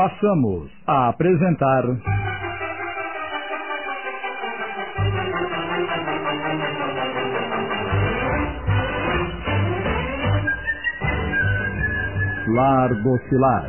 passamos 0.00 0.70
a 0.86 1.08
apresentar. 1.08 1.84
Lar 12.48 13.02
Docilar, 13.02 13.68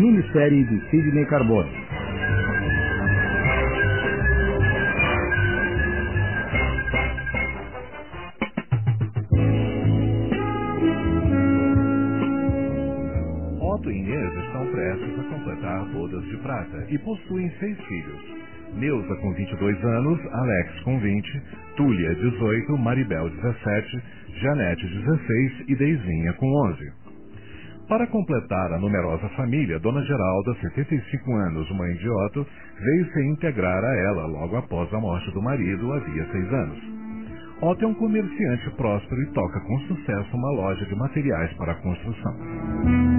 minissérie 0.00 0.64
de 0.64 0.90
Sidney 0.90 1.24
Carbone. 1.26 1.87
Prata 16.38 16.86
e 16.88 16.98
possuem 16.98 17.50
seis 17.58 17.78
filhos. 17.86 18.48
Neuza 18.74 19.16
com 19.16 19.32
22 19.32 19.84
anos, 19.84 20.20
Alex 20.32 20.80
com 20.80 20.98
20, 20.98 21.42
Túlia 21.76 22.14
18, 22.14 22.78
Maribel 22.78 23.30
17, 23.30 24.02
Janete 24.40 24.86
16 24.86 25.52
e 25.68 25.76
Deizinha 25.76 26.32
com 26.34 26.46
11. 26.70 26.92
Para 27.88 28.06
completar 28.06 28.72
a 28.72 28.78
numerosa 28.78 29.28
família, 29.30 29.80
Dona 29.80 30.02
Geralda, 30.02 30.54
75 30.60 31.34
anos, 31.34 31.70
mãe 31.70 31.94
de 31.94 32.08
Otto, 32.10 32.46
veio 32.78 33.12
se 33.12 33.22
integrar 33.28 33.82
a 33.82 33.94
ela 33.94 34.26
logo 34.26 34.56
após 34.56 34.92
a 34.92 35.00
morte 35.00 35.30
do 35.32 35.40
marido 35.40 35.92
havia 35.94 36.26
seis 36.30 36.52
anos. 36.52 36.78
Otto 37.62 37.84
é 37.84 37.88
um 37.88 37.94
comerciante 37.94 38.70
próspero 38.76 39.22
e 39.22 39.32
toca 39.32 39.60
com 39.60 39.78
sucesso 39.80 40.36
uma 40.36 40.50
loja 40.50 40.84
de 40.84 40.94
materiais 40.94 41.52
para 41.54 41.74
construção. 41.76 43.17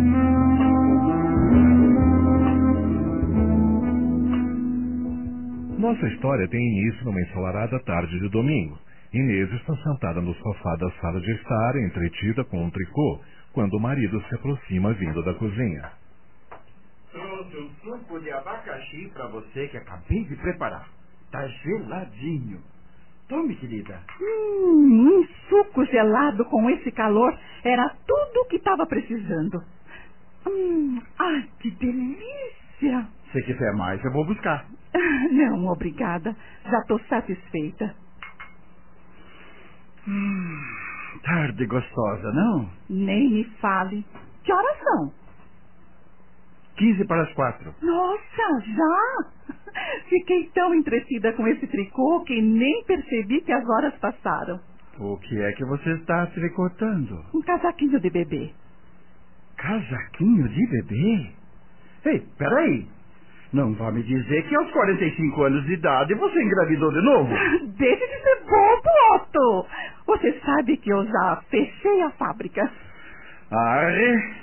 Nossa 5.80 6.06
história 6.08 6.46
tem 6.50 6.60
início 6.60 7.06
numa 7.06 7.22
ensolarada 7.22 7.80
tarde 7.86 8.20
de 8.20 8.28
domingo. 8.28 8.78
Inês 9.14 9.50
está 9.54 9.74
sentada 9.78 10.20
no 10.20 10.36
sofá 10.36 10.76
da 10.76 10.92
sala 11.00 11.22
de 11.22 11.32
estar, 11.32 11.76
entretida 11.78 12.44
com 12.44 12.66
um 12.66 12.70
tricô, 12.70 13.22
quando 13.54 13.76
o 13.76 13.80
marido 13.80 14.22
se 14.28 14.36
aproxima 14.36 14.92
vindo 14.92 15.24
da 15.24 15.34
cozinha. 15.36 15.90
Trouxe 17.14 17.58
um 17.58 17.70
suco 17.82 18.20
de 18.20 18.30
abacaxi 18.30 19.10
para 19.14 19.28
você 19.28 19.70
que 19.70 19.78
acabei 19.78 20.26
de 20.26 20.36
preparar. 20.36 20.86
Tá 21.32 21.48
geladinho. 21.48 22.60
Tome, 23.30 23.56
querida. 23.56 24.02
Hum, 24.20 25.08
um 25.08 25.28
suco 25.48 25.86
gelado 25.86 26.44
com 26.44 26.70
esse 26.72 26.92
calor 26.92 27.34
era 27.64 27.96
tudo 28.06 28.42
o 28.42 28.48
que 28.50 28.58
estava 28.58 28.86
precisando. 28.86 29.64
Hum, 30.46 31.02
ai, 31.18 31.48
que 31.62 31.72
delícia! 31.72 33.08
Se 33.32 33.42
quiser 33.44 33.74
mais, 33.76 34.04
eu 34.04 34.12
vou 34.12 34.26
buscar. 34.26 34.66
Não, 35.32 35.68
obrigada. 35.68 36.36
Já 36.70 36.80
estou 36.80 37.00
satisfeita. 37.08 37.96
Hum, 40.08 40.60
tarde 41.24 41.66
gostosa, 41.68 42.32
não? 42.34 42.70
Nem 42.90 43.30
me 43.30 43.44
fale. 43.62 44.04
Que 44.44 44.52
horas 44.54 44.78
são? 44.84 45.14
Quinze 46.78 47.06
para 47.06 47.24
as 47.24 47.34
quatro. 47.34 47.74
Nossa, 47.82 48.62
já? 48.66 49.54
Fiquei 50.10 50.50
tão 50.54 50.74
entretida 50.74 51.34
com 51.34 51.48
esse 51.48 51.68
tricô 51.68 52.24
que 52.24 52.42
nem 52.42 52.84
percebi 52.86 53.42
que 53.42 53.52
as 53.52 53.68
horas 53.68 53.94
passaram. 54.00 54.60
O 54.98 55.18
que 55.18 55.40
é 55.42 55.52
que 55.54 55.66
você 55.66 55.92
está 55.94 56.26
tricotando? 56.28 57.24
Um 57.34 57.42
casaquinho 57.42 58.00
de 58.00 58.10
bebê. 58.10 58.54
Casaquinho 59.58 60.48
de 60.50 60.68
bebê? 60.68 61.32
Ei, 62.06 62.20
peraí. 62.38 62.88
Não 63.54 63.74
vá 63.76 63.92
me 63.92 64.04
dizer 64.04 64.48
que 64.48 64.56
aos 64.56 64.72
45 64.72 65.44
anos 65.44 65.66
de 65.66 65.74
idade 65.74 66.14
você 66.16 66.44
engravidou 66.44 66.92
de 66.92 67.02
novo? 67.02 67.30
Deixe 67.78 68.08
de 68.08 68.24
ser 68.24 68.44
bobo, 68.46 69.16
Otto. 69.16 69.68
Você 70.08 70.40
sabe 70.42 70.78
que 70.78 70.92
eu 70.92 71.06
já 71.06 71.44
fechei 71.50 72.02
a 72.04 72.12
fábrica. 72.12 72.72
Arre, 73.52 74.34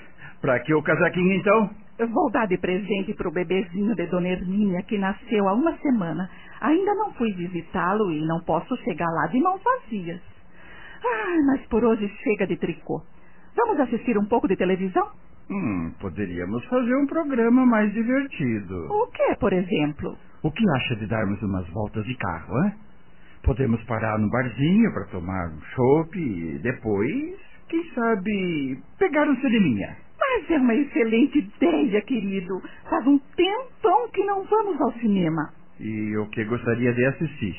pra 0.40 0.58
que 0.60 0.74
o 0.74 0.82
casaquinho 0.82 1.34
então? 1.34 1.70
Eu 1.98 2.08
vou 2.08 2.30
dar 2.32 2.46
de 2.46 2.58
presente 2.58 3.14
pro 3.14 3.32
bebezinho 3.32 3.94
de 3.94 4.06
Dona 4.08 4.28
Hermínia, 4.28 4.82
que 4.82 4.98
nasceu 4.98 5.48
há 5.48 5.54
uma 5.54 5.76
semana. 5.78 6.28
Ainda 6.60 6.94
não 6.94 7.12
fui 7.14 7.32
visitá-lo 7.34 8.10
e 8.12 8.26
não 8.26 8.40
posso 8.44 8.76
chegar 8.78 9.08
lá 9.10 9.28
de 9.28 9.40
mãos 9.40 9.62
vazias. 9.62 10.20
Ah, 11.04 11.36
mas 11.46 11.66
por 11.68 11.84
hoje 11.84 12.08
chega 12.22 12.46
de 12.46 12.56
tricô. 12.56 13.02
Vamos 13.56 13.80
assistir 13.80 14.18
um 14.18 14.26
pouco 14.26 14.48
de 14.48 14.56
televisão? 14.56 15.08
Hum, 15.50 15.92
poderíamos 16.00 16.64
fazer 16.66 16.96
um 16.96 17.06
programa 17.06 17.64
mais 17.64 17.92
divertido. 17.92 18.86
O 18.90 19.06
que, 19.12 19.36
por 19.38 19.52
exemplo? 19.52 20.16
O 20.42 20.50
que 20.50 20.64
acha 20.76 20.96
de 20.96 21.06
darmos 21.06 21.40
umas 21.42 21.68
voltas 21.70 22.04
de 22.04 22.16
carro, 22.16 22.64
hein? 22.64 22.72
Podemos 23.44 23.82
parar 23.84 24.18
no 24.18 24.28
barzinho 24.28 24.92
para 24.92 25.06
tomar 25.06 25.48
um 25.50 25.60
chopp 25.74 26.18
e 26.18 26.58
depois, 26.58 27.38
quem 27.68 27.84
sabe, 27.94 28.82
pegar 28.98 29.28
um 29.28 29.36
cineminha. 29.36 29.96
Mas 30.18 30.50
é 30.50 30.58
uma 30.58 30.74
excelente 30.74 31.38
ideia, 31.38 32.02
querido. 32.02 32.60
Faz 32.90 33.06
um 33.06 33.18
tempão 33.36 34.08
que 34.12 34.24
não 34.24 34.44
vamos 34.44 34.80
ao 34.80 34.92
cinema. 34.94 35.52
E 35.78 36.16
o 36.16 36.26
que 36.30 36.44
gostaria 36.44 36.92
de 36.92 37.04
assistir? 37.06 37.56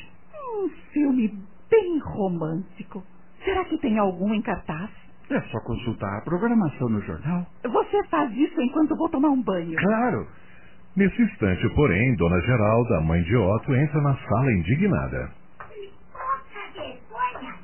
Um 0.60 0.68
filme 0.92 1.28
bem 1.70 1.98
romântico. 2.00 3.02
Será 3.44 3.64
que 3.64 3.78
tem 3.78 3.98
algum 3.98 4.34
em 4.34 4.42
cartaz? 4.42 4.90
É 5.30 5.40
só 5.50 5.60
consultar 5.60 6.18
a 6.18 6.22
programação 6.22 6.88
no 6.88 7.00
jornal. 7.02 7.46
Você 7.62 8.02
faz 8.08 8.32
isso 8.32 8.60
enquanto 8.62 8.96
vou 8.96 9.08
tomar 9.10 9.28
um 9.28 9.42
banho. 9.42 9.76
Claro. 9.76 10.26
Nesse 10.96 11.22
instante, 11.22 11.68
porém, 11.74 12.16
Dona 12.16 12.40
Geralda, 12.40 13.00
mãe 13.02 13.22
de 13.22 13.36
Otto, 13.36 13.74
entra 13.74 14.00
na 14.00 14.16
sala 14.16 14.52
indignada. 14.52 15.30
Poxa 16.12 16.72
vergonha! 16.74 17.54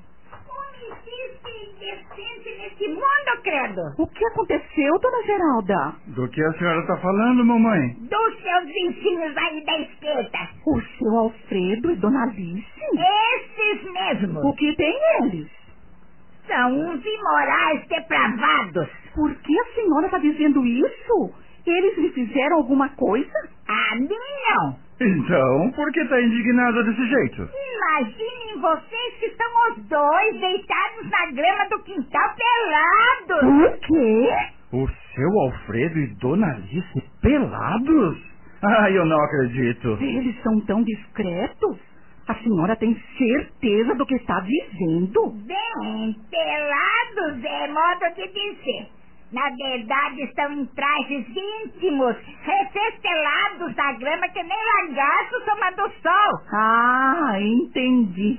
Como 0.46 0.92
existe 0.92 1.70
indecente 1.72 2.58
nesse 2.60 2.88
mundo, 2.88 3.42
credo? 3.42 3.80
O 3.98 4.06
que 4.08 4.24
aconteceu, 4.26 4.98
dona 5.00 5.22
Geralda? 5.24 5.96
Do 6.08 6.28
que 6.28 6.44
a 6.44 6.52
senhora 6.52 6.80
está 6.80 6.96
falando, 6.98 7.44
mamãe? 7.46 7.94
Dos 7.94 8.42
seus 8.42 8.64
vizinhos 8.66 9.36
aí 9.36 9.64
da 9.64 9.78
esquerda. 9.80 10.38
O 10.66 10.80
seu 10.98 11.16
Alfredo 11.18 11.90
e 11.92 11.96
dona 11.96 12.24
Alice? 12.24 12.66
Esses 12.92 13.90
mesmos. 13.90 14.44
O 14.44 14.52
que 14.52 14.76
tem 14.76 14.94
eles? 15.22 15.63
São 16.46 16.72
uns 16.72 17.02
imorais 17.04 17.86
depravados. 17.88 18.88
Por 19.14 19.34
que 19.36 19.58
a 19.60 19.74
senhora 19.74 20.06
está 20.06 20.18
dizendo 20.18 20.64
isso? 20.66 21.34
Eles 21.66 21.96
lhe 21.96 22.10
fizeram 22.10 22.56
alguma 22.56 22.88
coisa? 22.90 23.32
A 23.66 23.96
mim 23.96 24.08
não. 24.08 24.76
Então, 25.00 25.72
por 25.74 25.90
que 25.92 26.00
está 26.00 26.20
indignada 26.20 26.84
desse 26.84 27.08
jeito? 27.08 27.48
Imaginem 27.76 28.60
vocês 28.60 29.14
que 29.18 29.26
estão 29.26 29.46
os 29.70 29.82
dois 29.88 30.40
deitados 30.40 31.10
na 31.10 31.26
grama 31.32 31.68
do 31.70 31.82
quintal 31.82 32.34
pelados. 32.36 33.76
O 33.76 33.80
quê? 33.80 34.30
O 34.72 34.88
seu 35.14 35.40
Alfredo 35.40 35.98
e 35.98 36.06
Dona 36.16 36.46
Alice 36.54 37.02
pelados? 37.22 38.18
Ah, 38.62 38.90
eu 38.90 39.04
não 39.04 39.20
acredito. 39.24 39.98
Eles 40.00 40.40
são 40.42 40.60
tão 40.66 40.82
discretos? 40.82 41.78
A 42.26 42.34
senhora 42.36 42.74
tem 42.76 42.94
certeza 43.18 43.94
do 43.96 44.06
que 44.06 44.14
está 44.14 44.40
dizendo? 44.40 45.30
Bem, 45.46 46.16
pelados 46.30 47.44
é 47.44 47.68
modo 47.68 48.14
de 48.16 48.28
dizer. 48.28 48.88
Na 49.32 49.50
verdade, 49.50 50.22
estão 50.22 50.52
em 50.52 50.64
trajes 50.66 51.26
íntimos, 51.28 52.16
refestelados 52.42 53.74
na 53.76 53.92
grama 53.94 54.28
que 54.28 54.42
nem 54.42 54.58
lagarto 54.88 55.44
tomando 55.44 55.92
sol. 56.00 56.40
Ah, 56.52 57.34
entendi. 57.40 58.38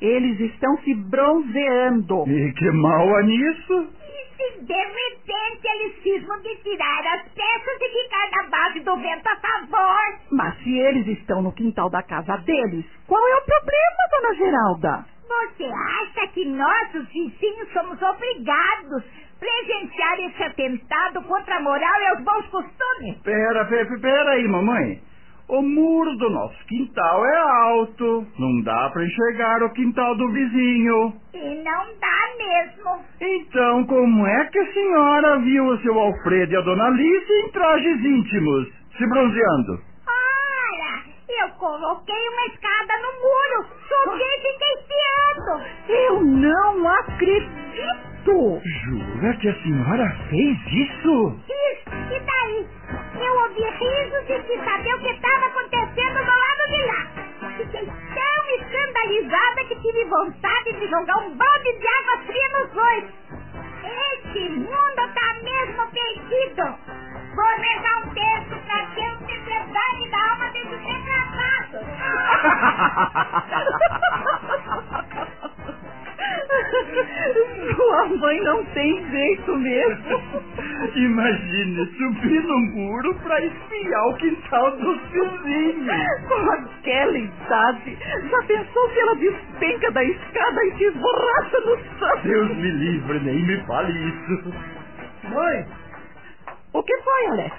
Eles 0.00 0.38
estão 0.40 0.76
se 0.78 0.94
bronzeando. 0.94 2.24
E 2.28 2.52
que 2.52 2.70
mal 2.70 3.16
há 3.16 3.22
nisso? 3.22 3.88
E 4.38 4.52
se 4.52 4.64
de 4.64 4.74
repente 4.74 5.66
eles 5.66 6.02
cismam 6.02 6.38
de 6.40 6.56
tirar 6.56 7.06
as 7.14 7.22
peças 7.32 7.80
e 7.80 8.02
ficar 8.02 8.30
na 8.30 8.48
base 8.50 8.80
do 8.80 8.96
vento 8.96 9.26
a 9.26 9.36
favor? 9.36 10.18
Mas 10.32 10.58
se 10.62 10.78
eles 10.78 11.06
estão 11.18 11.42
no 11.42 11.52
quintal 11.52 11.88
da 11.90 12.02
casa 12.02 12.36
deles, 12.38 12.84
qual 13.06 13.20
é 13.26 13.36
o 13.36 13.44
problema, 13.44 14.10
dona 14.10 14.34
Geralda? 14.34 15.06
Você 15.26 15.64
acha 15.64 16.28
que 16.28 16.44
nós, 16.44 16.94
os 16.94 17.08
vizinhos, 17.08 17.72
somos 17.72 18.00
obrigados 18.02 19.02
a 19.02 19.38
presenciar 19.40 20.20
esse 20.20 20.42
atentado 20.42 21.22
contra 21.22 21.56
a 21.56 21.60
moral 21.60 22.00
e 22.00 22.12
os 22.18 22.24
bons 22.24 22.46
costumes? 22.48 23.18
Pera, 23.22 23.64
pera, 23.66 24.00
pera 24.00 24.30
aí, 24.32 24.48
mamãe. 24.48 25.00
O 25.48 25.62
muro 25.62 26.16
do 26.16 26.28
nosso 26.30 26.56
quintal 26.66 27.24
é 27.24 27.36
alto. 27.36 28.26
Não 28.36 28.62
dá 28.64 28.90
para 28.90 29.04
enxergar 29.04 29.62
o 29.62 29.70
quintal 29.70 30.16
do 30.16 30.28
vizinho. 30.32 31.14
E 31.34 31.62
não 31.62 31.86
dá 32.00 32.36
mesmo. 32.36 33.04
Então, 33.20 33.84
como 33.84 34.26
é 34.26 34.44
que 34.46 34.58
a 34.58 34.72
senhora 34.72 35.38
viu 35.38 35.66
o 35.66 35.78
seu 35.78 35.96
Alfredo 35.98 36.52
e 36.52 36.56
a 36.56 36.60
dona 36.62 36.86
Alice 36.86 37.32
em 37.32 37.48
trajes 37.52 38.04
íntimos, 38.04 38.68
se 38.98 39.06
bronzeando? 39.08 39.80
Ora, 40.08 41.04
eu 41.28 41.48
coloquei 41.58 42.28
uma 42.28 42.46
escada 42.46 42.92
no 43.02 43.12
muro, 43.22 43.68
subi 43.88 44.18
e 44.26 44.42
fiquei 44.42 44.72
espiando. 44.80 45.64
Eu 45.88 46.24
não 46.24 46.88
acredito! 46.88 48.15
Jura 48.30 49.36
que 49.36 49.48
a 49.48 49.54
senhora 49.62 50.16
fez 50.28 50.58
isso? 50.66 51.40
Isso, 51.46 51.94
e 52.12 52.18
daí? 52.20 52.66
eu 53.24 53.32
ouvi 53.42 53.62
risos 53.62 54.28
e 54.28 54.42
quis 54.42 54.64
saber 54.64 54.94
o 54.94 54.98
que 55.00 55.10
estava 55.10 55.46
acontecendo 55.46 56.18
do 56.18 56.32
lado 56.34 56.62
de 56.70 56.82
lá. 56.86 57.06
Fiquei 57.56 57.86
tão 57.86 58.44
escandalizada 58.60 59.64
que 59.68 59.76
tive 59.76 60.04
vontade 60.06 60.72
de 60.72 60.88
jogar 60.88 61.16
um 61.18 61.36
balde 61.36 61.72
de 61.78 61.86
água 61.86 62.18
fria 62.26 62.48
nos 62.58 62.70
dois. 62.72 63.04
Esse 63.84 64.48
mundo 64.50 65.14
tá 65.14 65.34
mesmo 65.44 65.86
perdido. 65.92 66.64
Vou 67.36 67.56
rezar 67.58 67.98
um 67.98 68.08
texto 68.12 68.56
pra 68.66 68.86
ter 68.94 69.16
piedade 69.46 70.10
da 70.10 70.18
alma 70.30 70.50
desses 70.50 70.80
desgraçados. 70.80 71.86
Sua 78.26 78.32
mãe 78.32 78.40
não 78.40 78.64
tem 78.66 79.08
jeito 79.10 79.56
mesmo. 79.56 80.20
Imagine 80.96 81.86
subir 81.96 82.42
no 82.42 82.58
muro 82.58 83.14
pra 83.22 83.40
espiar 83.44 84.06
o 84.08 84.14
quintal 84.16 84.70
dos 84.78 85.00
vizinhos. 85.12 85.86
Com 86.26 86.50
aquela 86.50 87.18
idade, 87.18 87.98
já 88.28 88.42
pensou 88.48 88.88
que 88.88 88.98
ela 88.98 89.14
despenca 89.14 89.92
da 89.92 90.02
escada 90.02 90.64
e 90.64 90.76
se 90.76 90.84
esborracha 90.86 91.60
no 91.60 91.78
chão? 91.98 92.20
Deus 92.24 92.48
me 92.56 92.70
livre, 92.70 93.20
nem 93.20 93.42
me 93.46 93.60
fale 93.64 93.92
isso. 93.92 94.54
Mãe, 95.32 95.66
O 96.72 96.82
que 96.82 96.96
foi, 97.02 97.26
Alex? 97.28 97.54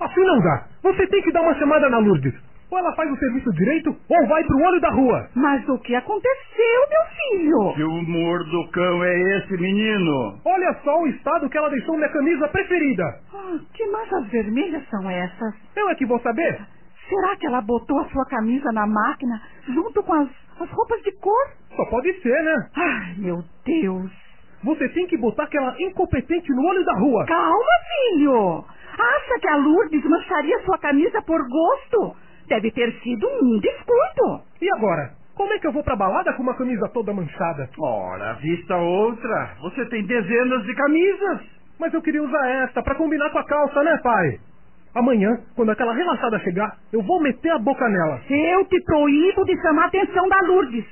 assim 0.00 0.20
não 0.24 0.38
dá. 0.40 0.64
Você 0.82 1.06
tem 1.08 1.22
que 1.22 1.32
dar 1.32 1.42
uma 1.42 1.54
chamada 1.56 1.90
na 1.90 1.98
Lourdes. 1.98 2.34
Ou 2.74 2.78
ela 2.80 2.92
faz 2.96 3.08
o 3.08 3.16
serviço 3.16 3.52
direito, 3.52 3.94
ou 4.08 4.26
vai 4.26 4.42
pro 4.42 4.58
olho 4.58 4.80
da 4.80 4.90
rua. 4.90 5.28
Mas 5.36 5.68
o 5.68 5.78
que 5.78 5.94
aconteceu, 5.94 6.80
meu 6.90 7.04
filho? 7.14 7.74
Que 7.76 7.84
humor 7.84 8.42
do 8.50 8.68
cão 8.72 9.04
é 9.04 9.36
esse, 9.36 9.56
menino? 9.56 10.40
Olha 10.44 10.74
só 10.82 11.00
o 11.00 11.06
estado 11.06 11.48
que 11.48 11.56
ela 11.56 11.70
deixou 11.70 11.94
minha 11.94 12.08
camisa 12.08 12.48
preferida. 12.48 13.04
Ah, 13.32 13.60
que 13.72 13.86
manchas 13.86 14.26
vermelhas 14.26 14.82
são 14.88 15.08
essas? 15.08 15.54
Eu 15.76 15.88
é 15.88 15.94
que 15.94 16.04
vou 16.04 16.18
saber. 16.18 16.58
Será 17.08 17.36
que 17.36 17.46
ela 17.46 17.60
botou 17.60 17.96
a 18.00 18.06
sua 18.06 18.26
camisa 18.26 18.72
na 18.72 18.88
máquina 18.88 19.40
junto 19.68 20.02
com 20.02 20.12
as, 20.12 20.28
as 20.58 20.68
roupas 20.70 21.00
de 21.02 21.12
cor? 21.20 21.46
Só 21.76 21.84
pode 21.84 22.12
ser, 22.22 22.42
né? 22.42 22.70
Ai, 22.74 23.14
meu 23.18 23.44
Deus. 23.64 24.10
Você 24.64 24.88
tem 24.88 25.06
que 25.06 25.16
botar 25.16 25.44
aquela 25.44 25.76
incompetente 25.80 26.50
no 26.52 26.66
olho 26.66 26.84
da 26.84 26.94
rua. 26.94 27.24
Calma, 27.26 27.72
filho. 28.10 28.64
Acha 28.98 29.38
que 29.40 29.48
a 29.48 29.56
Lourdes 29.58 30.04
mancharia 30.04 30.58
sua 30.64 30.78
camisa 30.78 31.22
por 31.22 31.38
gosto? 31.48 32.23
Deve 32.48 32.70
ter 32.70 32.92
sido 33.02 33.26
um 33.26 33.58
descuido. 33.60 34.42
E 34.60 34.68
agora? 34.76 35.12
Como 35.34 35.52
é 35.52 35.58
que 35.58 35.66
eu 35.66 35.72
vou 35.72 35.82
pra 35.82 35.96
balada 35.96 36.32
com 36.34 36.42
uma 36.42 36.54
camisa 36.54 36.88
toda 36.90 37.12
manchada? 37.12 37.68
Ora, 37.78 38.34
vista 38.34 38.76
outra. 38.76 39.56
Você 39.62 39.84
tem 39.86 40.06
dezenas 40.06 40.62
de 40.64 40.74
camisas. 40.74 41.40
Mas 41.78 41.92
eu 41.92 42.00
queria 42.02 42.22
usar 42.22 42.48
esta 42.64 42.82
pra 42.82 42.94
combinar 42.94 43.30
com 43.30 43.38
a 43.38 43.44
calça, 43.44 43.82
né, 43.82 43.98
pai? 44.02 44.38
Amanhã, 44.94 45.28
quando 45.56 45.70
aquela 45.70 45.92
relaxada 45.92 46.38
chegar, 46.38 46.76
eu 46.92 47.02
vou 47.02 47.20
meter 47.20 47.50
a 47.50 47.58
boca 47.58 47.88
nela. 47.88 48.20
Eu 48.30 48.64
te 48.66 48.80
proíbo 48.84 49.44
de 49.44 49.60
chamar 49.60 49.84
a 49.84 49.86
atenção 49.86 50.28
da 50.28 50.40
Lourdes. 50.46 50.84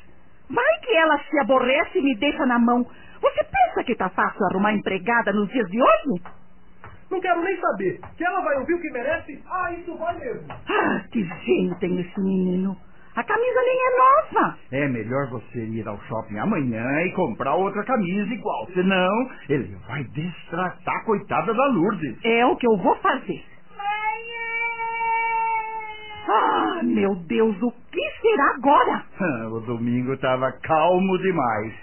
Vai 0.51 0.79
que 0.83 0.93
ela 0.97 1.19
se 1.19 1.39
aborrece 1.41 1.99
e 1.99 2.03
me 2.03 2.17
deixa 2.17 2.45
na 2.45 2.59
mão. 2.59 2.85
Você 3.21 3.45
pensa 3.45 3.85
que 3.85 3.95
tá 3.95 4.09
fácil 4.09 4.45
arrumar 4.51 4.73
empregada 4.73 5.33
nos 5.33 5.49
dias 5.51 5.69
de 5.69 5.81
hoje? 5.81 6.23
Não 7.13 7.21
quero 7.21 7.43
nem 7.43 7.55
saber. 7.61 8.01
Que 8.17 8.25
ela 8.25 8.41
vai 8.41 8.57
ouvir 8.57 8.73
o 8.73 8.81
que 8.81 8.91
merece? 8.91 9.39
Ah, 9.47 9.71
isso 9.71 9.95
vai 9.99 10.19
mesmo. 10.19 10.47
Ah, 10.51 11.05
que 11.13 11.23
gênio 11.23 11.77
tem 11.79 12.01
esse 12.01 12.19
menino. 12.19 12.75
A 13.15 13.23
camisa 13.23 13.61
nem 13.61 13.79
é 13.79 13.99
nova. 13.99 14.59
É 14.73 14.89
melhor 14.89 15.29
você 15.29 15.63
ir 15.63 15.87
ao 15.87 16.01
shopping 16.05 16.39
amanhã 16.39 16.83
e 17.03 17.13
comprar 17.13 17.55
outra 17.55 17.85
camisa 17.85 18.33
igual. 18.33 18.67
Senão, 18.73 19.31
ele 19.51 19.77
vai 19.87 20.03
destratar 20.05 20.97
a 20.97 21.05
coitada 21.05 21.53
da 21.53 21.67
Lourdes. 21.67 22.17
É 22.25 22.47
o 22.47 22.57
que 22.57 22.67
eu 22.67 22.79
vou 22.79 22.97
fazer. 22.97 23.45
Ah, 26.27 26.81
meu 26.83 27.15
Deus, 27.17 27.61
o 27.61 27.73
que 27.91 28.11
será 28.23 28.55
agora? 28.55 29.05
o 29.53 29.61
domingo 29.61 30.15
estava 30.15 30.51
calmo 30.63 31.19
demais. 31.19 31.75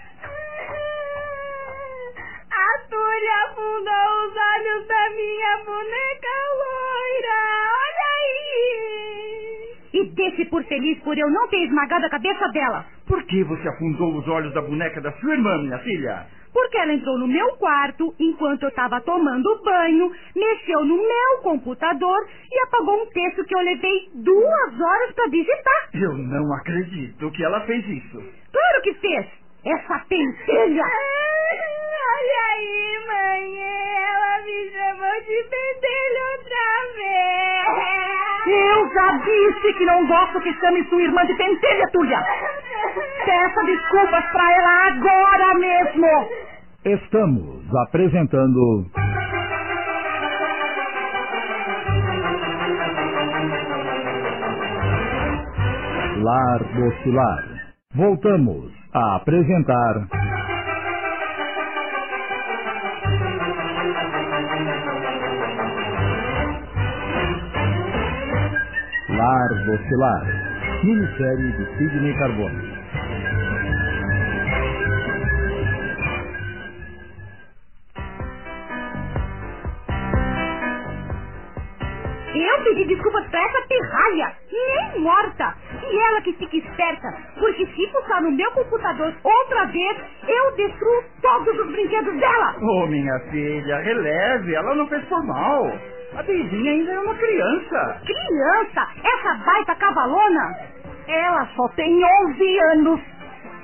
A 2.70 2.78
Túlia 2.88 3.34
afundou 3.46 4.26
os 4.26 4.36
olhos 4.36 4.86
da 4.86 5.10
minha 5.10 5.56
boneca 5.64 6.34
loira. 6.60 7.40
Olha 7.82 8.06
aí. 8.14 9.76
E 9.92 10.04
desse 10.10 10.44
por 10.44 10.62
feliz 10.64 10.98
por 11.00 11.18
eu 11.18 11.28
não 11.30 11.48
ter 11.48 11.64
esmagado 11.64 12.06
a 12.06 12.10
cabeça 12.10 12.46
dela. 12.52 12.86
Por 13.08 13.24
que 13.24 13.42
você 13.42 13.68
afundou 13.68 14.14
os 14.16 14.28
olhos 14.28 14.54
da 14.54 14.62
boneca 14.62 15.00
da 15.00 15.10
sua 15.14 15.32
irmã, 15.32 15.58
minha 15.58 15.78
filha? 15.80 16.26
Porque 16.52 16.76
ela 16.78 16.92
entrou 16.92 17.18
no 17.18 17.26
meu 17.26 17.48
quarto 17.56 18.14
enquanto 18.20 18.62
eu 18.62 18.68
estava 18.68 19.00
tomando 19.00 19.62
banho, 19.64 20.12
mexeu 20.36 20.84
no 20.84 20.96
meu 20.96 21.42
computador 21.42 22.28
e 22.52 22.60
apagou 22.66 23.02
um 23.02 23.06
texto 23.06 23.44
que 23.46 23.54
eu 23.54 23.60
levei 23.60 24.10
duas 24.14 24.80
horas 24.80 25.12
para 25.12 25.28
digitar. 25.28 25.90
Eu 25.94 26.12
não 26.12 26.54
acredito 26.54 27.30
que 27.32 27.44
ela 27.44 27.62
fez 27.62 27.84
isso. 27.88 28.22
Claro 28.52 28.82
que 28.82 28.94
fez! 28.94 29.26
Essa 29.64 30.04
pentelha! 30.08 30.84
olha 32.10 32.40
aí, 32.54 33.00
mãe! 33.06 33.42
Ela 34.10 34.42
me 34.44 34.70
chamou 34.70 35.16
de 35.20 35.38
pentelha 35.50 36.22
outra 36.32 36.66
vez! 36.96 38.30
Eu 38.46 38.92
já 38.92 39.08
disse 39.18 39.72
que 39.74 39.84
não 39.84 40.06
gosto 40.06 40.40
que 40.40 40.52
chame 40.54 40.84
sua 40.88 41.02
irmã 41.02 41.24
de 41.26 41.34
pentelha, 41.34 41.88
Túlia. 41.92 42.20
Peça 43.24 43.62
desculpas 43.64 44.24
pra 44.32 44.52
ela 44.52 44.86
agora 44.88 45.54
mesmo. 45.58 46.06
Estamos 46.84 47.76
apresentando. 47.86 48.86
Lar 56.22 56.58
do 56.58 57.02
Pilar. 57.02 57.44
Voltamos 57.94 58.72
a 58.94 59.16
apresentar. 59.16 60.19
Lar 69.70 69.78
do 69.78 69.88
Pilar. 69.88 70.24
Minissérie 70.84 71.52
de 71.52 71.64
Sidney 71.78 72.14
Carbone. 72.18 72.70
Eu 82.34 82.64
pedi 82.64 82.84
desculpas 82.86 83.26
pra 83.28 83.40
essa 83.42 83.66
pirralha, 83.68 84.32
nem 84.52 85.00
morta. 85.02 85.54
E 85.90 85.98
ela 85.98 86.20
que 86.22 86.32
fica 86.34 86.56
esperta, 86.56 87.08
porque 87.38 87.66
se 87.66 87.86
puxar 87.92 88.22
no 88.22 88.30
meu 88.32 88.50
computador 88.52 89.12
outra 89.22 89.66
vez, 89.66 89.98
eu 90.28 90.56
destruo 90.56 91.02
todos 91.20 91.58
os 91.60 91.72
brinquedos 91.72 92.18
dela. 92.18 92.54
Ô, 92.60 92.86
minha 92.86 93.18
filha, 93.30 93.78
releve, 93.80 94.54
ela 94.54 94.74
não 94.74 94.86
fez 94.88 95.04
por 95.06 95.24
mal. 95.26 95.72
A 96.20 96.22
Deizinha 96.22 96.72
ainda 96.72 96.92
é 96.92 97.00
uma 97.00 97.14
criança. 97.14 98.00
Criança, 98.04 98.88
essa 99.02 99.34
baita 99.42 99.74
cavalona, 99.76 100.54
Ela 101.08 101.46
só 101.56 101.66
tem 101.70 102.04
11 102.04 102.58
anos. 102.72 103.00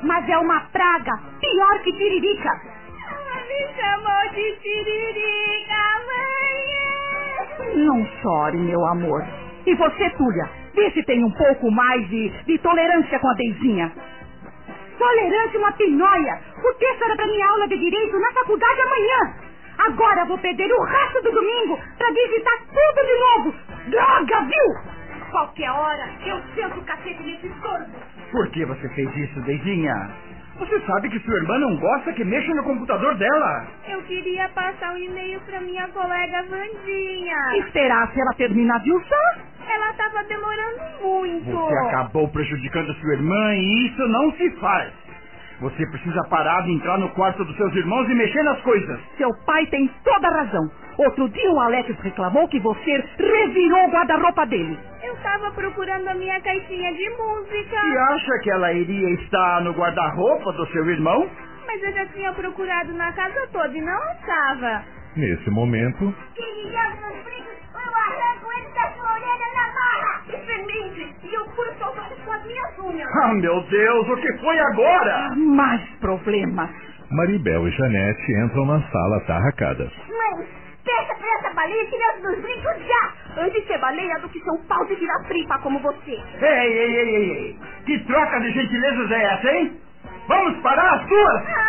mas 0.03 0.27
é 0.29 0.39
uma 0.39 0.61
praga, 0.73 1.13
pior 1.41 1.79
que 1.83 1.93
tiririca. 1.93 2.49
Ela 2.49 3.37
me 3.45 3.67
chamou 3.77 4.31
de 4.35 4.57
tiririca, 4.63 5.83
mãe. 6.07 7.85
Não 7.85 8.07
chore, 8.23 8.57
meu 8.59 8.85
amor. 8.87 9.23
E 9.67 9.75
você, 9.75 10.11
Túlia, 10.11 10.49
vê 10.75 10.91
se 10.93 11.03
tem 11.05 11.23
um 11.25 11.31
pouco 11.33 11.71
mais 11.71 12.09
de, 12.09 12.29
de 12.45 12.59
tolerância 12.59 13.19
com 13.19 13.29
a 13.29 13.35
Deizinha. 13.35 13.93
Tolerância 14.99 15.59
uma 15.59 15.73
pinóia. 15.73 16.41
Por 16.63 16.75
que 16.79 16.87
será 16.99 17.15
pra 17.17 17.27
minha 17.27 17.47
aula 17.49 17.69
de 17.69 17.77
direito 17.79 18.19
na 18.19 18.33
faculdade 18.33 18.81
amanhã? 18.81 19.35
Agora 19.79 20.25
vou 20.27 20.39
perder 20.39 20.71
o 20.73 20.83
resto 20.85 21.23
do 21.23 21.33
domingo 21.33 21.79
pra 21.99 22.11
visitar 22.11 22.59
tudo 22.69 23.07
de 23.07 23.19
novo. 23.21 23.55
Droga, 23.91 24.41
viu? 24.43 25.31
Qualquer 25.31 25.71
hora 25.71 26.09
eu 26.25 26.41
sento 26.55 26.81
o 26.81 26.85
cacete 26.85 27.23
nesse 27.23 27.49
corpo. 27.61 27.91
Por 28.31 28.49
que 28.49 28.65
você 28.65 28.89
fez 28.91 29.17
isso, 29.17 29.41
Deizinha? 29.43 30.11
Você 30.59 30.81
sabe 30.87 31.11
que 31.11 31.21
sua 31.21 31.37
irmã 31.37 31.59
não 31.59 31.77
gosta 31.77 32.13
que 32.15 32.25
mexa 32.25 32.53
no 32.55 32.65
computador 32.65 33.15
dela. 33.17 33.67
Eu 33.89 34.03
queria 34.05 34.49
passar 34.51 34.95
um 34.95 34.99
e-mail 34.99 35.39
pra 35.41 35.61
minha 35.61 35.87
colega 35.89 36.43
Vandinha. 36.45 37.37
Esperar 37.59 38.11
se 38.13 38.21
ela 38.21 38.33
terminar 38.39 38.81
de 38.81 38.91
usar. 38.91 39.39
Ela 39.69 39.93
tava 39.93 40.25
demorando 40.25 40.81
muito. 41.03 41.51
Você 41.51 41.77
acabou 41.89 42.29
prejudicando 42.29 42.95
sua 42.95 43.13
irmã 43.15 43.55
e 43.55 43.87
isso 43.89 44.09
não 44.09 44.33
se 44.33 44.51
faz. 44.53 44.93
Você 45.61 45.87
precisa 45.87 46.23
parar 46.29 46.63
de 46.65 46.73
entrar 46.73 46.99
no 46.99 47.09
quarto 47.11 47.43
dos 47.45 47.57
seus 47.57 47.75
irmãos 47.75 48.09
e 48.11 48.15
mexer 48.15 48.43
nas 48.43 48.61
coisas. 48.61 49.01
Seu 49.17 49.31
pai 49.47 49.65
tem 49.67 49.91
toda 50.05 50.29
a 50.29 50.43
razão. 50.43 50.71
Outro 50.99 51.29
dia 51.31 51.51
o 51.51 51.61
Alex 51.61 51.99
reclamou 52.01 52.47
que 52.49 52.61
você 52.61 53.05
revirou 53.19 53.87
o 53.87 53.91
guarda-roupa 53.91 54.47
dele. 54.47 54.79
Eu 55.03 55.17
tava 55.23 55.51
procurando 55.53 56.09
a 56.09 56.15
minha 56.15 56.39
caixinha 56.41 56.93
de 56.93 57.11
música. 57.11 57.77
E 57.87 57.99
acha 57.99 58.39
que 58.43 58.51
ela 58.51 58.73
iria 58.73 59.11
estar 59.15 59.63
no 59.63 59.73
guarda-roupa 59.73 60.53
do 60.53 60.67
seu 60.69 60.85
irmão? 60.91 61.29
Mas 61.67 61.83
eu 61.83 61.93
já 61.93 62.07
tinha 62.07 62.33
procurado 62.33 62.93
na 62.93 63.13
casa 63.13 63.49
toda 63.53 63.77
e 63.77 63.81
não 63.81 64.13
estava. 64.13 64.83
Nesse 65.17 65.51
momento, 65.51 66.15
Queria 66.35 66.93
eu 67.87 67.95
arranco 67.97 68.53
ele 68.53 68.69
da 68.75 68.91
sua 68.93 69.13
orelha 69.13 69.47
na 69.55 69.67
marra. 69.75 70.23
Enfermeire, 70.29 71.15
e 71.23 71.35
eu 71.35 71.45
fui 71.51 71.67
soltar 71.79 72.11
com 72.25 72.33
as 72.33 72.45
minhas 72.45 72.79
unhas. 72.79 73.09
Ah, 73.23 73.35
meu 73.35 73.61
Deus, 73.63 74.09
o 74.09 74.17
que 74.17 74.33
foi 74.39 74.59
agora? 74.59 75.31
Mais 75.37 75.81
problemas. 76.01 76.71
Maribel 77.11 77.69
e 77.69 77.71
Janete 77.71 78.33
entram 78.45 78.67
na 78.67 78.83
sala 78.91 79.17
atarracada. 79.19 79.85
Mãe, 80.09 80.47
peça 80.85 81.15
pra 81.15 81.29
essa 81.39 81.55
baleia 81.55 81.83
e 81.83 81.87
tirar 81.91 82.13
dos 82.21 82.43
brincos 82.43 82.87
já! 82.87 83.43
Antes 83.43 83.63
de 83.63 83.69
ser 83.69 83.79
baleia 83.79 84.19
do 84.19 84.29
que 84.29 84.41
ser 84.41 84.51
um 84.51 84.65
pau 84.67 84.85
de 84.87 84.95
virar 84.97 85.19
tripa 85.29 85.59
como 85.59 85.79
você. 85.81 86.19
Ei, 86.41 86.49
ei, 86.73 86.97
ei, 86.97 87.31
ei, 87.31 87.57
Que 87.85 87.99
troca 88.07 88.41
de 88.41 88.51
gentilezas 88.53 89.11
é 89.13 89.25
essa, 89.35 89.51
hein? 89.53 89.81
Vamos 90.27 90.59
parar 90.63 90.95
as 90.95 91.07
duas? 91.07 91.43
Ah. 91.49 91.66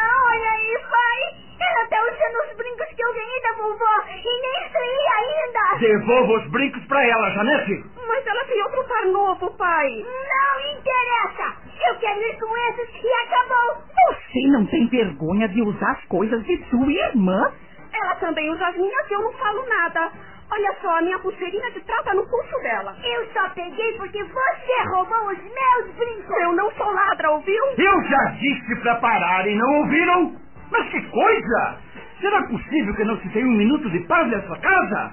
Da 3.57 3.63
vovó 3.63 4.03
e 4.09 4.41
nem 4.41 4.65
estranhei 4.65 5.07
ainda. 5.17 5.79
Devolva 5.79 6.33
os 6.33 6.51
brincos 6.51 6.83
pra 6.85 7.05
ela, 7.05 7.31
Janete. 7.31 7.83
Mas 8.07 8.25
ela 8.27 8.43
tem 8.45 8.61
outro 8.63 8.83
par 8.85 9.05
novo, 9.05 9.51
pai. 9.57 10.05
Não 10.05 10.77
interessa. 10.79 11.55
Eu 11.87 11.95
quero 11.99 12.21
ir 12.21 12.39
com 12.39 12.57
esses 12.57 13.03
e 13.03 13.07
acabou. 13.25 13.83
Você 14.09 14.47
não 14.51 14.65
tem 14.65 14.87
vergonha 14.87 15.47
de 15.49 15.61
usar 15.61 15.91
as 15.91 16.05
coisas 16.05 16.43
de 16.45 16.63
sua 16.69 16.91
irmã? 16.91 17.51
Ela 17.93 18.15
também 18.15 18.49
usa 18.51 18.67
as 18.67 18.75
minhas 18.75 19.09
e 19.09 19.13
eu 19.13 19.21
não 19.21 19.33
falo 19.33 19.65
nada. 19.67 20.11
Olha 20.49 20.75
só, 20.81 20.97
a 20.97 21.01
minha 21.01 21.19
pulseirinha 21.19 21.71
de 21.71 21.81
prata 21.81 22.13
no 22.13 22.25
pulso 22.29 22.57
dela. 22.63 22.95
Eu 23.03 23.27
só 23.33 23.49
peguei 23.49 23.93
porque 23.97 24.23
você 24.23 24.89
roubou 24.93 25.27
os 25.31 25.37
meus 25.39 25.95
brincos. 25.97 26.37
Eu 26.41 26.53
não 26.53 26.71
sou 26.71 26.89
ladra, 26.91 27.31
ouviu? 27.31 27.63
Eu 27.77 28.03
já 28.05 28.23
disse 28.39 28.75
pra 28.81 28.95
parar 28.95 29.45
e 29.47 29.55
não 29.55 29.79
ouviram? 29.81 30.35
Mas 30.71 30.89
que 30.89 31.01
coisa! 31.09 31.77
Será 32.19 32.41
possível 32.47 32.95
que 32.95 33.03
não 33.03 33.17
se 33.19 33.29
tenha 33.29 33.45
um 33.45 33.55
minuto 33.57 33.89
de 33.89 33.99
paz 34.07 34.27
nessa 34.29 34.57
casa? 34.57 35.11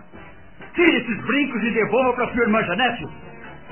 Tire 0.75 0.97
esses 0.97 1.25
brincos 1.27 1.63
e 1.63 1.71
devolva 1.73 2.13
pra 2.15 2.29
sua 2.29 2.43
irmã 2.43 2.63
Janete. 2.65 3.07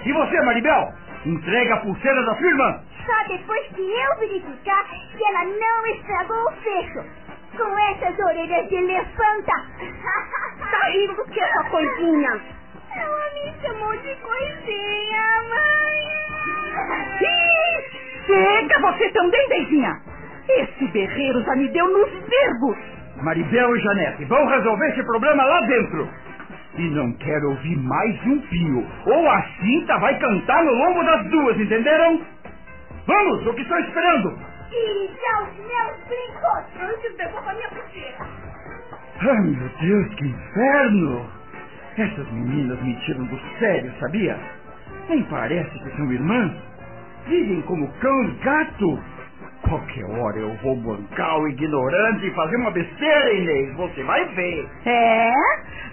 E 0.05 0.13
você, 0.13 0.41
Maribel? 0.43 0.93
Entrega 1.25 1.75
a 1.75 1.81
pulseira 1.81 2.23
da 2.25 2.35
sua 2.37 2.47
irmã. 2.47 2.81
Só 3.07 3.29
depois 3.29 3.67
que 3.69 3.81
eu 3.81 4.19
verificar 4.19 4.85
que 5.17 5.25
ela 5.25 5.45
não 5.45 5.87
estragou 5.87 6.45
o 6.49 6.53
fecho. 6.63 7.05
Com 7.57 7.79
essas 7.79 8.19
orelhas 8.19 8.69
de 8.69 8.75
elefanta. 8.77 9.53
Tá 10.73 10.89
rindo 10.89 11.15
do 11.15 11.25
que 11.27 11.39
essa 11.39 11.65
coisinha? 11.65 12.41
Ela 12.97 13.25
me 13.35 13.53
chamou 13.61 13.93
de 13.99 14.15
coisinha, 14.17 15.43
mãe. 15.51 16.03
Ih, 17.21 18.27
chega 18.27 18.81
você 18.81 19.11
também, 19.11 19.49
Deizinha. 19.49 20.01
Esse 20.49 20.87
berreiro 20.89 21.43
já 21.45 21.55
me 21.57 21.69
deu 21.69 21.87
nos 21.89 22.11
nervos. 22.27 22.79
Maribel 23.23 23.77
e 23.77 23.81
Janete 23.81 24.25
vão 24.25 24.47
resolver 24.47 24.89
esse 24.91 25.03
problema 25.05 25.45
lá 25.45 25.61
dentro. 25.63 26.09
E 26.77 26.89
não 26.91 27.13
quero 27.13 27.51
ouvir 27.51 27.77
mais 27.77 28.27
um 28.27 28.41
pio. 28.41 28.87
Ou 29.07 29.31
a 29.31 29.43
cinta 29.61 29.99
vai 29.99 30.19
cantar 30.19 30.65
no 30.65 30.73
lombo 30.73 31.05
das 31.05 31.27
duas, 31.27 31.61
entenderam? 31.61 32.21
Vamos, 33.07 33.47
o 33.47 33.55
que 33.55 33.63
estão 33.63 33.79
esperando? 33.79 34.39
E 34.73 35.07
já 35.09 35.43
os 35.43 35.57
meus 35.59 36.09
brincos. 36.09 36.83
Antes 36.83 37.17
devolva 37.17 37.51
a 37.51 37.55
minha 37.55 37.69
pulseira. 37.69 38.17
Ai, 39.21 39.41
meu 39.43 39.69
Deus, 39.81 40.15
que 40.15 40.27
inferno! 40.27 41.27
Essas 41.99 42.33
meninas 42.33 42.81
me 42.83 42.95
tiram 43.05 43.25
do 43.27 43.39
sério, 43.59 43.93
sabia? 44.01 44.37
Nem 45.09 45.23
parece 45.25 45.79
que 45.79 45.97
são 45.97 46.11
irmãs. 46.11 46.53
Vivem 47.27 47.61
como 47.63 47.87
cão 48.01 48.25
e 48.25 48.31
gato. 48.43 48.99
Qualquer 49.69 50.05
hora 50.05 50.39
eu 50.39 50.55
vou 50.63 50.77
bancar 50.77 51.39
o 51.39 51.49
ignorante 51.49 52.27
e 52.27 52.35
fazer 52.35 52.57
uma 52.57 52.71
besteira, 52.71 53.33
Inês. 53.33 53.75
Você 53.77 54.03
vai 54.03 54.25
ver. 54.35 54.69
É? 54.87 55.33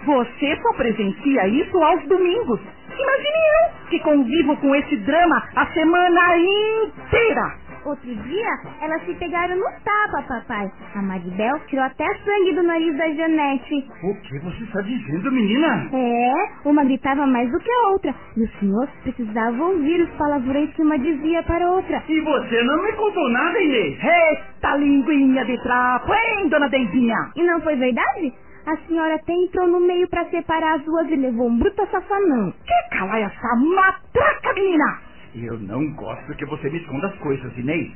Você 0.04 0.58
só 0.62 0.72
presencia 0.74 1.46
isso 1.48 1.82
aos 1.82 2.02
domingos. 2.08 2.60
Imagine 2.88 3.38
eu, 3.38 3.88
que 3.88 3.98
convivo 4.00 4.56
com 4.56 4.74
esse 4.74 4.96
drama 4.98 5.42
a 5.56 5.66
semana 5.68 6.36
inteira. 6.38 7.69
Outro 7.84 8.14
dia, 8.14 8.48
elas 8.82 9.02
se 9.06 9.14
pegaram 9.14 9.56
no 9.56 9.64
tapa, 9.82 10.22
papai. 10.28 10.70
A 10.94 11.02
Maribel 11.02 11.58
tirou 11.66 11.84
até 11.84 12.04
sangue 12.24 12.54
do 12.54 12.62
nariz 12.62 12.96
da 12.96 13.08
Janete. 13.08 13.88
O 14.02 14.14
que 14.20 14.38
você 14.38 14.64
está 14.64 14.82
dizendo, 14.82 15.32
menina? 15.32 15.88
É, 15.92 16.32
uma 16.68 16.84
gritava 16.84 17.26
mais 17.26 17.50
do 17.50 17.58
que 17.58 17.70
a 17.70 17.88
outra. 17.88 18.14
E 18.36 18.44
o 18.44 18.48
senhor 18.58 18.86
precisava 19.02 19.64
ouvir 19.64 20.02
os 20.02 20.10
palavrões 20.10 20.72
que 20.74 20.82
uma 20.82 20.98
dizia 20.98 21.42
para 21.44 21.64
a 21.64 21.70
outra. 21.70 22.02
E 22.06 22.20
você 22.20 22.62
não 22.64 22.82
me 22.82 22.92
contou 22.92 23.28
nada, 23.30 23.58
Inês? 23.58 23.98
Eita 24.02 24.76
linguinha 24.76 25.44
de 25.46 25.62
trapo, 25.62 26.12
hein, 26.12 26.48
dona 26.50 26.68
Deizinha? 26.68 27.30
E 27.34 27.42
não 27.42 27.60
foi 27.62 27.76
verdade? 27.76 28.34
A 28.66 28.76
senhora 28.86 29.14
até 29.14 29.32
entrou 29.32 29.66
no 29.66 29.80
meio 29.80 30.06
para 30.10 30.26
separar 30.26 30.74
as 30.76 30.84
duas 30.84 31.08
e 31.10 31.16
levou 31.16 31.48
um 31.48 31.58
bruto 31.58 31.86
safanão. 31.90 32.52
Que 32.52 32.96
cala 32.96 33.18
essa 33.18 33.56
matraca, 33.56 34.52
menina! 34.54 35.09
Eu 35.34 35.58
não 35.60 35.92
gosto 35.94 36.34
que 36.34 36.44
você 36.46 36.68
me 36.70 36.78
esconda 36.78 37.06
as 37.06 37.14
coisas, 37.18 37.56
Inês. 37.56 37.92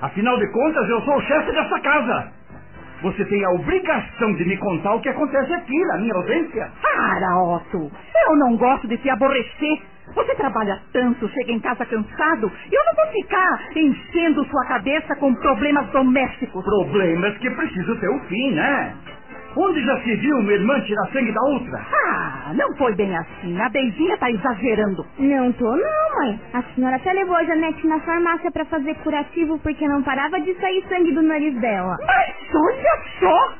Afinal 0.00 0.38
de 0.38 0.46
contas, 0.52 0.88
eu 0.88 1.00
sou 1.02 1.16
o 1.16 1.22
chefe 1.22 1.52
dessa 1.52 1.80
casa. 1.80 2.32
Você 3.02 3.24
tem 3.26 3.44
a 3.44 3.50
obrigação 3.50 4.34
de 4.34 4.44
me 4.44 4.56
contar 4.58 4.94
o 4.94 5.00
que 5.00 5.08
acontece 5.08 5.52
aqui, 5.54 5.84
na 5.86 5.98
minha 5.98 6.14
ausência. 6.14 6.70
Para, 6.82 7.42
Otto. 7.42 7.90
Eu 8.28 8.36
não 8.36 8.56
gosto 8.56 8.88
de 8.88 8.96
te 8.98 9.10
aborrecer. 9.10 9.82
Você 10.14 10.34
trabalha 10.36 10.80
tanto, 10.92 11.28
chega 11.28 11.52
em 11.52 11.60
casa 11.60 11.84
cansado. 11.84 12.50
e 12.70 12.74
Eu 12.74 12.84
não 12.86 12.94
vou 12.94 13.06
ficar 13.12 13.60
enchendo 13.76 14.44
sua 14.46 14.64
cabeça 14.66 15.14
com 15.16 15.34
problemas 15.34 15.86
domésticos. 15.90 16.64
Problemas 16.64 17.36
que 17.38 17.50
precisam 17.50 17.96
ter 17.96 18.08
um 18.10 18.20
fim, 18.20 18.52
né? 18.52 18.94
Onde 19.56 19.84
já 19.84 20.00
se 20.00 20.14
viu 20.16 20.36
uma 20.38 20.52
irmã 20.52 20.80
tirar 20.80 21.06
sangue 21.12 21.32
da 21.32 21.42
outra? 21.42 21.78
Ah, 21.92 22.17
não 22.54 22.76
foi 22.76 22.94
bem 22.94 23.16
assim. 23.16 23.60
A 23.60 23.68
Deizinha 23.68 24.16
tá 24.18 24.30
exagerando. 24.30 25.04
Não 25.18 25.52
tô 25.52 25.64
não, 25.76 26.16
mãe. 26.18 26.40
A 26.54 26.62
senhora 26.74 26.96
até 26.96 27.12
levou 27.12 27.36
a 27.36 27.44
Janete 27.44 27.86
na 27.86 28.00
farmácia 28.00 28.50
para 28.50 28.64
fazer 28.66 28.94
curativo 28.96 29.58
porque 29.60 29.86
não 29.88 30.02
parava 30.02 30.40
de 30.40 30.54
sair 30.54 30.84
sangue 30.88 31.12
do 31.14 31.22
nariz 31.22 31.54
dela. 31.60 31.96
Mas 32.06 32.34
olha 32.54 32.98
só! 33.20 33.52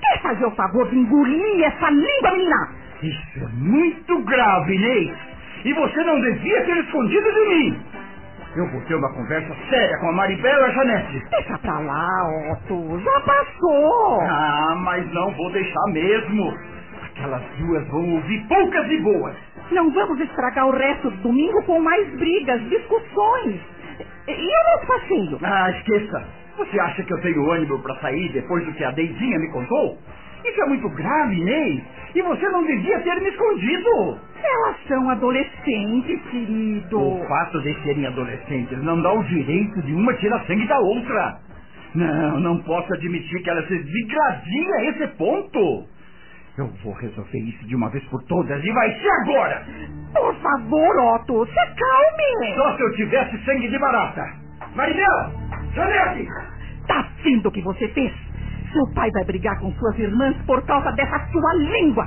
Quer 0.00 0.22
fazer 0.22 0.44
o 0.46 0.50
favor 0.52 0.88
de 0.90 0.98
engolir 0.98 1.64
essa 1.64 1.90
língua, 1.90 2.32
menina? 2.32 2.68
Isso 3.02 3.44
é 3.44 3.48
muito 3.56 4.22
grave, 4.24 4.74
Inês. 4.74 5.16
E 5.64 5.72
você 5.74 6.04
não 6.04 6.20
devia 6.20 6.64
ter 6.64 6.76
escondido 6.78 7.32
de 7.32 7.48
mim. 7.48 7.82
Eu 8.54 8.68
vou 8.70 8.80
ter 8.82 8.94
uma 8.96 9.10
conversa 9.14 9.54
séria 9.70 9.98
com 9.98 10.08
a 10.10 10.12
Maribel 10.12 10.60
e 10.60 10.64
a 10.64 10.70
Janete. 10.70 11.22
Deixa 11.30 11.56
pra 11.58 11.78
lá, 11.78 12.52
Otto. 12.52 13.00
Já 13.00 13.20
passou. 13.20 14.20
Ah, 14.22 14.74
mas 14.82 15.10
não 15.14 15.30
vou 15.32 15.50
deixar 15.52 15.86
mesmo. 15.92 16.52
Aquelas 17.14 17.42
duas 17.58 17.86
vão 17.88 18.14
ouvir 18.14 18.46
poucas 18.48 18.90
e 18.90 18.98
boas. 19.00 19.36
Não 19.70 19.90
vamos 19.92 20.20
estragar 20.20 20.66
o 20.66 20.72
resto 20.72 21.10
do 21.10 21.16
domingo 21.18 21.62
com 21.64 21.80
mais 21.80 22.08
brigas, 22.16 22.60
discussões. 22.68 23.60
E 24.26 24.32
o 24.32 24.76
nosso 24.76 24.86
passeio? 24.86 25.38
Ah, 25.42 25.70
esqueça. 25.70 26.24
Você 26.56 26.80
acha 26.80 27.02
que 27.02 27.12
eu 27.12 27.20
tenho 27.22 27.50
ânimo 27.50 27.78
para 27.80 27.94
sair 27.96 28.28
depois 28.32 28.64
do 28.64 28.72
que 28.72 28.84
a 28.84 28.90
Deizinha 28.90 29.38
me 29.38 29.50
contou? 29.50 29.98
Isso 30.44 30.62
é 30.62 30.66
muito 30.66 30.88
grave, 30.90 31.36
Inês. 31.36 31.82
E 32.14 32.22
você 32.22 32.48
não 32.48 32.64
devia 32.66 32.98
ter 33.00 33.20
me 33.20 33.28
escondido. 33.28 34.18
Elas 34.42 34.76
são 34.88 35.08
adolescentes, 35.10 36.20
querido. 36.30 37.00
O 37.00 37.24
fato 37.26 37.60
de 37.62 37.74
serem 37.82 38.06
adolescentes 38.06 38.82
não 38.82 39.00
dá 39.00 39.12
o 39.12 39.22
direito 39.24 39.80
de 39.82 39.94
uma 39.94 40.12
tirar 40.14 40.44
sangue 40.46 40.66
da 40.66 40.78
outra. 40.80 41.38
Não, 41.94 42.40
não 42.40 42.58
posso 42.62 42.92
admitir 42.94 43.42
que 43.42 43.50
ela 43.50 43.62
se 43.66 43.78
degradie 43.78 44.72
a 44.78 44.84
esse 44.84 45.06
ponto. 45.16 45.86
Eu 46.58 46.66
vou 46.84 46.92
resolver 46.92 47.38
isso 47.38 47.66
de 47.66 47.74
uma 47.74 47.88
vez 47.88 48.04
por 48.04 48.22
todas 48.24 48.62
e 48.62 48.72
vai 48.72 48.90
ser 49.00 49.10
agora. 49.22 49.64
Por 50.12 50.34
favor, 50.36 51.14
Otto, 51.14 51.46
se 51.46 51.58
acalme. 51.58 52.54
Só 52.56 52.76
se 52.76 52.82
eu 52.82 52.92
tivesse 52.96 53.44
sangue 53.44 53.68
de 53.68 53.78
barata. 53.78 54.22
Maribel, 54.74 55.32
Janete! 55.74 56.28
Tá 56.86 57.08
vendo 57.24 57.46
o 57.46 57.52
que 57.52 57.62
você 57.62 57.88
fez? 57.88 58.12
Seu 58.70 58.86
pai 58.94 59.10
vai 59.12 59.24
brigar 59.24 59.58
com 59.60 59.72
suas 59.72 59.98
irmãs 59.98 60.36
por 60.46 60.62
causa 60.66 60.92
dessa 60.92 61.18
sua 61.30 61.54
língua. 61.54 62.06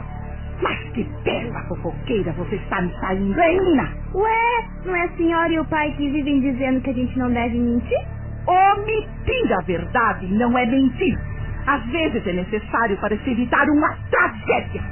Mas 0.62 0.78
que 0.92 1.04
bela 1.24 1.64
fofoqueira 1.68 2.32
você 2.34 2.56
está 2.56 2.82
me 2.82 2.94
saindo, 3.00 3.40
hein, 3.40 3.58
menina? 3.60 3.90
Ué, 4.14 4.66
não 4.86 4.96
é 4.96 5.06
a 5.06 5.18
senhora 5.18 5.54
e 5.54 5.60
o 5.60 5.66
pai 5.66 5.92
que 5.98 6.10
vivem 6.10 6.40
dizendo 6.42 6.82
que 6.82 6.92
a 6.92 6.94
gente 6.94 7.18
não 7.18 7.32
deve 7.32 7.58
mentir? 7.58 8.00
Omitir 8.48 9.54
a 9.60 9.66
verdade 9.66 10.28
não 10.28 10.56
é 10.58 10.66
mentir. 10.68 11.18
Às 11.68 11.86
vezes 11.88 12.26
é 12.28 12.34
necessário 12.34 12.98
para 12.98 13.18
se 13.18 13.30
evitar 13.30 13.68
uma 13.70 13.96
tragédia. 14.10 14.84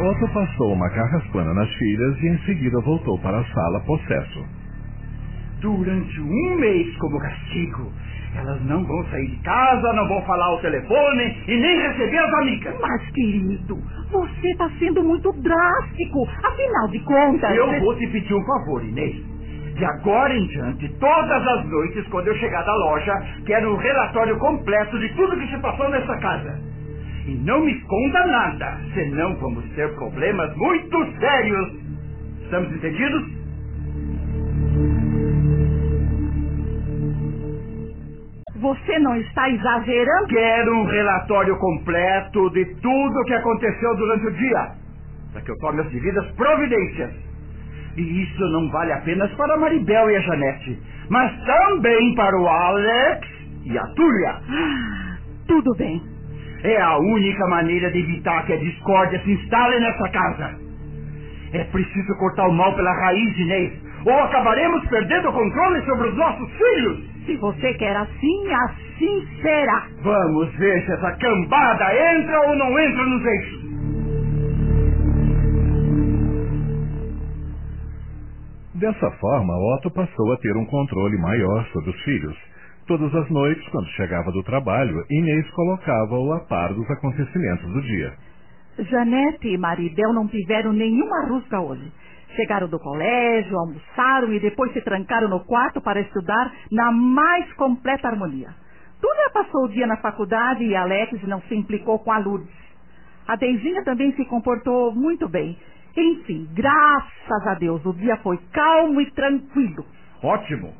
Otto 0.00 0.28
passou 0.32 0.72
uma 0.72 0.90
carraspana 0.90 1.54
nas 1.54 1.70
filhas 1.74 2.18
e 2.20 2.28
em 2.28 2.38
seguida 2.38 2.80
voltou 2.80 3.18
para 3.18 3.38
a 3.38 3.44
sala 3.44 3.80
possesso. 3.80 4.44
Durante 5.60 6.20
um 6.20 6.56
mês 6.56 6.96
como 6.96 7.18
castigo, 7.20 7.92
elas 8.36 8.60
não 8.64 8.84
vão 8.84 9.04
sair 9.06 9.28
de 9.28 9.36
casa, 9.36 9.92
não 9.92 10.08
vão 10.08 10.20
falar 10.22 10.46
ao 10.46 10.60
telefone 10.60 11.36
e 11.46 11.56
nem 11.56 11.78
receber 11.80 12.18
as 12.18 12.34
amigas. 12.34 12.74
Mas, 12.80 13.10
querido, 13.10 13.78
você 14.10 14.48
está 14.48 14.68
sendo 14.78 15.02
muito 15.02 15.32
drástico. 15.40 16.28
Afinal 16.42 16.88
de 16.88 16.98
contas. 17.00 17.56
Eu 17.56 17.80
vou 17.80 17.96
te 17.96 18.06
pedir 18.08 18.34
um 18.34 18.44
favor, 18.44 18.84
Inês. 18.84 19.33
De 19.74 19.84
agora 19.84 20.32
em 20.32 20.46
diante, 20.46 20.88
todas 21.00 21.48
as 21.48 21.66
noites, 21.66 22.06
quando 22.08 22.28
eu 22.28 22.36
chegar 22.36 22.62
da 22.62 22.74
loja, 22.74 23.12
quero 23.44 23.74
um 23.74 23.76
relatório 23.76 24.38
completo 24.38 24.98
de 25.00 25.08
tudo 25.16 25.36
que 25.36 25.48
se 25.48 25.58
passou 25.60 25.88
nessa 25.88 26.16
casa. 26.18 26.60
E 27.26 27.34
não 27.34 27.64
me 27.64 27.72
esconda 27.72 28.26
nada, 28.26 28.78
senão 28.92 29.34
vamos 29.36 29.64
ter 29.70 29.92
problemas 29.94 30.54
muito 30.56 31.18
sérios. 31.18 31.72
Estamos 32.42 32.72
entendidos? 32.72 33.44
Você 38.60 38.98
não 39.00 39.16
está 39.16 39.50
exagerando? 39.50 40.28
Quero 40.28 40.72
um 40.72 40.84
relatório 40.84 41.58
completo 41.58 42.48
de 42.50 42.64
tudo 42.76 43.20
o 43.20 43.24
que 43.24 43.34
aconteceu 43.34 43.96
durante 43.96 44.26
o 44.26 44.32
dia, 44.32 44.70
para 45.32 45.42
que 45.42 45.50
eu 45.50 45.58
tome 45.58 45.80
as 45.80 45.90
devidas 45.90 46.30
providências. 46.32 47.33
E 47.96 48.22
isso 48.22 48.44
não 48.50 48.70
vale 48.70 48.92
apenas 48.92 49.30
para 49.34 49.54
a 49.54 49.56
Maribel 49.56 50.10
e 50.10 50.16
a 50.16 50.20
Janete, 50.20 50.78
mas 51.08 51.32
também 51.44 52.14
para 52.14 52.36
o 52.36 52.48
Alex 52.48 53.28
e 53.64 53.78
a 53.78 53.86
Túlia. 53.94 54.34
Ah, 54.50 55.16
tudo 55.46 55.72
bem. 55.76 56.02
É 56.64 56.80
a 56.80 56.96
única 56.98 57.46
maneira 57.48 57.90
de 57.90 57.98
evitar 57.98 58.44
que 58.46 58.54
a 58.54 58.56
discórdia 58.56 59.20
se 59.22 59.32
instale 59.32 59.78
nessa 59.80 60.08
casa. 60.08 60.64
É 61.52 61.64
preciso 61.64 62.16
cortar 62.18 62.48
o 62.48 62.52
mal 62.52 62.74
pela 62.74 62.92
raiz, 62.92 63.38
Inês, 63.38 63.72
ou 64.04 64.18
acabaremos 64.22 64.86
perdendo 64.88 65.28
o 65.28 65.32
controle 65.32 65.84
sobre 65.84 66.08
os 66.08 66.16
nossos 66.16 66.50
filhos. 66.52 67.04
Se 67.26 67.36
você 67.36 67.74
quer 67.74 67.96
assim, 67.96 68.52
assim 68.52 69.28
será. 69.40 69.86
Vamos 70.02 70.52
ver 70.56 70.84
se 70.84 70.92
essa 70.92 71.12
cambada 71.12 72.14
entra 72.16 72.40
ou 72.48 72.56
não 72.56 72.78
entra 72.78 73.06
nos 73.06 73.24
eixos. 73.24 73.63
Dessa 78.84 79.10
forma, 79.12 79.56
Otto 79.56 79.90
passou 79.92 80.30
a 80.30 80.36
ter 80.36 80.54
um 80.58 80.66
controle 80.66 81.16
maior 81.16 81.64
sobre 81.72 81.88
os 81.88 81.98
filhos. 82.02 82.36
Todas 82.86 83.14
as 83.14 83.30
noites, 83.30 83.66
quando 83.70 83.86
chegava 83.92 84.30
do 84.30 84.42
trabalho, 84.42 85.02
Inês 85.10 85.50
colocava-o 85.52 86.34
a 86.34 86.40
par 86.40 86.74
dos 86.74 86.90
acontecimentos 86.90 87.66
do 87.72 87.80
dia. 87.80 88.12
Janete 88.78 89.48
e 89.48 89.56
Maribel 89.56 90.12
não 90.12 90.28
tiveram 90.28 90.74
nenhuma 90.74 91.26
rusga 91.28 91.60
hoje. 91.60 91.90
Chegaram 92.36 92.68
do 92.68 92.78
colégio, 92.78 93.56
almoçaram 93.58 94.30
e 94.34 94.38
depois 94.38 94.70
se 94.74 94.82
trancaram 94.82 95.30
no 95.30 95.40
quarto 95.40 95.80
para 95.80 96.02
estudar 96.02 96.52
na 96.70 96.92
mais 96.92 97.50
completa 97.54 98.08
harmonia. 98.08 98.50
Túlia 99.00 99.30
passou 99.32 99.64
o 99.64 99.68
dia 99.68 99.86
na 99.86 99.96
faculdade 99.96 100.62
e 100.62 100.76
Alex 100.76 101.22
não 101.22 101.40
se 101.48 101.54
implicou 101.54 102.00
com 102.00 102.12
a 102.12 102.18
Lourdes. 102.18 102.52
A 103.26 103.34
Deizinha 103.36 103.82
também 103.82 104.12
se 104.12 104.26
comportou 104.26 104.94
muito 104.94 105.26
bem. 105.26 105.56
Enfim, 105.96 106.48
graças 106.54 107.46
a 107.46 107.54
Deus, 107.54 107.84
o 107.86 107.92
dia 107.92 108.16
foi 108.18 108.38
calmo 108.52 109.00
e 109.00 109.10
tranquilo. 109.12 109.84
Ótimo. 110.22 110.72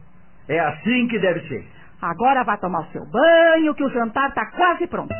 É 0.49 0.59
assim 0.59 1.09
que 1.09 1.18
deve 1.18 1.40
ser. 1.49 1.64
Agora 2.02 2.42
vá 2.44 2.56
tomar 2.56 2.80
o 2.80 2.92
seu 2.92 3.04
banho, 3.06 3.75
que 3.75 3.85
o 3.85 3.90
jantar 3.90 4.28
está 4.28 4.44
quase 4.50 4.87
pronto. 4.87 5.14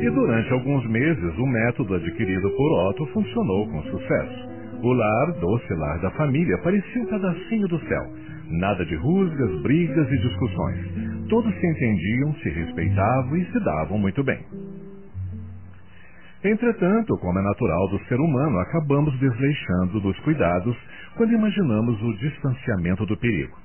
E 0.00 0.10
durante 0.10 0.52
alguns 0.52 0.88
meses, 0.88 1.38
o 1.38 1.46
método 1.46 1.94
adquirido 1.94 2.50
por 2.50 2.88
Otto 2.88 3.06
funcionou 3.06 3.68
com 3.68 3.82
sucesso. 3.82 4.48
O 4.82 4.92
lar, 4.92 5.32
doce 5.40 5.74
lar 5.74 6.00
da 6.00 6.10
família, 6.12 6.56
parecia 6.58 7.02
um 7.02 7.06
pedacinho 7.06 7.68
do 7.68 7.78
céu. 7.80 8.02
Nada 8.48 8.86
de 8.86 8.94
rusgas, 8.94 9.62
brigas 9.62 10.10
e 10.10 10.18
discussões. 10.18 11.28
Todos 11.28 11.52
se 11.52 11.66
entendiam, 11.66 12.34
se 12.36 12.48
respeitavam 12.48 13.36
e 13.36 13.44
se 13.52 13.60
davam 13.60 13.98
muito 13.98 14.24
bem. 14.24 14.38
Entretanto, 16.44 17.18
como 17.18 17.38
é 17.38 17.42
natural 17.42 17.88
do 17.88 17.98
ser 18.04 18.14
humano, 18.14 18.58
acabamos 18.60 19.18
desleixando 19.18 20.00
dos 20.00 20.18
cuidados 20.20 20.76
quando 21.16 21.32
imaginamos 21.32 22.00
o 22.00 22.16
distanciamento 22.18 23.04
do 23.06 23.16
perigo. 23.16 23.58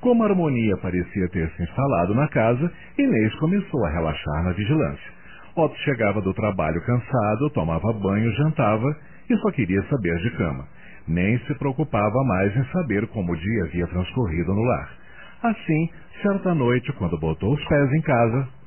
Como 0.00 0.22
a 0.22 0.26
harmonia 0.26 0.76
parecia 0.78 1.28
ter 1.30 1.50
se 1.50 1.62
instalado 1.62 2.14
na 2.14 2.28
casa, 2.28 2.70
Inês 2.98 3.34
começou 3.36 3.84
a 3.86 3.90
relaxar 3.90 4.44
na 4.44 4.52
vigilância. 4.52 5.12
Otto 5.56 5.76
chegava 5.78 6.20
do 6.20 6.34
trabalho 6.34 6.80
cansado, 6.82 7.50
tomava 7.50 7.92
banho, 7.92 8.30
jantava 8.32 8.96
e 9.28 9.36
só 9.38 9.50
queria 9.50 9.82
saber 9.84 10.16
de 10.18 10.30
cama. 10.36 10.66
Nem 11.08 11.38
se 11.40 11.54
preocupava 11.54 12.24
mais 12.24 12.54
em 12.54 12.64
saber 12.66 13.06
como 13.08 13.32
o 13.32 13.36
dia 13.36 13.64
havia 13.64 13.86
transcorrido 13.86 14.54
no 14.54 14.62
lar. 14.62 14.90
Assim, 15.42 15.90
certa 16.22 16.54
noite, 16.54 16.92
quando 16.92 17.18
botou 17.18 17.54
os 17.54 17.64
pés 17.64 17.92
em 17.92 18.02
casa. 18.02 18.59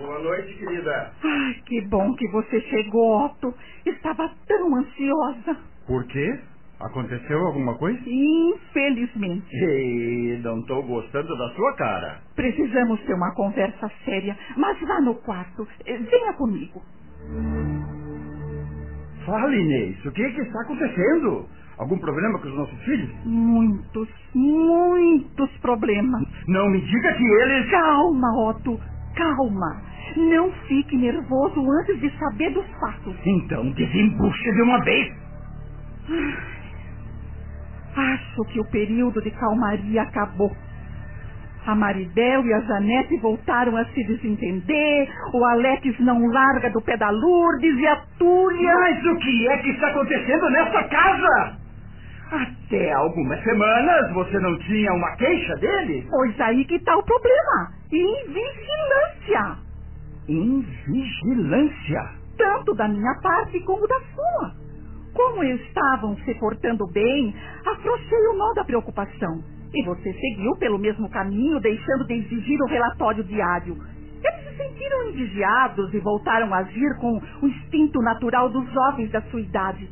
Boa 0.00 0.18
noite, 0.20 0.54
querida. 0.54 1.12
Ai, 1.22 1.54
que 1.66 1.80
bom 1.88 2.14
que 2.14 2.26
você 2.28 2.60
chegou, 2.62 3.24
Otto. 3.26 3.54
Estava 3.84 4.30
tão 4.48 4.76
ansiosa. 4.76 5.56
Por 5.86 6.04
quê? 6.06 6.40
Aconteceu 6.80 7.38
alguma 7.46 7.76
coisa? 7.76 8.00
Infelizmente. 8.06 9.44
Ei, 9.54 10.40
não 10.42 10.60
estou 10.60 10.82
gostando 10.84 11.36
da 11.36 11.50
sua 11.54 11.74
cara. 11.76 12.20
Precisamos 12.34 12.98
ter 13.02 13.12
uma 13.14 13.34
conversa 13.34 13.90
séria, 14.04 14.36
mas 14.56 14.80
vá 14.80 15.00
no 15.02 15.14
quarto. 15.16 15.68
Eh, 15.84 15.98
Venha 15.98 16.32
comigo. 16.32 16.80
Fale, 19.26 19.60
Inês, 19.60 20.02
o 20.06 20.12
que, 20.12 20.22
é 20.22 20.30
que 20.30 20.40
está 20.40 20.62
acontecendo? 20.62 21.46
Algum 21.78 21.98
problema 21.98 22.38
com 22.40 22.48
os 22.48 22.54
nossos 22.56 22.78
filhos? 22.84 23.10
Muitos, 23.26 24.08
muitos 24.34 25.50
problemas. 25.58 26.22
Não 26.48 26.70
me 26.70 26.80
diga 26.80 27.12
que 27.14 27.24
eles. 27.24 27.70
Calma, 27.70 28.28
Otto, 28.48 28.80
calma. 29.14 29.82
Não 30.16 30.50
fique 30.66 30.96
nervoso 30.96 31.70
antes 31.80 32.00
de 32.00 32.10
saber 32.18 32.50
dos 32.50 32.66
fatos. 32.80 33.14
Então 33.24 33.70
desembuche 33.72 34.52
de 34.52 34.62
uma 34.62 34.82
vez. 34.84 35.12
Acho 37.96 38.44
que 38.52 38.60
o 38.60 38.70
período 38.70 39.20
de 39.22 39.30
calmaria 39.32 40.02
acabou. 40.02 40.50
A 41.66 41.74
Maribel 41.74 42.44
e 42.46 42.54
a 42.54 42.60
Janete 42.60 43.16
voltaram 43.18 43.76
a 43.76 43.84
se 43.84 44.02
desentender, 44.04 45.08
o 45.34 45.44
Alex 45.44 45.98
não 46.00 46.26
larga 46.26 46.70
do 46.70 46.80
pé 46.80 46.96
da 46.96 47.10
Lourdes 47.10 47.78
e 47.78 47.86
a 47.86 47.96
Túlia... 48.18 48.74
Mas 48.74 49.04
o 49.04 49.16
que 49.18 49.48
é 49.48 49.58
que 49.58 49.70
está 49.70 49.88
acontecendo 49.88 50.50
nessa 50.50 50.84
casa? 50.84 51.58
Até 52.32 52.92
algumas 52.92 53.42
semanas 53.42 54.12
você 54.14 54.38
não 54.38 54.56
tinha 54.60 54.92
uma 54.92 55.16
queixa 55.16 55.56
dele? 55.56 56.06
Pois 56.08 56.40
aí 56.40 56.64
que 56.64 56.76
está 56.76 56.96
o 56.96 57.02
problema. 57.02 57.72
Invigilância. 59.30 59.58
Invigilância? 60.28 62.20
Tanto 62.36 62.74
da 62.74 62.88
minha 62.88 63.14
parte 63.22 63.60
como 63.60 63.86
da 63.86 64.00
sua. 64.14 64.52
Como 65.14 65.44
estavam 65.44 66.16
se 66.24 66.34
portando 66.34 66.86
bem, 66.88 67.34
afrouxei 67.66 68.26
o 68.28 68.36
nó 68.36 68.52
da 68.54 68.64
preocupação. 68.64 69.42
E 69.72 69.84
você 69.84 70.12
seguiu 70.12 70.56
pelo 70.58 70.78
mesmo 70.78 71.08
caminho, 71.10 71.60
deixando 71.60 72.06
de 72.06 72.14
exigir 72.14 72.60
o 72.60 72.66
relatório 72.66 73.22
diário. 73.22 73.76
Eles 74.22 74.48
se 74.48 74.56
sentiram 74.56 75.10
invigiados 75.10 75.94
e 75.94 75.98
voltaram 76.00 76.52
a 76.52 76.58
agir 76.58 76.96
com 77.00 77.20
o 77.42 77.46
instinto 77.46 78.00
natural 78.00 78.48
dos 78.50 78.68
jovens 78.72 79.10
da 79.12 79.22
sua 79.22 79.40
idade. 79.40 79.88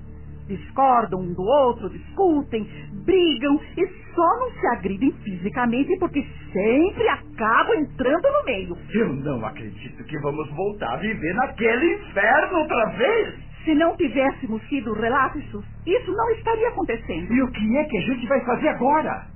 Discordam 0.48 1.20
um 1.20 1.34
do 1.34 1.42
outro, 1.42 1.90
discutem, 1.90 2.66
brigam 3.04 3.60
e 3.76 3.86
só 4.14 4.38
não 4.40 4.50
se 4.50 4.66
agridem 4.68 5.12
fisicamente 5.22 5.96
porque 5.98 6.26
sempre 6.52 7.08
acabam 7.08 7.78
entrando 7.78 8.22
no 8.32 8.44
meio. 8.44 8.76
Eu 8.94 9.12
não 9.14 9.44
acredito 9.44 10.02
que 10.04 10.18
vamos 10.20 10.50
voltar 10.52 10.94
a 10.94 10.96
viver 10.96 11.34
naquele 11.34 11.94
inferno 11.96 12.58
outra 12.58 12.86
vez. 12.96 13.34
Se 13.64 13.74
não 13.74 13.96
tivéssemos 13.96 14.62
sido 14.68 14.94
relapsos, 14.94 15.64
isso 15.86 16.12
não 16.12 16.30
estaria 16.30 16.68
acontecendo. 16.68 17.32
E 17.32 17.42
o 17.42 17.50
que 17.52 17.76
é 17.76 17.84
que 17.84 17.98
a 17.98 18.02
gente 18.02 18.26
vai 18.26 18.44
fazer 18.46 18.68
agora? 18.68 19.26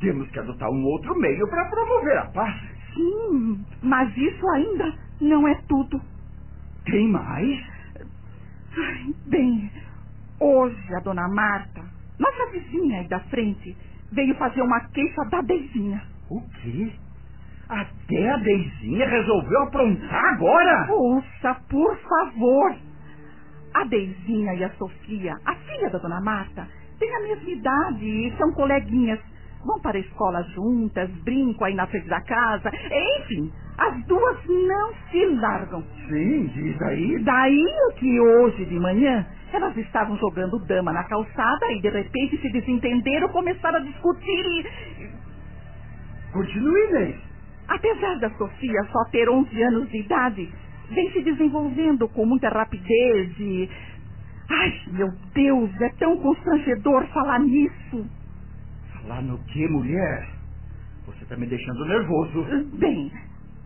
Temos 0.00 0.28
que 0.30 0.38
adotar 0.40 0.70
um 0.70 0.84
outro 0.84 1.14
meio 1.18 1.48
para 1.48 1.64
promover 1.70 2.18
a 2.18 2.26
paz. 2.26 2.60
Sim, 2.94 3.64
mas 3.82 4.16
isso 4.16 4.48
ainda 4.50 4.92
não 5.20 5.46
é 5.46 5.54
tudo. 5.68 6.00
Tem 6.84 7.08
mais? 7.08 7.60
Ai, 8.76 9.14
Bem, 9.26 9.70
hoje 10.40 10.94
a 10.94 11.00
dona 11.00 11.28
Marta, 11.28 11.82
nossa 12.18 12.50
vizinha 12.52 13.00
aí 13.00 13.08
da 13.08 13.20
frente, 13.20 13.76
veio 14.12 14.34
fazer 14.36 14.62
uma 14.62 14.80
queixa 14.88 15.24
da 15.30 15.40
Deizinha. 15.42 16.02
O 16.30 16.40
quê? 16.62 16.92
Até 17.68 18.30
a 18.30 18.36
Deizinha 18.38 19.08
resolveu 19.08 19.62
aprontar 19.62 20.24
agora? 20.34 20.86
Ouça, 20.92 21.54
por 21.68 21.96
favor. 21.98 22.76
A 23.74 23.84
Deizinha 23.84 24.54
e 24.54 24.64
a 24.64 24.70
Sofia, 24.70 25.34
a 25.44 25.54
filha 25.54 25.90
da 25.90 25.98
dona 25.98 26.20
Marta, 26.20 26.66
têm 26.98 27.14
a 27.14 27.20
mesma 27.20 27.50
idade 27.50 28.04
e 28.06 28.34
são 28.38 28.52
coleguinhas. 28.52 29.20
Vão 29.64 29.80
para 29.80 29.98
a 29.98 30.00
escola 30.00 30.42
juntas, 30.54 31.10
brincam 31.24 31.66
aí 31.66 31.74
na 31.74 31.86
frente 31.86 32.08
da 32.08 32.20
casa. 32.22 32.70
Enfim, 33.20 33.52
as 33.76 34.04
duas 34.06 34.38
não 34.46 34.94
se 35.10 35.26
largam. 35.40 35.82
Sim, 36.08 36.46
diz 36.46 36.80
aí. 36.82 37.22
Daí 37.24 37.66
o 37.90 37.94
que 37.94 38.20
hoje 38.20 38.64
de 38.66 38.78
manhã 38.80 39.26
elas 39.52 39.76
estavam 39.76 40.16
jogando 40.18 40.58
dama 40.66 40.92
na 40.92 41.04
calçada 41.04 41.72
e 41.72 41.80
de 41.80 41.88
repente 41.88 42.38
se 42.40 42.50
desentenderam, 42.50 43.28
começaram 43.28 43.78
a 43.78 43.82
discutir 43.82 44.46
e. 44.46 44.66
Continue, 46.32 46.88
Inês. 46.90 47.16
Apesar 47.68 48.18
da 48.18 48.30
Sofia 48.30 48.82
só 48.90 49.04
ter 49.10 49.28
11 49.28 49.62
anos 49.62 49.88
de 49.90 49.98
idade, 50.00 50.48
vem 50.90 51.12
se 51.12 51.22
desenvolvendo 51.22 52.08
com 52.08 52.24
muita 52.26 52.48
rapidez 52.48 53.38
e. 53.38 53.68
Ai, 54.50 54.80
meu 54.92 55.08
Deus, 55.34 55.70
é 55.82 55.88
tão 55.98 56.16
constrangedor 56.16 57.06
falar 57.08 57.40
nisso. 57.40 58.06
Falar 59.02 59.22
no 59.22 59.38
que, 59.44 59.68
mulher? 59.68 60.28
Você 61.06 61.22
está 61.24 61.36
me 61.36 61.46
deixando 61.46 61.84
nervoso. 61.84 62.46
Bem, 62.78 63.12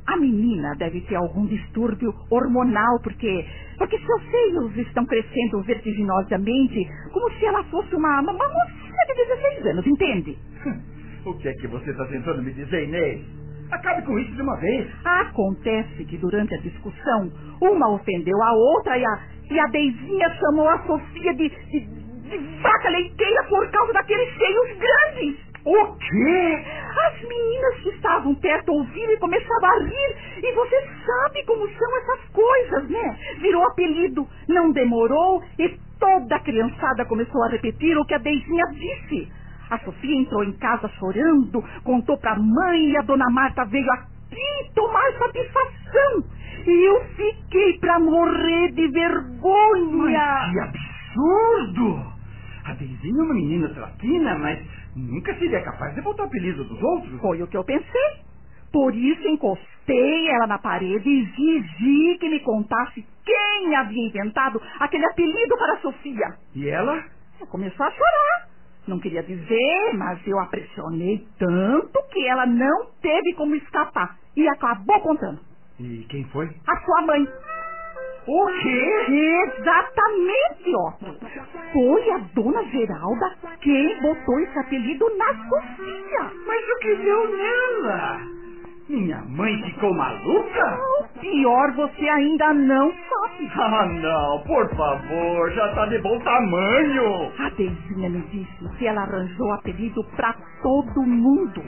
a 0.07 0.17
menina 0.17 0.75
deve 0.77 1.01
ter 1.03 1.17
algum 1.17 1.47
distúrbio 1.47 2.13
hormonal, 2.31 3.01
porque 3.03 3.47
porque 3.79 3.99
seus 3.99 4.31
seios 4.31 4.77
estão 4.79 5.05
crescendo 5.07 5.63
vertiginosamente, 5.63 6.89
como 7.13 7.31
se 7.33 7.45
ela 7.45 7.65
fosse 7.65 7.95
uma, 7.95 8.21
uma, 8.21 8.33
uma 8.33 8.49
mocinha 8.49 9.07
de 9.07 9.15
16 9.15 9.67
anos, 9.67 9.87
entende? 9.87 10.39
O 11.25 11.35
que 11.35 11.49
é 11.49 11.53
que 11.53 11.69
você 11.69 11.89
está 11.93 12.05
tentando 12.07 12.43
me 12.43 12.53
dizer, 12.53 12.83
Inês? 12.83 13.25
Acabe 13.71 14.03
com 14.05 14.19
isso 14.19 14.33
de 14.33 14.43
uma 14.43 14.57
vez. 14.57 14.89
Acontece 15.05 16.05
que 16.05 16.19
durante 16.19 16.53
a 16.53 16.59
discussão, 16.59 17.31
uma 17.61 17.95
ofendeu 17.95 18.43
a 18.43 18.53
outra 18.53 18.99
e 18.99 19.05
a, 19.05 19.21
e 19.49 19.61
a 19.61 19.67
Deizinha 19.69 20.29
chamou 20.31 20.69
a 20.69 20.79
Sofia 20.85 21.33
de, 21.35 21.49
de, 21.49 21.81
de 21.81 22.39
vaca 22.61 22.89
leiteira 22.91 23.45
por 23.45 23.71
causa 23.71 23.93
daqueles 23.93 24.37
seios 24.37 24.79
grandes. 24.79 25.52
O 25.65 25.97
quê? 25.97 26.65
As 27.07 27.23
meninas 27.23 27.75
que 27.83 27.89
estavam 27.91 28.35
perto 28.35 28.73
ouviram 28.73 29.13
e 29.13 29.19
começaram 29.19 29.69
a 29.69 29.79
rir. 29.85 30.17
E 30.43 30.53
você 30.55 30.89
sabe 31.07 31.45
como 31.47 31.69
são 31.69 31.99
essas 31.99 32.29
coisas, 32.31 32.91
né? 32.91 33.19
Virou 33.41 33.65
apelido. 33.69 34.27
Não 34.49 34.73
demorou 34.73 35.43
e 35.59 35.69
toda 36.01 36.35
a 36.35 36.41
criançada 36.41 37.05
começou 37.05 37.45
a 37.45 37.49
repetir 37.49 37.97
o 37.97 38.05
que 38.05 38.15
a 38.15 38.19
Deizinha 38.19 38.67
disse. 38.73 39.33
A 39.71 39.79
Sofia 39.79 40.21
entrou 40.21 40.45
em 40.45 40.53
casa 40.59 40.89
chorando, 40.99 41.65
contou 41.85 42.19
pra 42.19 42.37
mãe 42.37 42.91
e 42.91 42.97
a 42.99 43.03
dona 43.03 43.31
Marta 43.31 43.65
veio 43.65 43.91
aqui 43.93 44.71
tomar 44.75 45.13
satisfação. 45.19 46.25
E 46.67 46.89
eu 46.89 47.05
fiquei 47.17 47.79
pra 47.79 47.99
morrer 48.01 48.73
de 48.73 48.89
vergonha. 48.89 50.51
Que 50.53 50.61
absurdo! 50.61 52.12
A 52.73 52.75
Deizinha 52.75 53.21
é 53.21 53.23
uma 53.23 53.35
menina 53.35 53.69
traquina, 53.69 54.39
mas 54.39 54.59
nunca 54.97 55.35
seria 55.35 55.63
capaz 55.63 55.95
de 55.95 56.01
botar 56.01 56.23
o 56.23 56.27
apelido 56.27 56.65
dos 56.65 56.83
outros. 56.83 57.21
Foi 57.21 57.43
o 57.43 57.47
que 57.47 57.57
eu 57.59 57.63
pensei. 57.65 58.23
Por 58.73 58.95
isso 58.95 59.29
encostei 59.29 60.29
ela 60.31 60.47
na 60.47 60.59
parede 60.59 61.07
e 61.07 61.59
exigi 61.59 62.19
que 62.19 62.31
me 62.31 62.41
contasse 62.41 63.07
quem 63.27 63.77
havia 63.77 64.09
inventado 64.09 64.59
aquele 64.81 65.05
apelido 65.05 65.55
para 65.59 65.75
a 65.75 65.81
Sofia. 65.81 66.35
E 66.55 66.67
ela? 66.67 66.95
Ela 67.39 67.47
começou 67.51 67.85
a 67.85 67.91
chorar. 67.91 68.49
Não 68.89 68.99
queria 68.99 69.23
dizer, 69.23 69.93
mas 69.93 70.27
eu 70.27 70.39
a 70.41 70.47
pressionei 70.47 71.27
tanto 71.39 72.03
que 72.11 72.27
ela 72.27 72.47
não 72.47 72.87
teve 73.03 73.35
como 73.35 73.55
escapar. 73.55 74.17
E 74.35 74.49
acabou 74.49 74.99
contando. 75.03 75.41
E 75.79 76.07
quem 76.09 76.25
foi? 76.25 76.47
A 76.67 76.77
sua 76.87 77.03
mãe. 77.03 77.29
O 78.27 78.47
quê? 78.63 79.47
Exatamente, 79.59 80.75
Otto. 80.77 81.17
Foi 81.73 82.11
a 82.11 82.19
dona 82.35 82.63
Geralda 82.65 83.33
quem 83.61 84.01
botou 84.01 84.41
esse 84.41 84.59
apelido 84.59 85.07
na 85.17 85.27
Sofia. 85.49 86.31
Mas 86.47 86.69
o 86.69 86.79
que 86.81 86.95
deu 86.97 87.37
nela? 87.37 88.21
Minha 88.89 89.23
mãe 89.23 89.63
ficou 89.65 89.95
maluca? 89.95 90.79
O 91.01 91.19
pior 91.21 91.73
você 91.73 92.09
ainda 92.09 92.53
não 92.53 92.93
sabe. 92.93 93.51
Ah, 93.57 93.87
não, 93.87 94.43
por 94.43 94.69
favor, 94.77 95.51
já 95.53 95.75
tá 95.75 95.87
de 95.87 95.99
bom 96.01 96.19
tamanho. 96.21 97.33
A 97.39 97.49
Deizinha 97.51 98.11
me 98.11 98.21
disse 98.23 98.77
que 98.79 98.87
ela 98.87 99.03
arranjou 99.03 99.53
apelido 99.53 100.05
pra 100.17 100.35
todo 100.63 101.03
mundo. 101.03 101.63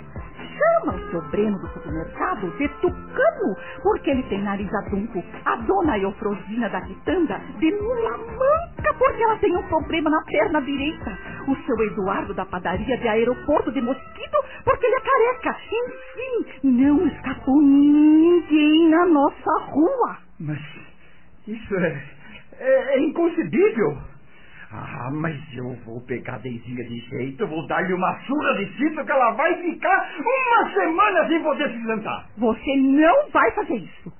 Chama 0.59 0.95
o 0.95 1.11
seu 1.11 1.21
Breno 1.31 1.59
do 1.59 1.69
supermercado 1.69 2.51
de 2.59 2.69
Tucano, 2.81 3.57
porque 3.83 4.11
ele 4.11 4.23
tem 4.25 4.43
nariz 4.43 4.73
adunco. 4.75 5.23
A 5.45 5.57
dona 5.57 5.99
Eufrosina 5.99 6.69
da 6.69 6.81
quitanda 6.83 7.41
de 7.59 7.73
mula 7.73 8.19
manca, 8.19 8.95
porque 8.99 9.23
ela 9.23 9.37
tem 9.39 9.57
um 9.57 9.63
problema 9.65 10.11
na 10.11 10.23
perna 10.25 10.61
direita. 10.63 11.19
O 11.49 11.57
seu 11.57 11.85
Eduardo 11.87 12.35
da 12.35 12.45
padaria 12.47 12.97
de 12.97 13.09
aeroporto 13.09 13.73
de 13.73 13.81
mosquito, 13.81 14.39
porque 14.65 14.87
ele 14.87 14.97
é 14.97 15.01
careca. 15.01 15.57
Enfim, 15.73 16.69
não 16.69 17.07
escapou 17.07 17.61
ninguém 17.61 18.89
na 18.91 19.07
nossa 19.07 19.61
rua. 19.71 20.19
Mas 20.41 20.61
isso 21.47 21.75
é, 21.75 22.03
é, 22.59 22.97
é 22.97 23.01
inconcebível. 23.01 24.14
Ah, 24.73 25.11
mas 25.13 25.37
eu 25.55 25.75
vou 25.85 26.01
pegar 26.03 26.35
a 26.35 26.39
Deizinha 26.39 26.85
de 26.85 26.99
jeito, 27.09 27.47
vou 27.47 27.67
dar-lhe 27.67 27.93
uma 27.93 28.19
surra 28.21 28.55
de 28.55 28.67
cinto 28.77 29.05
que 29.05 29.13
ela 29.13 29.31
vai 29.33 29.55
ficar 29.63 30.11
uma 30.19 30.75
semana 30.75 31.29
sem 31.29 31.43
poder 31.43 31.71
se 31.71 31.85
sentar. 31.85 32.27
Você 32.37 32.77
não 32.77 33.31
vai 33.31 33.51
fazer 33.53 33.77
isso. 33.77 34.13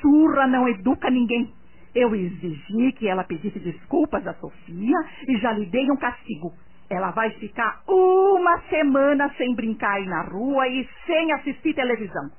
Surra 0.00 0.46
não 0.46 0.68
educa 0.68 1.10
ninguém. 1.10 1.52
Eu 1.94 2.14
exigi 2.14 2.92
que 2.92 3.08
ela 3.08 3.24
pedisse 3.24 3.58
desculpas 3.58 4.24
a 4.26 4.34
Sofia 4.34 4.96
e 5.26 5.36
já 5.38 5.52
lhe 5.52 5.66
dei 5.66 5.90
um 5.90 5.96
castigo. 5.96 6.52
Ela 6.88 7.10
vai 7.10 7.30
ficar 7.30 7.82
uma 7.88 8.60
semana 8.68 9.32
sem 9.36 9.54
brincar 9.54 9.92
aí 9.94 10.06
na 10.06 10.22
rua 10.22 10.66
e 10.68 10.88
sem 11.06 11.32
assistir 11.32 11.74
televisão. 11.74 12.30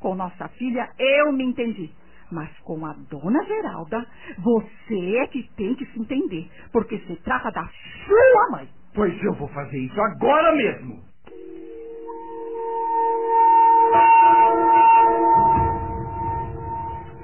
Com 0.00 0.14
nossa 0.14 0.48
filha, 0.48 0.88
eu 0.98 1.32
me 1.32 1.44
entendi. 1.44 1.90
Mas 2.30 2.50
com 2.60 2.84
a 2.84 2.94
dona 3.10 3.42
Geralda, 3.44 4.06
você 4.38 5.16
é 5.16 5.26
que 5.28 5.42
tem 5.56 5.74
que 5.74 5.86
se 5.86 6.00
entender, 6.00 6.48
porque 6.72 6.98
se 6.98 7.16
trata 7.22 7.50
da 7.50 7.68
sua 8.06 8.50
mãe. 8.50 8.68
Pois 8.94 9.22
eu 9.22 9.32
vou 9.34 9.48
fazer 9.48 9.78
isso 9.78 10.00
agora 10.00 10.54
mesmo. 10.56 11.02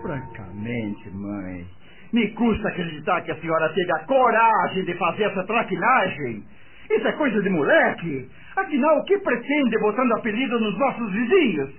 Francamente, 0.00 1.10
mãe, 1.10 1.66
me 2.12 2.30
custa 2.30 2.68
acreditar 2.68 3.22
que 3.22 3.32
a 3.32 3.40
senhora 3.40 3.72
teve 3.74 3.92
a 3.92 4.04
coragem 4.06 4.84
de 4.84 4.94
fazer 4.94 5.24
essa 5.24 5.44
traquinagem. 5.44 6.44
Isso 6.90 7.08
é 7.08 7.12
coisa 7.12 7.42
de 7.42 7.50
moleque. 7.50 8.30
Afinal, 8.56 8.98
o 8.98 9.04
que 9.04 9.18
pretende 9.18 9.78
botando 9.80 10.12
apelido 10.12 10.60
nos 10.60 10.78
nossos 10.78 11.12
vizinhos? 11.12 11.70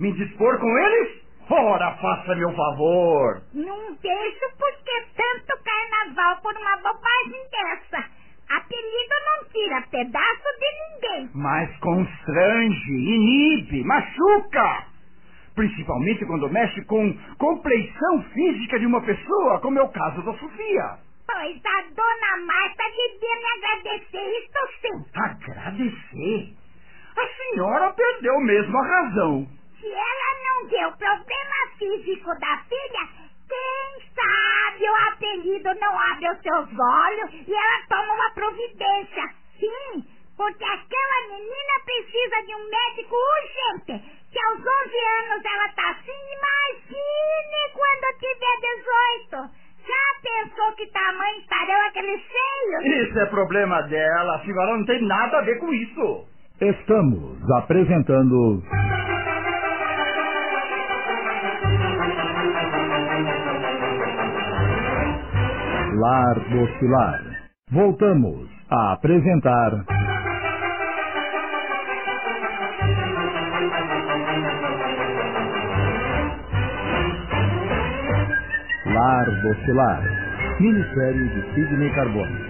Me 0.00 0.12
dispor 0.12 0.58
com 0.58 0.78
eles? 0.78 1.25
Ora, 1.48 1.92
faça 2.00 2.34
meu 2.34 2.52
favor. 2.54 3.42
Não 3.54 3.94
deixo 3.94 4.46
porque 4.58 5.06
tanto 5.16 5.62
carnaval 5.62 6.40
por 6.42 6.52
uma 6.56 6.76
bobagem 6.78 7.42
dessa. 7.50 8.04
Apelido 8.50 9.14
não 9.26 9.48
tira 9.50 9.82
pedaço 9.90 10.48
de 10.60 11.16
ninguém. 11.16 11.30
Mas 11.34 11.76
constrange, 11.78 12.92
inibe, 12.92 13.84
machuca. 13.84 14.86
Principalmente 15.54 16.24
quando 16.26 16.50
mexe 16.50 16.84
com 16.84 17.16
compleição 17.38 18.22
física 18.34 18.78
de 18.78 18.86
uma 18.86 19.00
pessoa, 19.02 19.60
como 19.60 19.78
é 19.78 19.82
o 19.82 19.88
caso 19.88 20.22
da 20.22 20.32
Sofia. 20.34 20.98
Pois 21.26 21.60
a 21.64 21.82
dona 21.94 22.46
Marta 22.46 22.84
devia 22.90 23.36
me 23.36 23.66
agradecer, 23.66 24.42
isto 24.42 24.58
sim. 24.80 25.04
Agradecer? 25.14 26.54
A 27.16 27.26
senhora 27.36 27.92
perdeu 27.94 28.38
mesmo 28.40 28.76
a 28.78 28.86
razão. 28.86 29.46
Não 30.66 30.72
deu 30.72 30.90
problema 30.98 31.78
físico 31.78 32.28
da 32.40 32.58
filha, 32.68 33.08
quem 33.48 34.02
sabe 34.16 34.84
o 34.90 35.12
apelido 35.12 35.72
não 35.80 35.96
abre 35.96 36.28
os 36.28 36.42
seus 36.42 36.68
olhos 36.76 37.46
e 37.46 37.54
ela 37.54 37.86
toma 37.88 38.14
uma 38.14 38.30
providência. 38.34 39.22
Sim, 39.60 40.02
porque 40.36 40.64
aquela 40.64 41.28
menina 41.38 41.74
precisa 41.84 42.42
de 42.46 42.54
um 42.56 42.68
médico 42.68 43.14
urgente. 43.14 44.18
Se 44.32 44.38
aos 44.44 44.58
11 44.58 44.66
anos 44.66 45.44
ela 45.44 45.68
tá 45.68 45.90
assim, 45.90 46.18
imagine 46.34 47.72
quando 47.72 48.18
tiver 48.18 48.56
18. 49.30 49.50
Já 49.86 50.20
pensou 50.20 50.72
que 50.72 50.86
tamanho 50.88 51.38
estarão 51.38 51.86
aqueles 51.86 52.20
seios? 52.26 53.08
Isso 53.08 53.18
é 53.20 53.26
problema 53.26 53.82
dela. 53.82 54.34
A 54.34 54.40
senhora 54.44 54.76
não 54.76 54.84
tem 54.84 55.00
nada 55.06 55.38
a 55.38 55.42
ver 55.42 55.60
com 55.60 55.72
isso. 55.72 56.26
Estamos 56.60 57.38
apresentando. 57.52 58.64
Lar 65.96 66.34
do 66.50 66.78
Pilar. 66.78 67.22
Voltamos 67.72 68.50
a 68.70 68.92
apresentar. 68.92 69.72
Lar 78.84 79.24
do 79.42 79.54
Pilar. 79.64 80.02
Minissérie 80.60 81.28
de 81.28 81.54
Sidney 81.54 81.90
Carbone. 81.94 82.44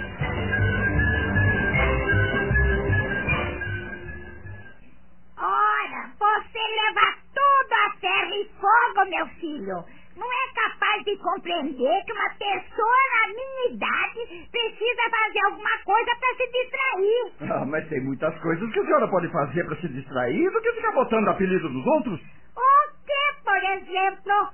Ora, 5.39 6.11
você 6.19 6.59
leva 6.59 7.15
tudo 7.35 7.73
a 7.73 7.91
ferro 8.01 8.35
e 8.35 8.51
fogo, 8.61 9.11
meu 9.11 9.27
filho. 9.41 9.85
Não 10.17 10.27
é 10.27 10.55
capaz 10.97 11.05
de 11.05 11.17
compreender 11.19 12.05
que 12.05 12.13
uma 12.13 12.31
pessoa 12.31 12.97
na 13.13 13.29
minha 13.29 13.75
idade 13.75 14.49
precisa 14.51 15.03
fazer 15.11 15.41
alguma 15.47 15.79
coisa 15.85 16.11
para 16.19 16.35
se 16.37 16.53
distrair. 16.53 17.53
Ah, 17.53 17.65
mas 17.67 17.89
tem 17.89 18.01
muitas 18.01 18.39
coisas 18.41 18.73
que 18.73 18.81
a 18.81 18.85
senhora 18.85 19.09
pode 19.09 19.29
fazer 19.31 19.65
para 19.65 19.77
se 19.77 19.89
distrair 19.89 20.51
do 20.51 20.61
que 20.61 20.73
ficar 20.73 20.93
botando 20.93 21.29
apelido 21.29 21.69
nos 21.69 21.87
outros. 21.87 22.21
O 22.21 22.93
que, 23.05 23.45
por 23.45 23.57
exemplo? 23.57 24.49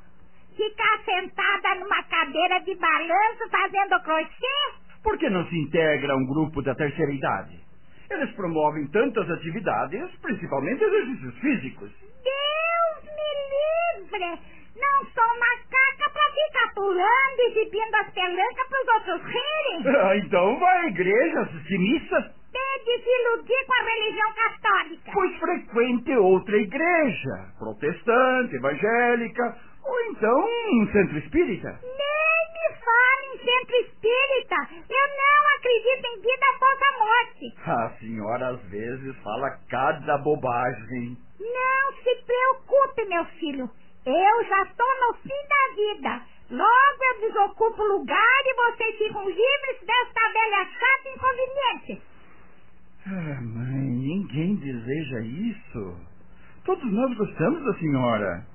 Ficar 0.56 0.98
sentada 1.04 1.74
numa 1.76 2.02
cadeira 2.04 2.60
de 2.60 2.74
balanço 2.74 3.48
fazendo 3.50 4.02
crochê? 4.02 4.82
Por 5.02 5.18
que 5.18 5.30
não 5.30 5.46
se 5.46 5.58
integra 5.58 6.12
a 6.12 6.16
um 6.16 6.26
grupo 6.26 6.62
da 6.62 6.74
terceira 6.74 7.12
idade? 7.12 7.60
Eles 8.10 8.30
promovem 8.34 8.86
tantas 8.88 9.28
atividades, 9.30 10.10
principalmente 10.20 10.84
exercícios 10.84 11.34
físicos. 11.38 11.90
Deus 12.22 13.04
me 13.04 14.10
livre! 14.10 14.51
Não 14.76 15.04
sou 15.04 15.38
macaca 15.38 16.10
pra 16.12 16.32
ficar 16.32 16.74
pulando 16.74 17.38
e 17.38 17.50
exibindo 17.50 17.94
as 17.94 18.10
pelancas 18.12 18.68
pros 18.68 18.88
outros 18.94 19.22
rirem. 19.26 19.82
Ah, 20.02 20.16
então 20.16 20.58
vai 20.58 20.76
à 20.78 20.86
igreja, 20.88 21.40
assistir 21.40 21.78
missa. 21.78 22.20
De 22.52 22.84
de 22.84 23.02
se 23.02 23.08
iludir 23.08 23.66
com 23.66 23.74
a 23.74 23.84
religião 23.84 24.32
católica. 24.34 25.10
Pois 25.12 25.36
frequente 25.38 26.16
outra 26.16 26.56
igreja, 26.56 27.46
protestante, 27.58 28.56
evangélica, 28.56 29.56
ou 29.84 30.00
então 30.10 30.38
um 30.80 30.86
centro 30.92 31.18
espírita. 31.18 31.68
Nem 31.82 32.42
me 32.52 32.76
fale 32.84 33.26
em 33.34 33.38
centro 33.38 33.76
espírita. 33.76 34.56
Eu 34.90 35.08
não 35.16 35.56
acredito 35.56 36.06
em 36.06 36.20
vida 36.20 36.46
após 36.54 36.78
a 36.82 36.98
morte. 36.98 37.54
A 37.66 37.90
senhora 37.98 38.48
às 38.48 38.62
vezes 38.70 39.16
fala 39.22 39.50
cada 39.70 40.18
bobagem. 40.18 41.16
Não 41.40 41.92
se 42.02 42.14
preocupe, 42.26 43.04
meu 43.08 43.24
filho. 43.38 43.70
Eu 44.04 44.44
já 44.48 44.62
estou 44.62 44.86
no 45.00 45.14
fim 45.18 45.28
da 45.48 45.74
vida. 45.76 46.22
Logo 46.50 46.98
eu 47.00 47.28
desocupo 47.28 47.82
o 47.82 47.98
lugar 47.98 48.42
e 48.44 48.54
vocês 48.54 48.98
ficam 48.98 49.24
livres 49.24 49.80
desta 49.86 50.32
velha 50.32 50.64
chata 50.66 51.08
e 51.08 51.14
inconveniente. 51.14 52.02
Ah, 53.06 53.40
mãe, 53.40 53.88
ninguém 53.90 54.56
deseja 54.56 55.20
isso. 55.20 55.96
Todos 56.64 56.92
nós 56.92 57.16
gostamos 57.16 57.64
da 57.64 57.74
senhora. 57.74 58.46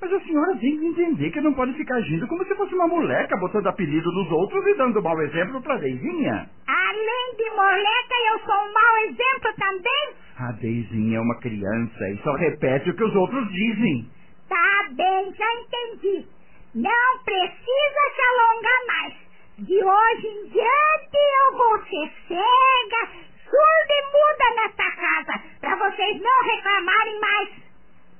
Mas 0.00 0.12
a 0.12 0.20
senhora 0.20 0.56
tem 0.58 0.78
que 0.78 0.86
entender 0.86 1.30
que 1.30 1.40
não 1.40 1.54
pode 1.54 1.72
ficar 1.74 1.94
agindo 1.96 2.26
como 2.26 2.44
se 2.44 2.54
fosse 2.56 2.74
uma 2.74 2.88
moleca, 2.88 3.36
botando 3.36 3.68
apelido 3.68 4.10
dos 4.10 4.30
outros 4.32 4.66
e 4.66 4.74
dando 4.74 5.02
mau 5.02 5.20
exemplo 5.22 5.62
pra 5.62 5.76
Deizinha. 5.76 6.50
Além 6.66 7.36
de 7.36 7.50
moleca, 7.50 8.14
eu 8.32 8.38
sou 8.40 8.54
um 8.54 8.72
mau 8.72 8.96
exemplo 9.04 9.54
também? 9.58 10.14
A 10.38 10.52
Deizinha 10.52 11.18
é 11.18 11.20
uma 11.20 11.38
criança 11.40 12.08
e 12.10 12.18
só 12.22 12.34
repete 12.34 12.90
o 12.90 12.96
que 12.96 13.04
os 13.04 13.14
outros 13.14 13.48
dizem. 13.52 14.10
Tá 14.52 14.88
bem, 14.90 15.32
já 15.34 15.52
entendi. 15.54 16.26
Não 16.74 17.18
precisa 17.24 18.02
se 18.14 18.22
alongar 18.28 18.86
mais. 18.86 19.14
De 19.60 19.82
hoje 19.82 20.26
em 20.26 20.48
diante 20.48 21.16
eu 21.16 21.56
vou 21.56 21.78
ser 21.78 22.12
cega, 22.28 23.12
surda 23.48 23.94
e 23.94 24.02
muda 24.12 24.62
nesta 24.62 24.90
casa, 24.96 25.42
pra 25.58 25.76
vocês 25.76 26.20
não 26.20 26.42
reclamarem 26.44 27.20
mais. 27.20 27.48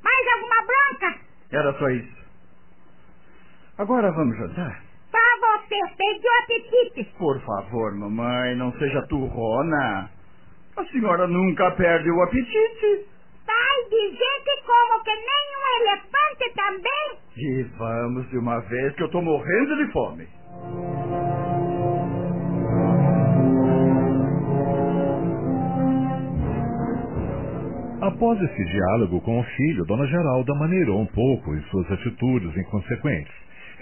Mais 0.03 0.27
alguma 0.35 0.57
bronca? 0.67 1.21
Era 1.53 1.79
só 1.79 1.91
isso. 1.91 2.23
Agora 3.77 4.11
vamos 4.13 4.37
jantar? 4.39 4.83
Pra 5.11 5.21
você, 5.41 5.77
perdi 5.99 6.27
o 6.27 6.43
apetite. 6.45 7.05
Por 7.19 7.39
favor, 7.43 7.95
mamãe, 7.95 8.55
não 8.57 8.73
seja 8.79 9.07
turrona. 9.07 10.11
A 10.79 10.85
senhora 10.87 11.27
nunca 11.27 11.71
perde 11.73 12.11
o 12.11 12.23
apetite. 12.23 13.07
Vai 13.47 13.85
dizer 13.91 14.45
que 14.45 14.63
como 14.65 15.03
que 15.03 15.11
nem 15.11 15.57
um 15.59 15.83
elefante 15.83 16.55
também? 16.55 17.19
E 17.37 17.65
vamos 18.23 18.31
de 18.31 18.39
uma 18.39 18.59
vez 18.61 18.95
que 18.95 19.03
eu 19.03 19.11
tô 19.11 19.21
morrendo 19.21 19.77
de 19.77 19.93
fome. 19.93 20.27
Após 28.01 28.41
esse 28.43 28.65
diálogo 28.65 29.21
com 29.21 29.41
o 29.41 29.45
filho, 29.45 29.85
Dona 29.85 30.07
Geralda 30.07 30.55
maneirou 30.55 31.01
um 31.01 31.07
pouco 31.07 31.55
em 31.55 31.61
suas 31.63 31.91
atitudes 31.93 32.57
inconsequentes. 32.57 33.33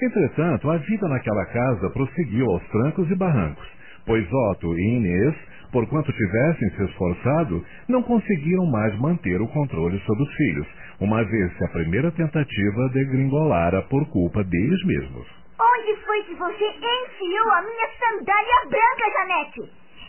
Entretanto, 0.03 0.70
a 0.70 0.76
vida 0.76 1.09
naquela 1.09 1.46
casa 1.46 1.90
prosseguiu 1.90 2.46
aos 2.50 2.62
trancos 2.68 3.11
e 3.11 3.14
barrancos, 3.16 3.66
pois 4.07 4.26
Otto 4.50 4.79
e 4.79 4.96
Inês, 4.96 5.35
por 5.72 5.87
quanto 5.88 6.12
tivessem 6.12 6.70
se 6.70 6.85
esforçado, 6.85 7.64
não 7.88 8.03
conseguiram 8.03 8.66
mais 8.66 8.98
manter 8.98 9.40
o 9.40 9.48
controle 9.48 9.98
sobre 10.00 10.22
os 10.22 10.35
filhos, 10.35 10.66
uma 11.00 11.24
vez 11.24 11.56
que 11.56 11.64
a 11.64 11.68
primeira 11.68 12.10
tentativa 12.12 12.88
degringolara 12.92 13.82
por 13.82 14.06
culpa 14.10 14.44
deles 14.44 14.84
mesmos. 14.86 15.26
Onde 15.58 15.96
foi 16.04 16.22
que 16.24 16.34
você 16.34 16.64
enfiou 16.64 17.52
a 17.52 17.62
minha 17.62 17.88
sandália 17.98 18.68
branca, 18.68 19.10
Janete? 19.12 19.60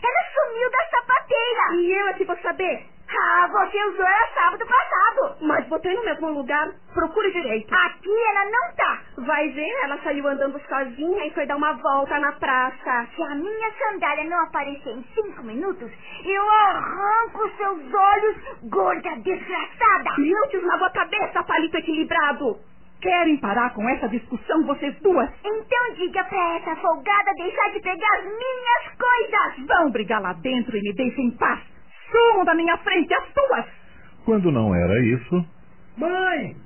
Ela 0.02 0.22
sumiu 0.34 0.70
da 0.70 0.84
sapateira. 0.90 1.74
E 1.76 1.92
eu 1.92 2.08
aqui 2.08 2.24
vou 2.24 2.36
saber? 2.38 2.86
Ah, 3.14 3.48
você 3.48 3.84
usou 3.84 4.04
ela 4.04 4.28
sábado 4.34 4.64
passado. 4.66 5.36
Mas 5.42 5.66
botei 5.66 5.94
no 5.94 6.04
mesmo 6.04 6.30
lugar. 6.30 6.70
Procure 6.94 7.30
direito. 7.32 7.72
Aqui 7.74 8.10
ela 8.10 8.50
não 8.50 8.74
tá. 8.74 9.00
Vai 9.18 9.48
ver, 9.50 9.70
ela 9.84 9.98
saiu 10.02 10.26
andando 10.26 10.60
sozinha 10.68 11.26
e 11.26 11.30
foi 11.32 11.46
dar 11.46 11.56
uma 11.56 11.72
volta 11.74 12.18
na 12.18 12.32
praça. 12.32 13.06
Se 13.14 13.22
a 13.22 13.34
minha 13.34 13.72
sandália 13.78 14.24
não 14.24 14.42
aparecer 14.44 14.90
em 14.90 15.04
cinco 15.14 15.42
minutos, 15.42 15.90
eu 16.24 16.50
arranco 16.50 17.50
seus 17.56 17.94
olhos, 17.94 18.36
gorda 18.64 19.10
desgraçada. 19.16 20.10
Te 20.50 20.56
esmago 20.56 20.84
a 20.84 20.90
cabeça, 20.90 21.42
palito 21.44 21.76
equilibrado. 21.76 22.58
Querem 23.00 23.36
parar 23.38 23.74
com 23.74 23.88
essa 23.88 24.08
discussão, 24.08 24.64
vocês 24.64 24.94
duas? 25.00 25.28
Então 25.44 25.94
diga 25.96 26.22
pra 26.24 26.56
essa 26.56 26.76
folgada 26.76 27.34
deixar 27.36 27.70
de 27.72 27.80
pegar 27.80 28.18
as 28.18 28.24
minhas 28.24 28.96
coisas. 28.96 29.66
Vão 29.66 29.90
brigar 29.90 30.22
lá 30.22 30.32
dentro 30.34 30.76
e 30.76 30.80
me 30.80 30.92
deixem 30.94 31.26
em 31.26 31.30
paz. 31.36 31.60
Sumam 32.12 32.44
da 32.44 32.54
minha 32.54 32.76
frente 32.78 33.12
as 33.14 33.32
tuas. 33.32 33.66
Quando 34.24 34.52
não 34.52 34.74
era 34.74 35.00
isso, 35.00 35.44
Mãe! 35.96 36.56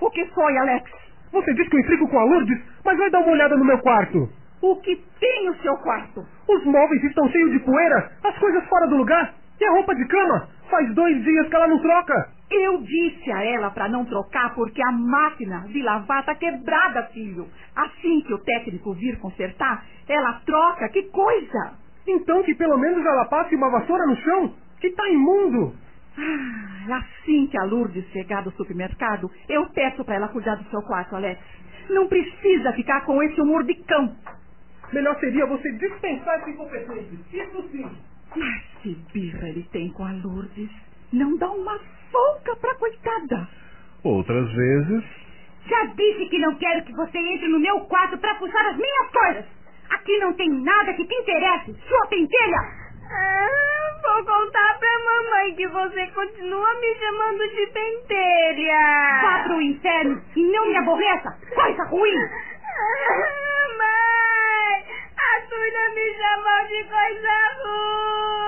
O 0.00 0.10
que 0.10 0.24
foi, 0.26 0.56
Alex? 0.58 0.90
Você 1.32 1.52
disse 1.54 1.68
que 1.68 1.76
eu 1.76 1.80
intrigo 1.80 2.08
com 2.08 2.18
a 2.18 2.24
Lourdes, 2.24 2.58
mas 2.84 2.98
vai 2.98 3.10
dar 3.10 3.20
uma 3.20 3.32
olhada 3.32 3.56
no 3.56 3.64
meu 3.64 3.78
quarto. 3.78 4.28
O 4.62 4.76
que 4.76 4.96
tem 5.18 5.46
no 5.46 5.54
seu 5.56 5.76
quarto? 5.78 6.26
Os 6.48 6.64
móveis 6.64 7.02
estão 7.04 7.28
cheios 7.28 7.52
de 7.52 7.58
poeira, 7.60 8.12
as 8.24 8.36
coisas 8.38 8.64
fora 8.68 8.86
do 8.88 8.96
lugar 8.96 9.34
e 9.60 9.64
a 9.64 9.70
roupa 9.72 9.94
de 9.94 10.06
cama. 10.06 10.48
Faz 10.70 10.94
dois 10.94 11.22
dias 11.22 11.48
que 11.48 11.56
ela 11.56 11.68
não 11.68 11.80
troca. 11.80 12.28
Eu 12.50 12.78
disse 12.78 13.30
a 13.30 13.44
ela 13.44 13.70
para 13.70 13.88
não 13.88 14.04
trocar 14.04 14.54
porque 14.54 14.82
a 14.82 14.92
máquina 14.92 15.66
de 15.68 15.82
lavar 15.82 16.24
tá 16.24 16.34
quebrada, 16.34 17.04
filho. 17.12 17.46
Assim 17.76 18.22
que 18.22 18.34
o 18.34 18.38
técnico 18.38 18.94
vir 18.94 19.18
consertar, 19.20 19.84
ela 20.08 20.40
troca. 20.44 20.88
Que 20.88 21.04
coisa! 21.04 21.72
Então 22.06 22.42
que 22.42 22.54
pelo 22.54 22.78
menos 22.78 23.04
ela 23.04 23.26
passe 23.26 23.54
uma 23.54 23.70
vassoura 23.70 24.06
no 24.06 24.16
chão, 24.16 24.54
que 24.80 24.90
tá 24.90 25.08
imundo. 25.08 25.74
Ah, 26.18 26.98
assim 26.98 27.46
que 27.46 27.58
a 27.58 27.64
Lourdes 27.64 28.04
chegar 28.12 28.42
do 28.42 28.50
supermercado, 28.52 29.30
eu 29.48 29.66
peço 29.70 30.04
para 30.04 30.16
ela 30.16 30.28
cuidar 30.28 30.56
do 30.56 30.68
seu 30.70 30.82
quarto, 30.82 31.14
Alex. 31.14 31.40
Não 31.88 32.08
precisa 32.08 32.72
ficar 32.72 33.02
com 33.04 33.22
esse 33.22 33.40
humor 33.40 33.64
de 33.64 33.74
cão. 33.84 34.14
Melhor 34.92 35.18
seria 35.20 35.46
você 35.46 35.70
dispensar 35.72 36.40
esse 36.40 36.50
incompetente. 36.50 37.18
Isso 37.32 37.68
sim. 37.70 37.88
Mas 38.36 38.62
que 38.82 38.96
birra 39.12 39.48
ele 39.48 39.62
tem 39.72 39.90
com 39.92 40.04
a 40.04 40.12
Lourdes. 40.12 40.70
Não 41.12 41.36
dá 41.36 41.50
uma 41.50 41.78
folga 42.10 42.56
pra 42.56 42.74
coitada. 42.76 43.48
outras 44.04 44.52
vezes, 44.52 45.04
Já 45.68 45.84
disse 45.94 46.26
que 46.28 46.38
não 46.38 46.54
quero 46.56 46.84
que 46.84 46.92
você 46.92 47.18
entre 47.18 47.48
no 47.48 47.60
meu 47.60 47.80
quarto 47.80 48.18
pra 48.18 48.34
puxar 48.36 48.70
as 48.70 48.76
minhas 48.76 49.10
coisas. 49.12 49.44
Aqui 49.90 50.18
não 50.18 50.32
tem 50.34 50.48
nada 50.48 50.92
que 50.94 51.04
te 51.06 51.14
interesse, 51.14 51.74
sua 51.88 52.06
pentelha. 52.08 52.58
Ah, 53.10 54.00
vou 54.02 54.24
contar 54.24 54.78
pra 54.78 54.88
mamãe 55.04 55.54
que 55.56 55.66
você 55.66 56.06
continua 56.08 56.74
me 56.80 56.94
chamando 56.94 57.48
de 57.48 57.66
pentelha. 57.66 59.20
Vá 59.22 59.42
pro 59.44 59.60
inferno 59.60 60.22
e 60.36 60.42
não 60.52 60.66
me 60.68 60.76
aborreça, 60.76 61.36
coisa 61.54 61.84
ruim. 61.84 62.16
Ah, 62.16 63.68
mãe, 63.78 64.84
a 65.18 65.40
Tuna 65.48 65.88
me 65.94 66.14
chamou 66.14 66.60
de 66.68 66.84
coisa 66.84 67.34
ruim. 67.64 68.40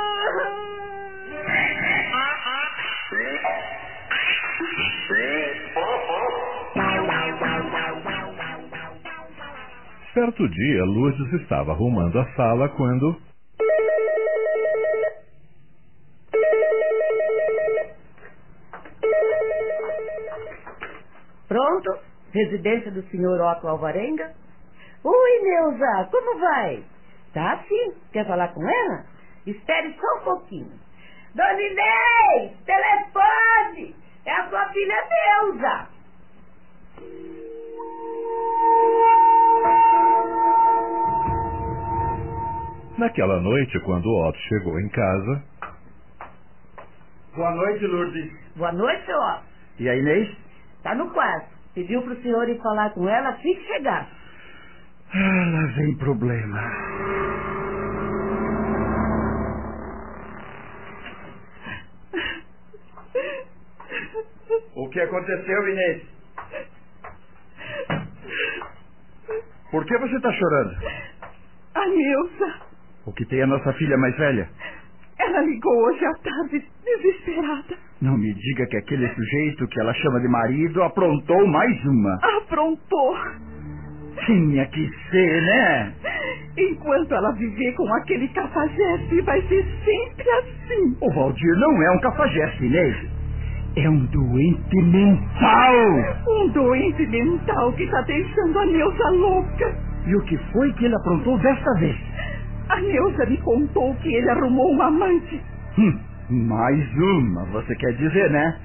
Certo 10.13 10.47
dia 10.49 10.85
Lourdes 10.85 11.33
estava 11.41 11.73
arrumando 11.73 12.19
a 12.19 12.27
sala 12.35 12.69
quando. 12.71 13.17
Pronto? 21.49 21.99
Residência 22.33 22.91
do 22.91 23.03
senhor 23.11 23.41
Otto 23.41 23.69
Alvarenga? 23.69 24.33
Oi, 25.05 25.43
Neuza, 25.43 26.09
como 26.11 26.39
vai? 26.39 26.85
Tá 27.35 27.63
sim. 27.69 27.95
Quer 28.13 28.27
falar 28.27 28.49
com 28.49 28.63
ela? 28.63 29.05
Espere 29.47 29.95
só 29.99 30.21
um 30.21 30.25
pouquinho. 30.25 30.73
Dona 31.35 31.61
Inês, 31.61 32.53
telefone! 32.65 33.97
É 34.25 34.33
a 34.33 34.49
sua 34.49 34.69
filha 34.69 34.97
Neuza. 35.11 35.89
Naquela 42.99 43.41
noite, 43.41 43.81
quando 43.81 44.07
Otto 44.29 44.39
chegou 44.49 44.79
em 44.79 44.89
casa, 44.91 45.43
Boa 47.35 47.51
noite, 47.53 47.87
Lourdes. 47.87 48.31
Boa 48.57 48.73
noite, 48.73 49.07
seu 49.07 49.17
Otto. 49.17 49.45
E 49.79 49.89
a 49.89 49.97
Inês? 49.97 50.37
Tá 50.83 50.95
no 50.95 51.11
quarto. 51.11 51.49
Pediu 51.75 52.03
pro 52.03 52.21
senhor 52.23 52.47
ir 52.51 52.61
falar 52.61 52.91
com 52.91 53.09
ela 53.09 53.31
assim 53.31 53.55
que 53.55 53.67
chegar. 53.67 54.07
Ah, 55.15 55.51
lá 55.53 55.67
vem 55.77 55.97
problema. 55.97 56.61
O 64.75 64.89
que 64.91 65.01
aconteceu, 65.01 65.69
Inês? 65.69 66.03
Por 69.71 69.85
que 69.87 69.99
você 69.99 70.17
está 70.17 70.33
chorando? 70.33 70.77
A 71.75 71.87
Nilza, 71.87 72.61
O 73.07 73.13
que 73.13 73.25
tem 73.27 73.43
a 73.43 73.47
nossa 73.47 73.73
filha 73.75 73.97
mais 73.99 74.17
velha? 74.17 74.49
ela 75.19 75.41
ligou 75.43 75.73
hoje 75.85 76.05
à 76.05 76.13
tarde, 76.15 76.65
desesperada. 76.85 77.77
Não 78.01 78.17
me 78.19 78.35
diga 78.35 78.67
que 78.67 78.77
aquele 78.77 79.09
sujeito 79.15 79.69
que 79.69 79.81
ela 79.81 79.95
chama 79.95 80.21
de 80.21 80.29
marido 80.29 80.83
aprontou 80.83 81.47
mais 81.47 81.85
uma. 81.85 82.15
Aprontou. 82.39 83.17
Tinha 84.27 84.67
que 84.67 84.91
ser, 85.11 85.43
né? 85.43 85.95
Enquanto 86.59 87.15
ela 87.15 87.33
viver 87.33 87.73
com 87.75 87.95
aquele 87.95 88.29
cafajeste, 88.29 89.21
vai 89.23 89.41
ser 89.43 89.65
sempre 89.85 90.31
assim. 90.31 90.97
O 91.01 91.11
Valdir 91.15 91.57
não 91.59 91.83
é 91.83 91.91
um 91.97 92.01
cafajeste, 92.01 92.65
Inês. 92.65 92.97
É 93.77 93.89
um 93.89 94.05
doente 94.07 94.77
mental. 94.83 95.75
Um 96.29 96.49
doente 96.49 97.07
mental 97.07 97.73
que 97.73 97.85
está 97.85 98.01
deixando 98.03 98.59
a 98.59 98.67
Neuza 98.67 99.11
louca. 99.11 99.93
E 100.07 100.17
o 100.17 100.21
que 100.25 100.37
foi 100.53 100.73
que 100.75 100.85
ele 100.85 100.97
aprontou 100.97 101.39
desta 101.39 101.73
vez? 101.79 101.97
A 102.69 102.81
Neuza 102.81 103.27
me 103.27 103.37
contou 103.39 103.95
que 103.97 104.15
ele 104.15 104.31
arrumou 104.31 104.71
uma 104.71 104.87
amante. 104.87 105.43
Hum, 105.79 105.99
mais 106.49 106.97
uma, 106.97 107.45
você 107.47 107.75
quer 107.77 107.93
dizer, 107.95 108.31
né? 108.31 108.59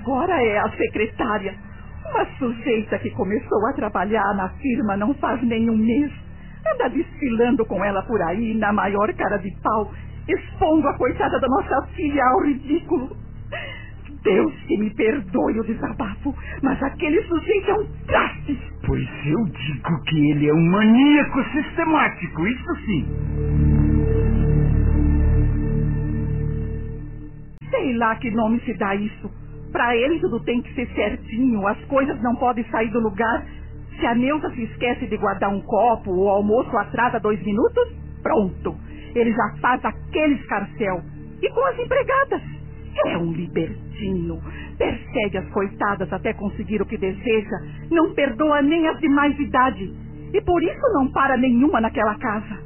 Agora 0.00 0.32
é 0.42 0.58
a 0.58 0.70
secretária. 0.70 1.54
Uma 2.10 2.26
sujeita 2.38 2.98
que 2.98 3.10
começou 3.10 3.66
a 3.68 3.72
trabalhar 3.74 4.34
na 4.36 4.48
firma 4.50 4.96
não 4.96 5.14
faz 5.14 5.42
nem 5.42 5.70
um 5.70 5.76
mês. 5.76 6.12
Anda 6.74 6.90
desfilando 6.90 7.64
com 7.66 7.84
ela 7.84 8.02
por 8.02 8.20
aí, 8.22 8.54
na 8.54 8.72
maior 8.72 9.12
cara 9.14 9.38
de 9.38 9.50
pau, 9.62 9.90
expondo 10.28 10.86
a 10.88 10.96
coitada 10.96 11.40
da 11.40 11.48
nossa 11.48 11.86
filha 11.94 12.22
ao 12.24 12.42
ridículo. 12.44 13.16
Deus 14.22 14.54
que 14.66 14.78
me 14.78 14.90
perdoe 14.90 15.60
o 15.60 15.64
desabafo, 15.64 16.34
mas 16.62 16.82
aquele 16.82 17.22
sujeito 17.24 17.70
é 17.70 17.74
um 17.74 17.86
traste. 18.06 18.58
Pois 18.86 19.08
eu 19.26 19.44
digo 19.46 20.02
que 20.04 20.30
ele 20.30 20.48
é 20.48 20.54
um 20.54 20.70
maníaco 20.70 21.42
sistemático, 21.52 22.46
isso 22.46 22.76
sim. 22.86 23.06
Sei 27.70 27.96
lá 27.96 28.16
que 28.16 28.30
nome 28.30 28.60
se 28.60 28.74
dá 28.74 28.94
isso. 28.94 29.30
Para 29.72 29.96
ele 29.96 30.20
tudo 30.20 30.40
tem 30.44 30.62
que 30.62 30.74
ser 30.74 30.86
certinho, 30.94 31.66
as 31.66 31.78
coisas 31.86 32.20
não 32.22 32.36
podem 32.36 32.64
sair 32.70 32.90
do 32.90 33.00
lugar. 33.00 33.46
Se 33.98 34.06
a 34.06 34.14
Neuza 34.14 34.50
se 34.50 34.62
esquece 34.64 35.06
de 35.06 35.16
guardar 35.16 35.50
um 35.50 35.60
copo 35.62 36.10
ou 36.10 36.26
o 36.26 36.28
almoço 36.28 36.76
atrasa 36.76 37.18
dois 37.20 37.42
minutos, 37.44 37.92
pronto. 38.22 38.76
Ele 39.14 39.32
já 39.32 39.56
faz 39.60 39.84
aquele 39.84 40.34
escarcel. 40.34 41.02
E 41.42 41.48
com 41.50 41.64
as 41.66 41.78
empregadas. 41.78 42.61
É 43.06 43.16
um 43.16 43.32
libertino. 43.32 44.40
Persegue 44.76 45.38
as 45.38 45.48
coitadas 45.50 46.12
até 46.12 46.32
conseguir 46.34 46.82
o 46.82 46.86
que 46.86 46.96
deseja. 46.96 47.56
Não 47.90 48.14
perdoa 48.14 48.62
nem 48.62 48.86
as 48.88 48.98
de 48.98 49.08
mais 49.08 49.38
idade. 49.38 49.92
E 50.32 50.40
por 50.40 50.62
isso 50.62 50.92
não 50.94 51.10
para 51.10 51.36
nenhuma 51.36 51.80
naquela 51.80 52.14
casa. 52.16 52.58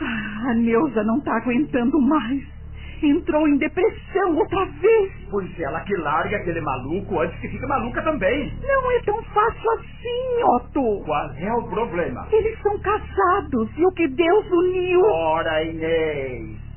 Ah, 0.00 0.50
a 0.50 0.54
Neuza 0.54 1.02
não 1.04 1.18
está 1.18 1.36
aguentando 1.36 2.00
mais 2.00 2.60
entrou 3.02 3.48
em 3.48 3.56
depressão 3.56 4.36
outra 4.36 4.64
vez. 4.66 5.12
Pois 5.30 5.60
ela 5.60 5.80
que 5.80 5.96
larga 5.96 6.36
aquele 6.36 6.60
maluco 6.60 7.20
antes 7.20 7.38
que 7.40 7.48
fique 7.48 7.66
maluca 7.66 8.02
também. 8.02 8.52
Não 8.62 8.92
é 8.92 9.00
tão 9.02 9.22
fácil 9.24 9.70
assim, 9.72 10.44
Otto. 10.56 11.04
Qual 11.04 11.30
é 11.32 11.52
o 11.54 11.62
problema? 11.68 12.28
Eles 12.32 12.60
são 12.62 12.78
casados 12.80 13.70
e 13.76 13.86
o 13.86 13.92
que 13.92 14.08
Deus 14.08 14.46
uniu. 14.50 15.00
Ora, 15.02 15.64
Inês. 15.64 16.69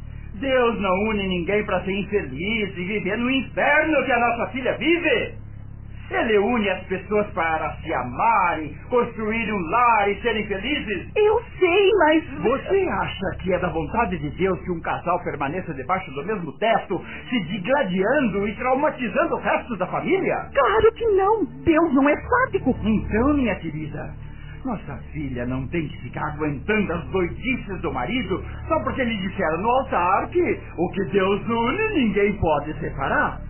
Deus 0.43 0.82
não 0.82 0.93
une 1.10 1.25
ninguém 1.25 1.63
para 1.63 1.82
ser 1.86 1.93
infeliz 1.93 2.77
e 2.77 2.84
viver 2.84 3.17
no 3.17 3.32
inferno 3.32 4.03
que 4.03 4.12
a 4.12 4.19
nossa 4.19 4.51
filha 4.51 4.77
vive. 4.77 5.36
Ele 6.12 6.38
une 6.38 6.69
as 6.69 6.84
pessoas 6.84 7.25
para 7.27 7.77
se 7.77 7.93
amarem, 7.93 8.75
construir 8.89 9.51
um 9.51 9.60
lar 9.69 10.12
e 10.12 10.21
serem 10.21 10.45
felizes. 10.45 11.08
Eu 11.15 11.41
sei, 11.58 11.91
mas. 11.97 12.23
Você 12.41 12.88
acha 12.89 13.38
que 13.41 13.53
é 13.53 13.60
da 13.60 13.69
vontade 13.69 14.19
de 14.19 14.29
Deus 14.32 14.60
que 14.63 14.71
um 14.71 14.82
casal 14.82 15.23
permaneça 15.23 15.73
debaixo 15.73 16.12
do 16.12 16.25
mesmo 16.25 16.51
teto, 16.60 17.01
se 17.29 17.39
digladiando 17.45 18.47
e 18.47 18.53
traumatizando 18.56 19.36
o 19.36 19.39
resto 19.39 19.77
da 19.77 19.88
família? 19.88 20.49
Claro 20.53 20.91
que 20.93 21.06
não. 21.06 21.45
Deus 21.45 21.93
não 21.93 22.10
é 22.10 22.15
sádico. 22.17 22.75
Então, 22.84 23.34
minha 23.34 23.56
querida, 23.56 24.13
nossa 24.65 24.97
filha 25.12 25.45
não 25.45 25.67
tem 25.67 25.88
que 25.88 26.02
ficar 26.04 26.26
aguentando 26.34 26.93
as 26.93 27.04
doidices 27.08 27.82
do 27.82 27.91
marido 27.91 28.43
só 28.67 28.80
porque 28.82 29.04
lhe 29.04 29.17
disseram 29.17 29.62
no 29.62 29.69
altar 29.69 30.30
que 30.30 30.60
o 30.78 30.89
que 30.91 31.06
Deus 31.06 31.41
une 31.47 31.93
ninguém 31.95 32.34
pode 32.34 32.73
separar. 32.80 33.41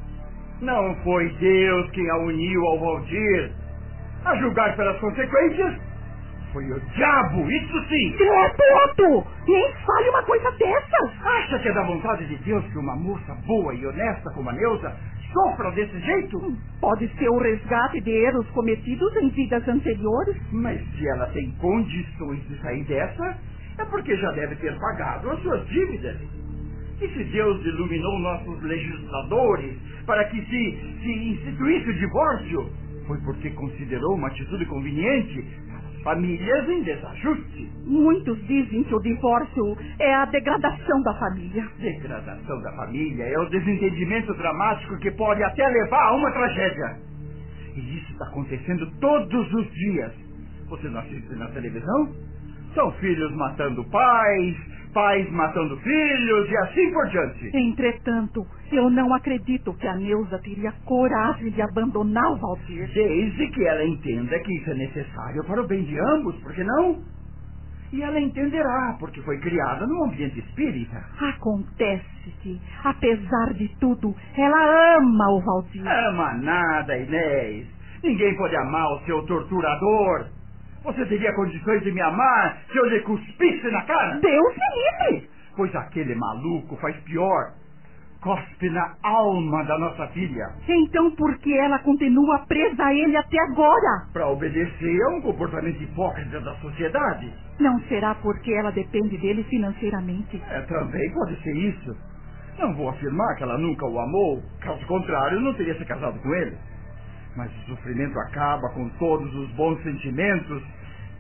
Não 0.62 0.96
foi 1.04 1.30
Deus 1.40 1.92
quem 1.92 2.10
a 2.10 2.18
uniu 2.18 2.66
ao 2.66 2.80
Valdir. 2.80 3.52
A 4.26 4.36
julgar 4.38 4.76
pelas 4.76 4.98
consequências, 5.00 5.76
foi 6.54 6.72
o 6.72 6.80
diabo, 6.80 7.52
isso 7.52 7.88
sim. 7.90 8.14
Credo, 8.16 8.64
Otto! 8.86 9.28
Nem 9.48 9.74
fale 9.86 10.10
uma 10.10 10.24
coisa 10.24 10.52
dessas. 10.52 11.26
Acha 11.26 11.60
que 11.60 11.68
é 11.68 11.74
da 11.74 11.84
vontade 11.84 12.26
de 12.28 12.36
Deus 12.44 12.64
que 12.66 12.78
uma 12.78 12.96
moça 12.96 13.36
boa 13.46 13.74
e 13.74 13.86
honesta 13.86 14.32
como 14.34 14.50
a 14.50 14.54
Neuza 14.54 14.96
sofra 15.34 15.72
desse 15.72 16.00
jeito? 16.00 16.56
Pode 16.80 17.08
ser 17.18 17.30
o 17.30 17.40
resgate 17.40 18.00
de 18.02 18.12
erros 18.12 18.48
cometidos 18.52 19.16
em 19.18 19.30
vidas 19.30 19.68
anteriores. 19.68 20.38
Mas 20.52 20.80
se 20.96 21.08
ela 21.10 21.26
tem 21.28 21.52
condições 21.60 22.48
de 22.48 22.58
sair 22.62 22.84
dessa, 22.86 23.38
é 23.80 23.86
porque 23.86 24.16
já 24.16 24.32
deve 24.32 24.56
ter 24.56 24.78
pagado 24.80 25.30
as 25.32 25.42
suas 25.42 25.68
dívidas. 25.68 26.18
E 27.02 27.08
se 27.08 27.24
Deus 27.26 27.66
iluminou 27.66 28.20
nossos 28.20 28.62
legisladores 28.64 29.76
para 30.06 30.24
que 30.26 30.40
se, 30.42 31.00
se 31.02 31.12
instituísse 31.12 31.90
o 31.90 31.94
divórcio, 31.94 32.70
foi 33.08 33.18
porque 33.22 33.50
considerou 33.50 34.16
uma 34.16 34.28
atitude 34.28 34.66
conveniente 34.68 35.46
famílias 36.04 36.70
em 36.70 36.84
desajuste. 36.84 37.72
Muitos 37.86 38.38
dizem 38.48 38.84
que 38.84 38.94
o 38.94 39.00
divórcio 39.00 39.78
é 40.00 40.14
a 40.14 40.26
degradação 40.26 41.02
da 41.04 41.14
família. 41.16 41.68
Degradação 41.80 42.62
da 42.62 42.72
família 42.74 43.24
é 43.24 43.40
o 43.40 43.50
desentendimento 43.50 44.34
dramático 44.36 44.98
que 44.98 45.12
pode 45.12 45.44
até 45.44 45.66
levar 45.66 46.10
a 46.10 46.16
uma 46.16 46.32
tragédia. 46.32 46.98
E 47.76 47.98
isso 47.98 48.12
está 48.12 48.26
acontecendo 48.26 48.92
todos 49.00 49.54
os 49.54 49.72
dias. 49.72 50.12
Você 50.70 50.88
não 50.90 51.00
assiste 51.00 51.36
na 51.36 51.48
televisão? 51.48 52.14
São 52.76 52.92
filhos 52.94 53.32
matando 53.36 53.84
pais, 53.86 54.56
pais 54.94 55.30
matando 55.32 55.78
filhos 55.78 56.50
e 56.50 56.58
assim 56.58 56.92
por 56.92 57.08
diante. 57.10 57.52
Entretanto, 57.58 58.46
eu 58.76 58.90
não 58.90 59.14
acredito 59.14 59.74
que 59.74 59.88
a 59.88 59.96
Neuza 59.96 60.40
teria 60.40 60.72
coragem 60.86 61.50
de 61.52 61.62
abandonar 61.62 62.32
o 62.32 62.38
Valdir. 62.38 62.90
Desde 62.94 63.48
que 63.48 63.66
ela 63.66 63.86
entenda 63.86 64.40
que 64.40 64.58
isso 64.58 64.72
é 64.72 64.76
necessário 64.76 65.44
para 65.46 65.62
o 65.62 65.68
bem 65.68 65.84
de 65.84 66.00
ambos, 66.00 66.36
por 66.42 66.54
que 66.54 66.64
não? 66.64 67.02
E 67.92 68.02
ela 68.02 68.20
entenderá, 68.20 68.96
porque 69.00 69.22
foi 69.22 69.38
criada 69.40 69.86
num 69.86 70.06
ambiente 70.06 70.40
espírita. 70.40 70.98
Acontece 71.20 72.32
que, 72.42 72.60
apesar 72.84 73.54
de 73.54 73.68
tudo, 73.80 74.16
ela 74.36 74.98
ama 74.98 75.30
o 75.32 75.42
Valdir. 75.42 75.88
Ama 75.88 76.34
nada, 76.34 76.98
Inês. 76.98 77.68
Ninguém 78.04 78.36
pode 78.36 78.56
amar 78.56 78.94
o 78.94 79.00
seu 79.06 79.24
torturador. 79.28 80.26
Você 80.84 81.06
teria 81.06 81.34
condições 81.36 81.82
de 81.84 81.92
me 81.92 82.02
amar 82.02 82.58
se 82.70 82.78
eu 82.78 82.86
lhe 82.88 83.00
cuspisse 83.02 83.70
na 83.70 83.84
cara? 83.84 84.20
Deus 84.20 84.56
me 84.56 85.12
livre! 85.12 85.30
Pois 85.56 85.74
aquele 85.76 86.16
maluco 86.16 86.76
faz 86.78 86.96
pior. 87.04 87.54
Cospe 88.24 88.70
na 88.70 88.96
alma 89.04 89.64
da 89.66 89.78
nossa 89.78 90.08
filha. 90.08 90.46
Então 90.68 91.12
por 91.12 91.38
que 91.40 91.54
ela 91.60 91.78
continua 91.80 92.40
presa 92.48 92.86
a 92.86 92.94
ele 92.94 93.18
até 93.18 93.38
agora? 93.52 94.08
Para 94.14 94.30
obedecer 94.30 95.02
a 95.04 95.10
um 95.10 95.22
comportamento 95.22 95.84
hipócrita 95.84 96.40
da 96.40 96.56
sociedade. 96.56 97.34
Não 97.60 97.78
será 97.82 98.16
porque 98.16 98.54
ela 98.54 98.72
depende 98.72 99.18
dele 99.18 99.44
financeiramente? 99.44 100.42
É, 100.50 100.62
também 100.62 101.14
pode 101.14 101.36
ser 101.44 101.54
isso. 101.54 101.98
Não 102.58 102.74
vou 102.76 102.90
afirmar 102.90 103.36
que 103.36 103.44
ela 103.44 103.58
nunca 103.58 103.86
o 103.86 104.00
amou. 104.00 104.42
Caso 104.62 104.86
contrário, 104.88 105.42
não 105.42 105.54
teria 105.56 105.78
se 105.78 105.84
casado 105.84 106.18
com 106.20 106.34
ele. 106.34 106.58
Mas 107.36 107.52
o 107.52 107.76
sofrimento 107.76 108.18
acaba 108.20 108.70
com 108.74 108.88
todos 109.00 109.36
os 109.36 109.50
bons 109.52 109.84
sentimentos. 109.84 110.64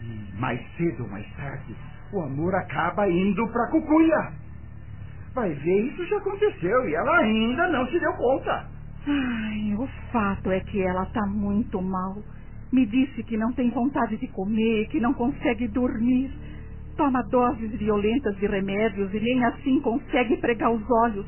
E 0.01 0.39
mais 0.39 0.61
cedo 0.77 1.03
ou 1.03 1.09
mais 1.09 1.25
tarde, 1.35 1.75
o 2.13 2.21
amor 2.21 2.55
acaba 2.55 3.09
indo 3.09 3.45
para 3.51 3.65
a 3.65 3.71
cucunha. 3.71 4.42
Vai 5.33 5.51
ver, 5.53 5.85
isso 5.87 6.05
já 6.05 6.17
aconteceu 6.17 6.89
e 6.89 6.95
ela 6.95 7.17
ainda 7.17 7.67
não 7.69 7.87
se 7.87 7.99
deu 7.99 8.13
conta. 8.13 8.67
Ai, 9.07 9.75
o 9.77 9.87
fato 10.11 10.51
é 10.51 10.59
que 10.59 10.81
ela 10.81 11.03
está 11.03 11.25
muito 11.25 11.81
mal. 11.81 12.17
Me 12.71 12.85
disse 12.85 13.23
que 13.23 13.37
não 13.37 13.51
tem 13.53 13.69
vontade 13.71 14.17
de 14.17 14.27
comer, 14.27 14.87
que 14.87 14.99
não 14.99 15.13
consegue 15.13 15.67
dormir. 15.67 16.31
Toma 16.95 17.23
doses 17.23 17.71
violentas 17.71 18.35
de 18.37 18.47
remédios 18.47 19.13
e 19.13 19.19
nem 19.19 19.43
assim 19.45 19.79
consegue 19.81 20.37
pregar 20.37 20.71
os 20.71 20.83
olhos. 21.05 21.25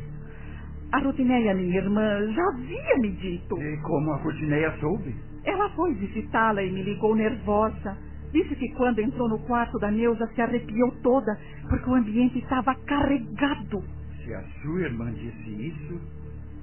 A 0.92 1.00
Rutineia, 1.00 1.54
minha 1.56 1.78
irmã, 1.78 2.32
já 2.32 2.44
havia 2.50 2.98
me 3.02 3.12
dito. 3.12 3.58
E 3.60 3.78
como 3.82 4.12
a 4.12 4.18
Rutineia 4.18 4.72
soube? 4.80 5.16
Ela 5.44 5.70
foi 5.72 5.94
visitá-la 5.96 6.64
e 6.64 6.72
me 6.72 6.84
ligou 6.84 7.16
nervosa. 7.16 7.98
Disse 8.36 8.54
que 8.54 8.68
quando 8.74 9.00
entrou 9.00 9.30
no 9.30 9.40
quarto 9.40 9.80
da 9.80 9.90
Neuza 9.90 10.28
se 10.36 10.42
arrepiou 10.42 10.92
toda, 11.02 11.40
porque 11.70 11.90
o 11.90 11.96
ambiente 11.96 12.38
estava 12.40 12.76
carregado. 12.86 13.82
Se 14.22 14.34
a 14.34 14.44
sua 14.62 14.82
irmã 14.82 15.10
disse 15.14 15.50
isso, 15.70 16.02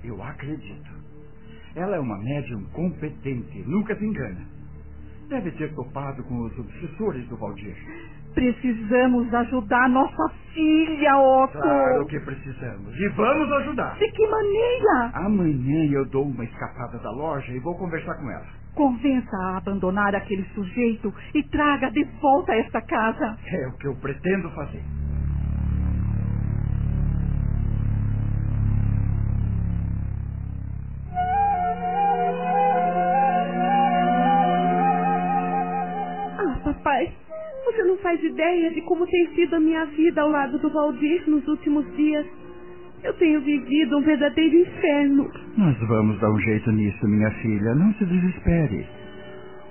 eu 0.05 0.23
acredito. 0.23 0.91
Ela 1.75 1.97
é 1.97 1.99
uma 1.99 2.19
médium 2.19 2.63
competente, 2.75 3.65
nunca 3.67 3.97
se 3.97 4.05
engana. 4.05 4.43
Deve 5.31 5.51
ter 5.53 5.75
topado 5.75 6.23
com 6.25 6.43
os 6.43 6.59
obsessores 6.59 7.27
do 7.29 7.39
Valdir. 7.39 7.75
Precisamos 8.35 9.33
ajudar 9.33 9.89
nossa 9.89 10.29
filha, 10.53 11.17
Otto. 11.17 11.53
Claro 11.59 12.05
que 12.05 12.21
precisamos. 12.21 12.95
E 12.95 13.09
vamos 13.17 13.51
ajudar. 13.51 13.97
De 13.99 14.11
que 14.11 14.27
maneira? 14.29 15.11
Amanhã 15.15 15.91
eu 15.91 16.05
dou 16.11 16.27
uma 16.27 16.45
escapada 16.45 16.99
da 16.99 17.11
loja 17.11 17.51
e 17.51 17.59
vou 17.61 17.75
conversar 17.79 18.15
com 18.17 18.31
ela. 18.31 18.62
Convença 18.75 19.37
a 19.37 19.59
abandonar 19.59 20.15
aquele 20.15 20.45
sujeito 20.55 21.13
e 21.35 21.43
traga 21.43 21.91
de 21.91 22.05
volta 22.21 22.55
esta 22.55 22.81
casa. 22.81 23.37
É 23.47 23.67
o 23.69 23.73
que 23.77 23.87
eu 23.87 23.95
pretendo 23.97 24.51
fazer. 24.51 24.83
Ah, 36.39 36.61
papai, 36.65 37.13
você 37.67 37.85
não 37.85 37.99
faz 37.99 38.23
ideia 38.25 38.71
de 38.71 38.81
como 38.83 39.07
tem 39.07 39.35
sido 39.35 39.57
a 39.57 39.61
minha 39.61 39.85
vida 39.85 40.23
ao 40.23 40.31
lado 40.31 40.59
do 40.59 40.71
Valdir 40.71 41.29
nos 41.29 41.47
últimos 41.47 41.85
dias. 41.95 42.42
Eu 43.03 43.13
tenho 43.15 43.41
vivido 43.41 43.99
um 43.99 44.03
verdadeiro 44.03 44.57
inferno. 44.57 45.31
Nós 45.57 45.77
vamos 45.89 46.21
dar 46.21 46.31
um 46.31 46.39
jeito 46.41 46.71
nisso, 46.71 47.09
minha 47.09 47.31
filha. 47.43 47.75
Não 47.75 47.93
se 47.95 48.05
desespere. 48.05 48.87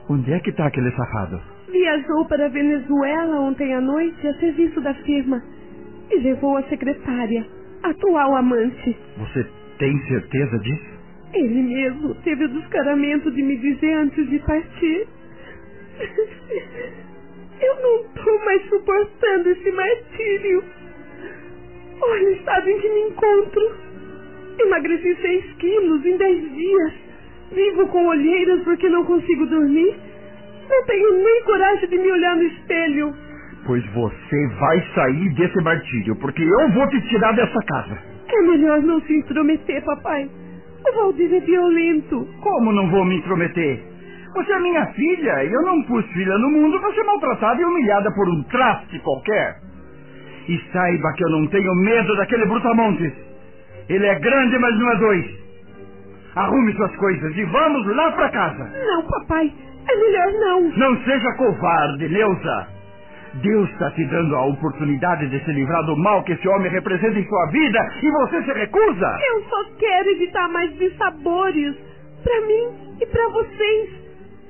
Onde 0.09 0.33
é 0.33 0.39
que 0.39 0.49
está 0.49 0.67
aquele 0.67 0.91
safado? 0.91 1.41
Viajou 1.71 2.25
para 2.25 2.47
a 2.47 2.49
Venezuela 2.49 3.39
ontem 3.39 3.73
à 3.73 3.79
noite 3.79 4.27
a 4.27 4.33
serviço 4.35 4.81
da 4.81 4.93
firma 4.95 5.41
e 6.11 6.17
levou 6.19 6.57
a 6.57 6.63
secretária, 6.63 7.47
atual 7.83 8.35
amante. 8.35 8.97
Você 9.17 9.47
tem 9.79 9.97
certeza 10.07 10.59
disso? 10.59 10.91
Ele 11.33 11.61
mesmo 11.61 12.13
teve 12.15 12.43
o 12.43 12.49
descaramento 12.49 13.31
de 13.31 13.41
me 13.41 13.55
dizer 13.55 13.93
antes 13.93 14.29
de 14.29 14.39
partir. 14.39 15.07
Eu 17.61 17.75
não 17.81 18.01
estou 18.01 18.45
mais 18.45 18.69
suportando 18.69 19.49
esse 19.49 19.71
martírio. 19.71 20.63
Olha 22.01 22.27
o 22.27 22.31
estado 22.31 22.69
em 22.69 22.79
que 22.79 22.89
me 22.89 23.01
encontro. 23.09 23.71
Emagreci 24.59 25.15
seis 25.21 25.45
quilos 25.53 26.05
em 26.05 26.17
dez 26.17 26.55
dias. 26.55 26.93
Vivo 27.51 27.87
com 27.87 28.07
olheiras 28.07 28.61
porque 28.63 28.89
não 28.89 29.03
consigo 29.05 29.45
dormir. 29.45 29.95
Não 30.69 30.85
tenho 30.85 31.11
nem 31.23 31.43
coragem 31.43 31.89
de 31.89 31.97
me 31.97 32.11
olhar 32.11 32.35
no 32.35 32.43
espelho. 32.43 33.13
Pois 33.65 33.85
você 33.93 34.47
vai 34.59 34.83
sair 34.95 35.29
desse 35.35 35.61
martírio, 35.63 36.15
porque 36.15 36.41
eu 36.41 36.71
vou 36.71 36.87
te 36.89 37.01
tirar 37.09 37.33
dessa 37.33 37.59
casa. 37.67 37.97
É 38.27 38.41
melhor 38.43 38.81
não 38.81 39.01
se 39.01 39.13
intrometer, 39.13 39.83
papai. 39.83 40.29
O 40.87 40.95
Valdir 40.95 41.33
é 41.33 41.39
violento. 41.41 42.27
Como 42.41 42.71
não 42.71 42.89
vou 42.89 43.05
me 43.05 43.17
intrometer? 43.17 43.83
Você 44.33 44.51
é 44.51 44.59
minha 44.59 44.85
filha 44.93 45.43
e 45.43 45.51
eu 45.51 45.61
não 45.63 45.83
pus 45.83 46.05
filha 46.07 46.37
no 46.37 46.49
mundo 46.51 46.79
para 46.79 46.93
ser 46.93 47.03
maltratada 47.03 47.61
e 47.61 47.65
humilhada 47.65 48.11
por 48.15 48.27
um 48.29 48.43
traste 48.43 48.97
qualquer. 48.99 49.57
E 50.47 50.61
saiba 50.71 51.13
que 51.13 51.23
eu 51.23 51.29
não 51.29 51.47
tenho 51.47 51.73
medo 51.75 52.15
daquele 52.17 52.45
brutamontes. 52.45 53.13
Ele 53.89 54.05
é 54.05 54.19
grande, 54.19 54.57
mas 54.57 54.79
não 54.79 54.91
é 54.91 54.95
dois. 54.97 55.25
Arrume 56.35 56.73
suas 56.73 56.95
coisas 56.95 57.35
e 57.35 57.43
vamos 57.45 57.95
lá 57.95 58.11
para 58.11 58.29
casa. 58.29 58.71
Não, 58.85 59.03
papai. 59.03 59.51
É 59.89 59.95
melhor 59.95 60.31
não. 60.33 60.61
Não 60.77 61.03
seja 61.03 61.33
covarde, 61.33 62.07
Neuza. 62.07 62.67
Deus 63.35 63.69
está 63.71 63.89
te 63.91 64.05
dando 64.05 64.35
a 64.35 64.45
oportunidade 64.45 65.27
de 65.29 65.43
se 65.43 65.51
livrar 65.53 65.83
do 65.85 65.95
mal 65.95 66.23
que 66.23 66.33
esse 66.33 66.47
homem 66.49 66.69
representa 66.69 67.17
em 67.17 67.27
sua 67.27 67.45
vida 67.47 67.79
e 68.01 68.11
você 68.11 68.43
se 68.43 68.53
recusa. 68.53 69.17
Eu 69.27 69.43
só 69.43 69.63
quero 69.79 70.09
evitar 70.09 70.49
mais 70.49 70.77
dissabores. 70.77 71.75
Para 72.23 72.41
mim 72.41 72.95
e 72.99 73.05
para 73.05 73.27
vocês. 73.29 73.89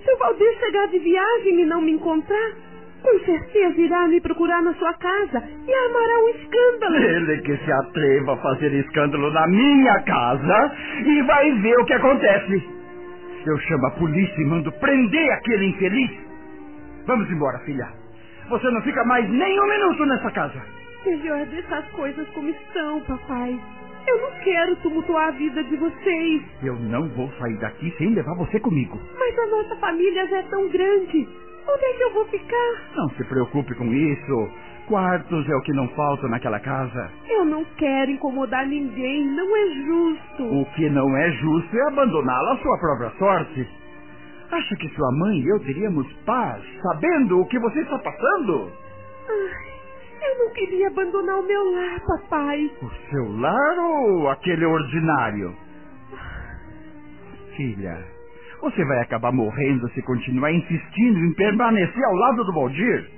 Se 0.03 0.11
o 0.11 0.17
Valdir 0.17 0.59
chegar 0.59 0.87
de 0.87 0.99
viagem 0.99 1.61
e 1.61 1.65
não 1.65 1.81
me 1.81 1.91
encontrar, 1.91 2.51
com 3.01 3.19
certeza 3.25 3.81
irá 3.81 4.07
me 4.07 4.21
procurar 4.21 4.61
na 4.61 4.73
sua 4.75 4.93
casa 4.93 5.43
e 5.67 5.73
armará 5.73 6.19
um 6.19 6.29
escândalo. 6.29 6.95
Ele 6.95 7.41
que 7.41 7.57
se 7.57 7.71
atreva 7.71 8.33
a 8.33 8.37
fazer 8.37 8.73
escândalo 8.73 9.31
na 9.31 9.47
minha 9.47 10.01
casa 10.03 10.71
e 11.05 11.21
vai 11.23 11.51
ver 11.61 11.77
o 11.79 11.85
que 11.85 11.93
acontece. 11.93 12.69
Eu 13.45 13.57
chamo 13.59 13.87
a 13.87 13.91
polícia 13.91 14.41
e 14.41 14.45
mando 14.45 14.71
prender 14.73 15.31
aquele 15.33 15.65
infeliz. 15.67 16.11
Vamos 17.07 17.29
embora, 17.31 17.57
filha. 17.59 17.87
Você 18.49 18.69
não 18.69 18.81
fica 18.81 19.03
mais 19.05 19.27
nem 19.29 19.59
um 19.59 19.67
minuto 19.67 20.05
nessa 20.05 20.31
casa. 20.31 20.61
Melhor 21.05 21.45
deixar 21.47 21.79
as 21.79 21.89
coisas 21.91 22.27
como 22.29 22.49
estão, 22.49 23.01
papai. 23.01 23.59
Eu 24.07 24.21
não 24.21 24.31
quero 24.43 24.75
tumultuar 24.77 25.29
a 25.29 25.31
vida 25.31 25.63
de 25.63 25.75
vocês. 25.75 26.41
Eu 26.63 26.75
não 26.75 27.07
vou 27.09 27.31
sair 27.39 27.57
daqui 27.57 27.93
sem 27.97 28.13
levar 28.13 28.35
você 28.35 28.59
comigo. 28.59 28.99
Mas 29.17 29.39
a 29.39 29.47
nossa 29.47 29.75
família 29.77 30.27
já 30.27 30.37
é 30.37 30.43
tão 30.43 30.67
grande. 30.69 31.27
Onde 31.67 31.85
é 31.85 31.93
que 31.93 32.03
eu 32.03 32.13
vou 32.13 32.25
ficar? 32.25 32.73
Não 32.95 33.09
se 33.11 33.23
preocupe 33.25 33.75
com 33.75 33.85
isso. 33.85 34.49
Quartos 34.87 35.47
é 35.49 35.55
o 35.55 35.61
que 35.61 35.73
não 35.73 35.87
falta 35.89 36.27
naquela 36.27 36.59
casa. 36.59 37.11
Eu 37.29 37.45
não 37.45 37.63
quero 37.77 38.11
incomodar 38.11 38.67
ninguém. 38.67 39.25
Não 39.27 39.55
é 39.55 39.69
justo. 39.85 40.43
O 40.61 40.65
que 40.73 40.89
não 40.89 41.15
é 41.15 41.31
justo 41.31 41.77
é 41.77 41.87
abandoná-la 41.87 42.53
à 42.53 42.57
sua 42.57 42.77
própria 42.79 43.09
sorte. 43.11 43.67
Acha 44.51 44.75
que 44.75 44.89
sua 44.89 45.11
mãe 45.13 45.39
e 45.39 45.47
eu 45.47 45.59
teríamos 45.61 46.11
paz 46.25 46.61
sabendo 46.81 47.39
o 47.39 47.45
que 47.47 47.57
você 47.59 47.79
está 47.81 47.97
passando? 47.99 48.69
Ai, 49.29 50.29
eu 50.29 50.39
não 50.39 50.53
queria 50.53 50.87
abandonar 50.87 51.39
o 51.39 51.43
meu 51.43 51.71
lar, 51.71 52.01
papai. 52.05 52.69
O 52.81 52.89
seu 53.09 53.39
lar 53.39 53.79
ou 53.79 54.29
aquele 54.29 54.65
ordinário? 54.65 55.55
Filha, 57.55 58.05
você 58.61 58.85
vai 58.85 58.99
acabar 59.01 59.31
morrendo 59.31 59.89
se 59.89 60.01
continuar 60.03 60.51
insistindo 60.51 61.19
em 61.19 61.33
permanecer 61.33 62.03
ao 62.05 62.13
lado 62.13 62.43
do 62.43 62.53
Valdir. 62.53 63.09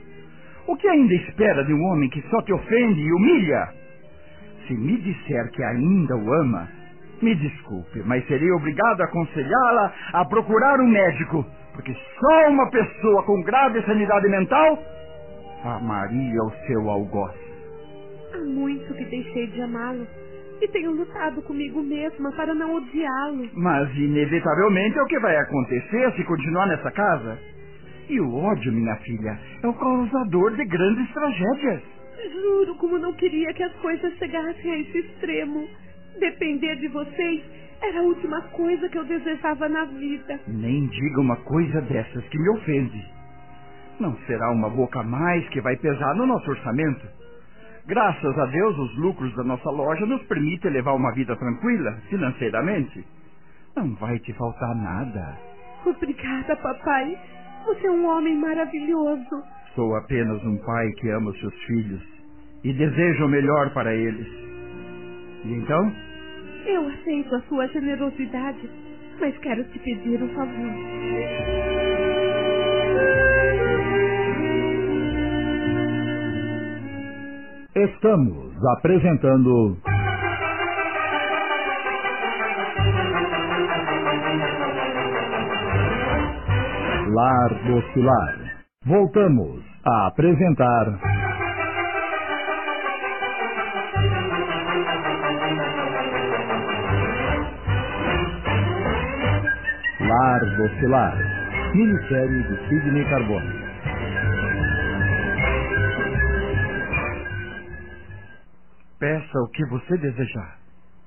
O 0.65 0.77
que 0.77 0.87
ainda 0.87 1.13
espera 1.15 1.65
de 1.65 1.73
um 1.73 1.83
homem 1.83 2.09
que 2.09 2.21
só 2.29 2.41
te 2.41 2.53
ofende 2.53 3.01
e 3.01 3.13
humilha? 3.13 3.69
Se 4.65 4.73
me 4.73 4.97
disser 4.97 5.51
que 5.51 5.61
ainda 5.61 6.15
o 6.15 6.33
ama, 6.33 6.69
me 7.21 7.35
desculpe, 7.35 8.01
mas 8.05 8.25
serei 8.27 8.49
obrigado 8.51 9.01
a 9.01 9.05
aconselhá-la 9.05 9.93
a 10.13 10.25
procurar 10.25 10.79
um 10.79 10.87
médico, 10.87 11.45
porque 11.73 11.93
só 11.93 12.49
uma 12.49 12.69
pessoa 12.69 13.23
com 13.23 13.41
grave 13.43 13.81
sanidade 13.83 14.29
mental 14.29 14.79
amaria 15.65 16.41
o 16.43 16.51
seu 16.67 16.89
algoz. 16.89 17.35
Há 18.33 18.37
muito 18.45 18.93
que 18.93 19.05
deixei 19.05 19.47
de 19.47 19.61
amá-lo 19.61 20.07
e 20.63 20.67
tenho 20.69 20.91
lutado 20.91 21.41
comigo 21.41 21.83
mesma 21.83 22.31
para 22.31 22.53
não 22.53 22.75
odiá-lo. 22.75 23.49
Mas 23.53 23.93
inevitavelmente 23.97 24.97
é 24.97 25.01
o 25.01 25.07
que 25.07 25.19
vai 25.19 25.35
acontecer 25.35 26.13
se 26.13 26.23
continuar 26.23 26.67
nessa 26.67 26.89
casa. 26.91 27.37
E 28.09 28.19
o 28.19 28.33
ódio, 28.35 28.71
minha 28.71 28.95
filha, 28.97 29.37
é 29.61 29.67
o 29.67 29.73
causador 29.73 30.55
de 30.55 30.65
grandes 30.65 31.11
tragédias. 31.13 31.81
Juro 32.31 32.75
como 32.75 32.97
não 32.97 33.13
queria 33.13 33.53
que 33.53 33.63
as 33.63 33.73
coisas 33.75 34.13
chegassem 34.17 34.71
a 34.71 34.79
esse 34.79 34.99
extremo. 34.99 35.67
Depender 36.19 36.75
de 36.77 36.87
vocês 36.87 37.43
era 37.81 37.99
a 37.99 38.03
última 38.03 38.41
coisa 38.43 38.87
que 38.87 38.97
eu 38.97 39.03
desejava 39.03 39.67
na 39.67 39.83
vida. 39.85 40.39
Nem 40.47 40.87
diga 40.87 41.19
uma 41.19 41.35
coisa 41.37 41.81
dessas 41.81 42.23
que 42.29 42.37
me 42.37 42.49
ofende. 42.51 43.03
Não 43.99 44.15
será 44.25 44.49
uma 44.51 44.69
boca 44.69 45.01
a 45.01 45.03
mais 45.03 45.47
que 45.49 45.59
vai 45.59 45.75
pesar 45.75 46.15
no 46.15 46.25
nosso 46.25 46.49
orçamento. 46.49 47.22
Graças 47.85 48.39
a 48.39 48.45
Deus, 48.45 48.77
os 48.77 48.97
lucros 48.97 49.35
da 49.35 49.43
nossa 49.43 49.69
loja 49.69 50.05
nos 50.05 50.21
permitem 50.23 50.71
levar 50.71 50.93
uma 50.93 51.13
vida 51.13 51.35
tranquila, 51.35 51.91
financeiramente. 52.09 53.05
Não 53.75 53.93
vai 53.95 54.17
te 54.19 54.31
faltar 54.33 54.75
nada. 54.75 55.37
Obrigada, 55.85 56.55
papai. 56.57 57.17
Você 57.65 57.87
é 57.87 57.91
um 57.91 58.05
homem 58.07 58.37
maravilhoso. 58.37 59.43
Sou 59.75 59.95
apenas 59.97 60.41
um 60.45 60.57
pai 60.65 60.91
que 60.99 61.09
ama 61.09 61.31
os 61.31 61.39
seus 61.39 61.55
filhos 61.65 62.01
e 62.63 62.71
deseja 62.73 63.25
o 63.25 63.29
melhor 63.29 63.73
para 63.73 63.93
eles. 63.93 64.27
E 65.43 65.53
então? 65.53 65.93
Eu 66.65 66.87
aceito 66.87 67.35
a 67.35 67.41
sua 67.41 67.67
generosidade, 67.67 68.69
mas 69.19 69.37
quero 69.39 69.63
te 69.65 69.79
pedir 69.79 70.23
um 70.23 70.29
favor. 70.29 71.82
Estamos 77.75 78.53
apresentando. 78.79 79.77
Lar 86.91 87.49
do 87.65 87.81
Pilar. 87.93 88.65
Voltamos 88.85 89.63
a 89.85 90.07
apresentar. 90.07 90.99
Lar 99.99 100.41
do 100.57 100.69
Pilar. 100.79 101.17
Minissérie 101.75 102.43
de 102.43 102.69
Sidney 102.69 103.05
Carbone. 103.09 103.62
Peça 109.03 109.37
o 109.37 109.49
que 109.49 109.65
você 109.65 109.97
desejar. 109.97 110.59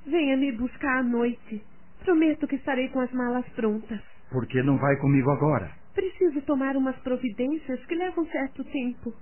Venha 0.06 0.36
me 0.36 0.52
buscar 0.52 0.98
à 0.98 1.02
noite. 1.02 1.64
Prometo 2.04 2.46
que 2.46 2.56
estarei 2.56 2.90
com 2.90 3.00
as 3.00 3.10
malas 3.10 3.48
prontas. 3.54 3.98
Por 4.30 4.46
que 4.46 4.62
não 4.62 4.76
vai 4.76 4.96
comigo 4.96 5.30
agora? 5.30 5.70
Preciso 5.94 6.42
tomar 6.42 6.76
umas 6.76 6.94
providências 6.96 7.82
que 7.86 7.94
levam 7.94 8.26
certo 8.26 8.62
tempo. 8.64 9.14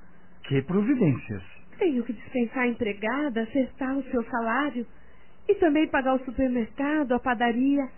Que 0.49 0.61
providências? 0.63 1.41
Tenho 1.79 2.03
que 2.03 2.15
dispensar 2.15 2.65
a 2.65 2.67
empregada, 2.67 3.43
acertar 3.43 3.97
o 3.97 4.03
seu 4.11 4.25
salário 4.25 4.85
e 5.49 5.55
também 5.55 5.87
pagar 5.87 6.17
o 6.17 6.25
supermercado, 6.25 7.13
a 7.13 7.21
padaria. 7.21 7.89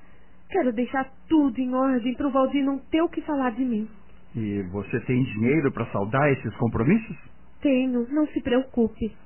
Quero 0.51 0.75
deixar 0.75 1.11
tudo 1.27 1.59
em 1.59 1.75
ordem 1.75 2.15
para 2.15 2.29
o 2.29 2.31
Valdir 2.31 2.63
não 2.63 2.79
ter 2.79 3.01
o 3.01 3.09
que 3.09 3.23
falar 3.23 3.53
de 3.53 3.65
mim. 3.65 3.89
E 4.35 4.63
você 4.65 5.01
tem 5.07 5.25
dinheiro 5.25 5.73
para 5.73 5.91
saldar 5.91 6.31
esses 6.33 6.55
compromissos? 6.57 7.17
Tenho, 7.63 8.07
não 8.11 8.27
se 8.27 8.43
preocupe. 8.43 9.17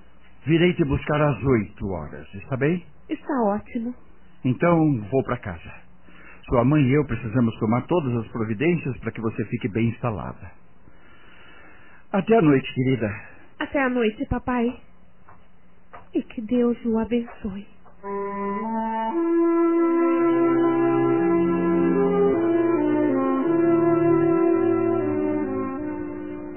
Virei 0.47 0.72
te 0.74 0.84
buscar 0.84 1.20
às 1.20 1.43
oito 1.43 1.88
horas, 1.88 2.26
está 2.34 2.57
bem? 2.57 2.84
Está 3.09 3.43
ótimo. 3.43 3.95
Então 4.45 5.01
vou 5.11 5.22
para 5.24 5.36
casa. 5.38 5.72
Sua 6.49 6.64
mãe 6.64 6.82
e 6.82 6.95
eu 6.95 7.05
precisamos 7.07 7.57
tomar 7.59 7.86
todas 7.86 8.16
as 8.16 8.28
providências 8.32 8.97
para 8.99 9.12
que 9.12 9.20
você 9.20 9.45
fique 9.45 9.68
bem 9.68 9.88
instalada. 9.88 10.51
Até 12.12 12.38
a 12.38 12.43
noite, 12.43 12.74
querida. 12.74 13.09
Até 13.59 13.82
a 13.82 13.88
noite, 13.88 14.26
papai. 14.26 14.80
E 16.14 16.22
que 16.22 16.41
Deus 16.41 16.76
o 16.84 16.99
abençoe. 16.99 17.66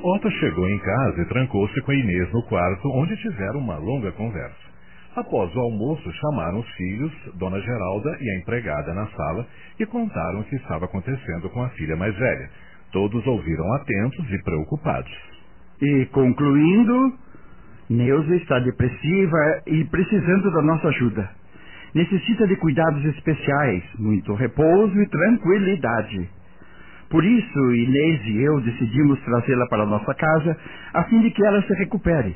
Otto 0.04 0.30
chegou 0.32 0.68
em 0.68 0.78
casa 0.80 1.22
e 1.22 1.26
trancou-se 1.30 1.80
com 1.80 1.92
a 1.92 1.96
Inês 1.96 2.30
no 2.34 2.44
quarto, 2.44 2.90
onde 2.90 3.16
tiveram 3.16 3.60
uma 3.60 3.78
longa 3.78 4.12
conversa. 4.12 4.74
Após 5.16 5.56
o 5.56 5.60
almoço, 5.62 6.12
chamaram 6.12 6.60
os 6.60 6.70
filhos, 6.74 7.12
Dona 7.36 7.58
Geralda 7.62 8.18
e 8.20 8.30
a 8.30 8.38
empregada 8.40 8.94
na 8.94 9.08
sala 9.08 9.48
e 9.80 9.86
contaram 9.86 10.42
o 10.42 10.44
que 10.44 10.58
estava 10.58 10.84
acontecendo 10.84 11.50
com 11.52 11.64
a 11.64 11.70
filha 11.70 11.96
mais 11.96 12.14
velha. 12.18 12.50
Todos 12.92 13.26
ouviram 13.26 13.74
atentos 13.76 14.30
e 14.30 14.44
preocupados. 14.44 15.12
E 15.82 16.06
concluindo, 16.08 17.14
Neuza 17.90 18.36
está 18.36 18.60
depressiva 18.60 19.62
e 19.68 19.86
precisando 19.86 20.52
da 20.52 20.62
nossa 20.64 20.90
ajuda. 20.90 21.30
Necessita 21.96 22.46
de 22.46 22.58
cuidados 22.58 23.06
especiais, 23.06 23.84
muito 23.98 24.34
repouso 24.34 25.02
e 25.02 25.08
tranquilidade. 25.08 26.30
Por 27.14 27.24
isso, 27.24 27.76
Inês 27.76 28.26
e 28.26 28.42
eu 28.42 28.60
decidimos 28.62 29.22
trazê-la 29.22 29.68
para 29.68 29.86
nossa 29.86 30.16
casa, 30.16 30.58
a 30.96 31.04
fim 31.04 31.22
de 31.22 31.30
que 31.30 31.46
ela 31.46 31.62
se 31.62 31.72
recupere. 31.76 32.36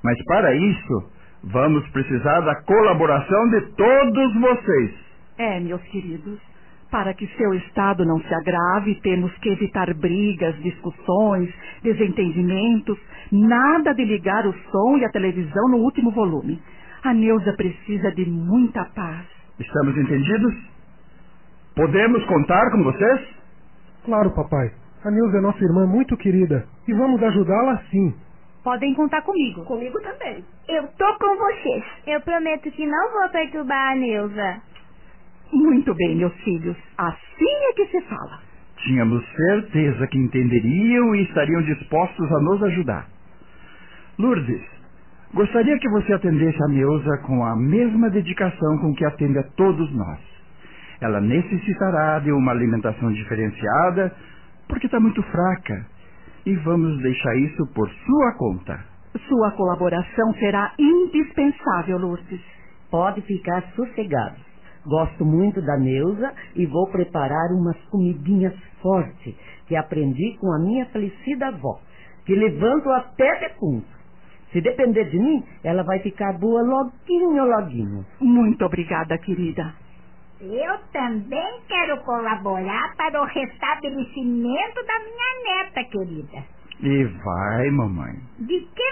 Mas 0.00 0.16
para 0.26 0.54
isso, 0.54 1.10
vamos 1.42 1.84
precisar 1.88 2.38
da 2.42 2.54
colaboração 2.62 3.50
de 3.50 3.62
todos 3.72 4.34
vocês. 4.40 4.94
É, 5.36 5.58
meus 5.58 5.82
queridos. 5.88 6.38
Para 6.88 7.14
que 7.14 7.26
seu 7.36 7.52
estado 7.54 8.04
não 8.04 8.20
se 8.20 8.32
agrave, 8.32 8.94
temos 9.00 9.36
que 9.38 9.48
evitar 9.48 9.92
brigas, 9.92 10.54
discussões, 10.62 11.52
desentendimentos, 11.82 12.96
nada 13.32 13.92
de 13.92 14.04
ligar 14.04 14.46
o 14.46 14.54
som 14.70 14.98
e 14.98 15.04
a 15.04 15.10
televisão 15.10 15.68
no 15.68 15.78
último 15.78 16.12
volume. 16.12 16.62
A 17.02 17.12
Neuza 17.12 17.52
precisa 17.54 18.12
de 18.12 18.24
muita 18.24 18.84
paz. 18.84 19.26
Estamos 19.58 19.98
entendidos? 19.98 20.54
Podemos 21.74 22.24
contar 22.26 22.70
com 22.70 22.84
vocês? 22.84 23.45
Claro, 24.06 24.30
papai. 24.30 24.70
A 25.04 25.10
Nilza 25.10 25.38
é 25.38 25.40
nossa 25.40 25.62
irmã 25.64 25.84
muito 25.84 26.16
querida 26.16 26.64
e 26.86 26.94
vamos 26.94 27.20
ajudá-la 27.20 27.82
sim. 27.90 28.14
Podem 28.62 28.94
contar 28.94 29.20
comigo. 29.22 29.64
Comigo 29.64 30.00
também. 30.00 30.44
Eu 30.68 30.86
tô 30.96 31.18
com 31.18 31.36
vocês. 31.36 31.84
Eu 32.06 32.20
prometo 32.20 32.70
que 32.70 32.86
não 32.86 33.12
vou 33.12 33.28
perturbar 33.30 33.92
a 33.92 33.96
Neuza. 33.96 34.62
Muito 35.52 35.92
bem, 35.92 36.16
meus 36.16 36.32
filhos. 36.42 36.76
Assim 36.96 37.54
é 37.70 37.72
que 37.74 37.86
se 37.86 38.00
fala. 38.02 38.40
Tínhamos 38.76 39.24
certeza 39.34 40.06
que 40.06 40.18
entenderiam 40.18 41.12
e 41.16 41.22
estariam 41.24 41.62
dispostos 41.62 42.32
a 42.32 42.40
nos 42.40 42.62
ajudar. 42.62 43.08
Lourdes, 44.20 44.62
gostaria 45.34 45.76
que 45.80 45.88
você 45.88 46.12
atendesse 46.12 46.62
a 46.62 46.68
Neuza 46.68 47.18
com 47.26 47.44
a 47.44 47.56
mesma 47.56 48.08
dedicação 48.08 48.78
com 48.78 48.94
que 48.94 49.04
atende 49.04 49.38
a 49.38 49.44
todos 49.56 49.92
nós. 49.92 50.35
Ela 51.00 51.20
necessitará 51.20 52.18
de 52.20 52.32
uma 52.32 52.52
alimentação 52.52 53.12
diferenciada, 53.12 54.14
porque 54.68 54.86
está 54.86 54.98
muito 54.98 55.22
fraca. 55.24 55.86
E 56.44 56.54
vamos 56.56 57.02
deixar 57.02 57.36
isso 57.36 57.66
por 57.74 57.88
sua 57.88 58.32
conta. 58.38 58.78
Sua 59.28 59.50
colaboração 59.52 60.32
será 60.34 60.72
indispensável, 60.78 61.98
Lourdes. 61.98 62.40
Pode 62.90 63.20
ficar 63.22 63.62
sossegado. 63.74 64.36
Gosto 64.86 65.24
muito 65.24 65.60
da 65.60 65.76
Neuza 65.76 66.32
e 66.54 66.64
vou 66.66 66.86
preparar 66.90 67.50
umas 67.52 67.76
comidinhas 67.90 68.54
fortes 68.80 69.34
que 69.66 69.74
aprendi 69.74 70.36
com 70.40 70.52
a 70.52 70.58
minha 70.60 70.86
falecida 70.86 71.48
avó, 71.48 71.80
que 72.24 72.34
levanto 72.34 72.88
até 72.90 73.40
defunto. 73.40 73.96
Se 74.52 74.60
depender 74.60 75.10
de 75.10 75.18
mim, 75.18 75.42
ela 75.64 75.82
vai 75.82 75.98
ficar 75.98 76.38
boa 76.38 76.62
loguinho, 76.62 77.44
loguinho. 77.44 78.06
Muito 78.20 78.64
obrigada, 78.64 79.18
querida. 79.18 79.74
Eu 80.40 80.78
também 80.92 81.60
quero 81.66 81.98
colaborar 82.02 82.94
para 82.96 83.22
o 83.22 83.24
restabelecimento 83.24 84.84
da 84.86 84.98
minha 85.00 85.64
neta, 85.64 85.84
querida. 85.84 86.44
E 86.82 87.04
vai, 87.04 87.70
mamãe. 87.70 88.12
De 88.40 88.60
que 88.60 88.84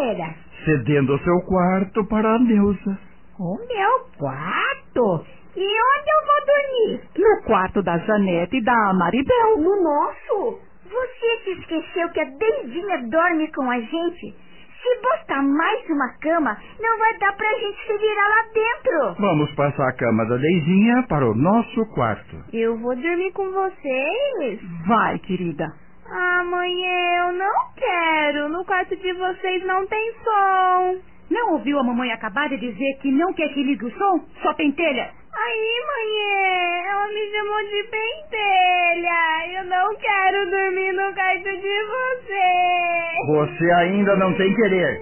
maneira? 0.00 0.34
Cedendo 0.64 1.14
o 1.14 1.18
seu 1.20 1.40
quarto 1.42 2.04
para 2.06 2.34
a 2.34 2.38
Neuza. 2.40 2.98
O 3.38 3.56
meu 3.56 4.08
quarto? 4.18 5.24
E 5.56 5.60
onde 5.60 6.10
eu 6.10 6.26
vou 6.26 6.46
dormir? 6.46 7.08
No 7.16 7.42
quarto 7.44 7.82
da 7.82 7.98
Janete 7.98 8.56
e 8.56 8.64
da 8.64 8.92
Maribel. 8.94 9.58
No 9.58 9.80
nosso? 9.82 10.60
Você 10.90 11.38
se 11.44 11.50
esqueceu 11.60 12.08
que 12.10 12.20
a 12.20 12.24
Deivinha 12.24 13.08
dorme 13.08 13.52
com 13.52 13.70
a 13.70 13.80
gente? 13.80 14.34
Se 14.82 15.02
botar 15.02 15.42
mais 15.42 15.90
uma 15.90 16.08
cama, 16.20 16.56
não 16.80 16.98
vai 16.98 17.18
dar 17.18 17.32
pra 17.36 17.48
gente 17.58 17.78
se 17.86 17.98
virar 17.98 18.28
lá 18.28 18.42
dentro. 18.54 19.14
Vamos 19.20 19.50
passar 19.54 19.88
a 19.88 19.92
cama 19.96 20.24
da 20.26 20.36
Deizinha 20.36 21.04
para 21.08 21.28
o 21.28 21.34
nosso 21.34 21.84
quarto. 21.94 22.36
Eu 22.52 22.76
vou 22.78 22.94
dormir 22.94 23.32
com 23.32 23.50
vocês? 23.50 24.60
Vai, 24.86 25.18
querida. 25.18 25.66
Ah, 26.10 26.44
mãe, 26.44 26.72
eu 27.18 27.32
não 27.32 27.72
quero. 27.76 28.48
No 28.48 28.64
quarto 28.64 28.96
de 28.96 29.12
vocês 29.12 29.66
não 29.66 29.86
tem 29.86 30.12
som. 30.24 30.96
Não 31.30 31.52
ouviu 31.52 31.78
a 31.78 31.84
mamãe 31.84 32.10
acabar 32.12 32.48
de 32.48 32.56
dizer 32.56 32.98
que 33.02 33.10
não 33.10 33.34
quer 33.34 33.48
que 33.52 33.62
ligue 33.62 33.84
o 33.84 33.90
som? 33.90 34.20
Só 34.42 34.54
pentelha. 34.54 35.10
Aí, 35.34 35.82
mãe, 35.86 36.86
ela 36.88 37.08
me 37.08 37.30
chamou 37.32 37.62
de 37.64 37.82
pentelha. 37.90 39.58
Eu 39.58 39.64
não 39.64 39.94
quero 39.96 40.50
dormir 40.50 40.92
no 40.92 41.14
quarto 41.14 41.44
de 41.44 41.84
vocês. 41.84 43.26
Você 43.26 43.70
ainda 43.72 44.16
não 44.16 44.34
tem 44.36 44.54
querer. 44.54 45.00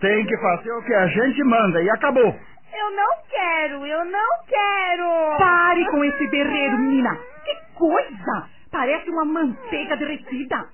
Tem 0.00 0.26
que 0.26 0.36
fazer 0.38 0.72
o 0.72 0.82
que 0.82 0.94
a 0.94 1.06
gente 1.06 1.42
manda 1.44 1.82
e 1.82 1.90
acabou. 1.90 2.34
Eu 2.72 2.90
não 2.92 3.08
quero, 3.28 3.86
eu 3.86 4.04
não 4.04 4.44
quero. 4.46 5.38
Pare 5.38 5.84
com 5.90 6.04
esse 6.04 6.28
berreiro, 6.28 6.78
menina. 6.78 7.18
Que 7.44 7.54
coisa! 7.74 8.48
Parece 8.70 9.10
uma 9.10 9.24
manteiga 9.24 9.96
derretida. 9.96 10.68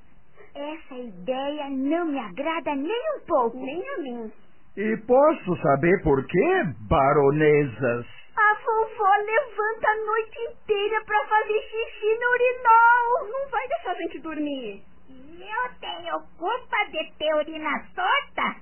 Essa 0.54 0.94
ideia 0.94 1.68
não 1.70 2.06
me 2.06 2.18
agrada 2.18 2.74
nem 2.74 3.16
um 3.16 3.26
pouco. 3.26 3.56
Nem 3.58 3.82
a 3.94 3.98
mim. 3.98 4.32
E 4.76 4.96
posso 5.06 5.56
saber 5.62 6.02
por 6.02 6.24
quê, 6.26 6.64
baronesas? 6.88 8.06
A 8.36 8.54
vovó 8.54 9.16
levanta 9.16 9.88
a 9.88 9.96
noite 10.04 10.38
inteira 10.40 11.04
pra 11.04 11.26
fazer 11.26 11.60
xixi 11.62 12.18
no 12.18 12.30
urinol. 12.30 13.32
Não 13.32 13.50
vai 13.50 13.66
deixar 13.68 13.90
a 13.92 13.94
gente 13.94 14.18
dormir. 14.18 14.82
Eu 15.08 15.74
tenho 15.80 16.20
culpa 16.38 16.84
de 16.90 17.12
ter 17.18 17.34
urina 17.34 17.86
torta? 17.94 18.56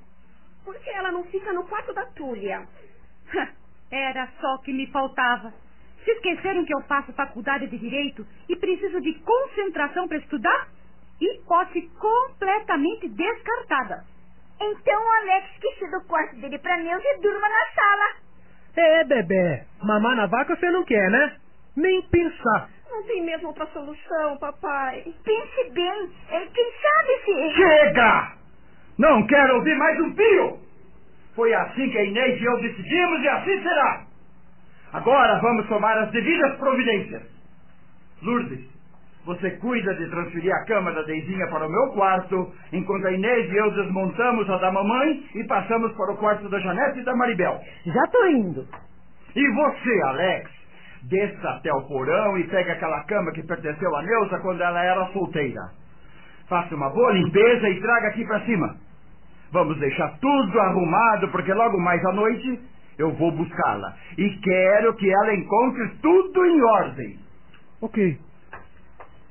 Por 0.64 0.78
que 0.78 0.90
ela 0.90 1.10
não 1.10 1.24
fica 1.24 1.52
no 1.52 1.66
quarto 1.66 1.92
da 1.92 2.06
Túlia? 2.12 2.66
Era 3.90 4.28
só 4.40 4.54
o 4.54 4.60
que 4.60 4.72
me 4.72 4.86
faltava. 4.92 5.52
Se 6.04 6.10
esqueceram 6.10 6.64
que 6.64 6.74
eu 6.74 6.82
faço 6.82 7.12
faculdade 7.14 7.66
de 7.66 7.78
Direito 7.78 8.26
e 8.48 8.56
preciso 8.56 9.00
de 9.00 9.14
concentração 9.20 10.06
para 10.06 10.18
estudar? 10.18 10.68
Hipótese 11.20 11.88
completamente 11.98 13.08
descartada. 13.08 14.04
Então 14.60 15.02
o 15.02 15.12
Alex 15.12 15.50
esqueci 15.54 15.90
do 15.90 16.04
quarto 16.06 16.36
dele 16.36 16.58
pra 16.58 16.76
Neuza 16.76 17.04
e 17.06 17.20
durma 17.20 17.48
na 17.48 17.66
sala. 17.74 18.23
É, 18.76 19.04
bebê. 19.04 19.62
Mamar 19.82 20.16
na 20.16 20.26
vaca 20.26 20.56
você 20.56 20.70
não 20.70 20.84
quer, 20.84 21.10
né? 21.10 21.36
Nem 21.76 22.02
pensar. 22.02 22.68
Não 22.90 23.02
tem 23.04 23.24
mesmo 23.24 23.48
outra 23.48 23.66
solução, 23.66 24.36
papai. 24.38 25.02
Pense 25.24 25.70
bem. 25.70 26.10
É, 26.30 26.46
Quem 26.46 26.72
sabe 26.82 27.24
se... 27.24 27.56
Chega! 27.56 28.32
Não 28.98 29.26
quero 29.26 29.56
ouvir 29.56 29.76
mais 29.76 30.00
um 30.00 30.14
pio! 30.14 30.58
Foi 31.34 31.52
assim 31.52 31.90
que 31.90 31.98
a 31.98 32.04
Inês 32.04 32.40
e 32.40 32.44
eu 32.44 32.60
decidimos 32.60 33.22
e 33.22 33.28
assim 33.28 33.62
será. 33.62 34.06
Agora 34.92 35.40
vamos 35.40 35.66
tomar 35.66 35.98
as 35.98 36.10
devidas 36.12 36.56
providências. 36.56 37.22
Lourdes, 38.22 38.60
você 39.24 39.50
cuida 39.52 39.94
de 39.94 40.08
transferir 40.10 40.52
a 40.54 40.64
cama 40.66 40.92
da 40.92 41.02
Deizinha 41.02 41.46
para 41.48 41.66
o 41.66 41.70
meu 41.70 41.92
quarto, 41.92 42.52
enquanto 42.72 43.06
a 43.06 43.12
Inês 43.12 43.50
e 43.50 43.56
eu 43.56 43.70
desmontamos 43.70 44.48
a 44.50 44.58
da 44.58 44.70
mamãe 44.70 45.24
e 45.34 45.44
passamos 45.44 45.92
para 45.92 46.12
o 46.12 46.16
quarto 46.16 46.48
da 46.48 46.58
Janete 46.60 47.00
e 47.00 47.04
da 47.04 47.16
Maribel. 47.16 47.58
Já 47.86 48.06
tô 48.12 48.26
indo. 48.26 48.66
E 49.34 49.54
você, 49.54 50.02
Alex, 50.04 50.50
desça 51.04 51.48
até 51.50 51.72
o 51.72 51.82
porão 51.82 52.38
e 52.38 52.44
pegue 52.44 52.70
aquela 52.70 53.02
cama 53.04 53.32
que 53.32 53.42
pertenceu 53.42 53.96
a 53.96 54.02
Neuza 54.02 54.38
quando 54.40 54.60
ela 54.60 54.84
era 54.84 55.06
solteira. 55.12 55.70
Faça 56.48 56.74
uma 56.74 56.90
boa 56.90 57.12
limpeza 57.12 57.68
e 57.68 57.80
traga 57.80 58.08
aqui 58.08 58.24
para 58.26 58.44
cima. 58.44 58.76
Vamos 59.50 59.78
deixar 59.78 60.18
tudo 60.18 60.60
arrumado, 60.60 61.28
porque 61.28 61.52
logo 61.52 61.78
mais 61.80 62.04
à 62.04 62.12
noite 62.12 62.60
eu 62.98 63.12
vou 63.12 63.32
buscá-la. 63.32 63.94
E 64.18 64.28
quero 64.42 64.94
que 64.94 65.10
ela 65.10 65.34
encontre 65.34 65.88
tudo 66.02 66.44
em 66.44 66.62
ordem. 66.62 67.18
Ok. 67.80 68.18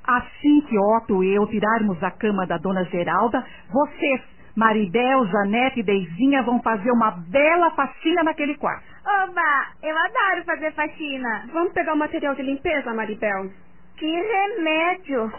Assim 0.06 0.62
que 0.62 0.78
Otto 0.78 1.24
e 1.24 1.34
eu 1.34 1.48
tirarmos 1.48 2.02
a 2.04 2.12
cama 2.12 2.46
da 2.46 2.58
dona 2.58 2.84
Geralda, 2.86 3.46
vocês, 3.72 4.22
Maribel, 4.56 5.26
Janete 5.28 5.80
e 5.80 5.84
Deizinha, 5.84 6.44
vão 6.44 6.62
fazer 6.62 6.92
uma 6.92 7.12
bela 7.30 7.72
faxina 7.72 8.24
naquele 8.24 8.56
quarto. 8.56 8.84
Oba, 9.06 9.68
eu 9.82 9.96
adoro 9.98 10.46
fazer 10.46 10.74
faxina. 10.74 11.46
Vamos 11.54 11.74
pegar 11.74 11.94
o 11.94 11.98
material 11.98 12.36
de 12.36 12.42
limpeza, 12.42 12.94
Maribel. 12.94 13.50
Que 13.98 14.06
remédio! 14.06 15.32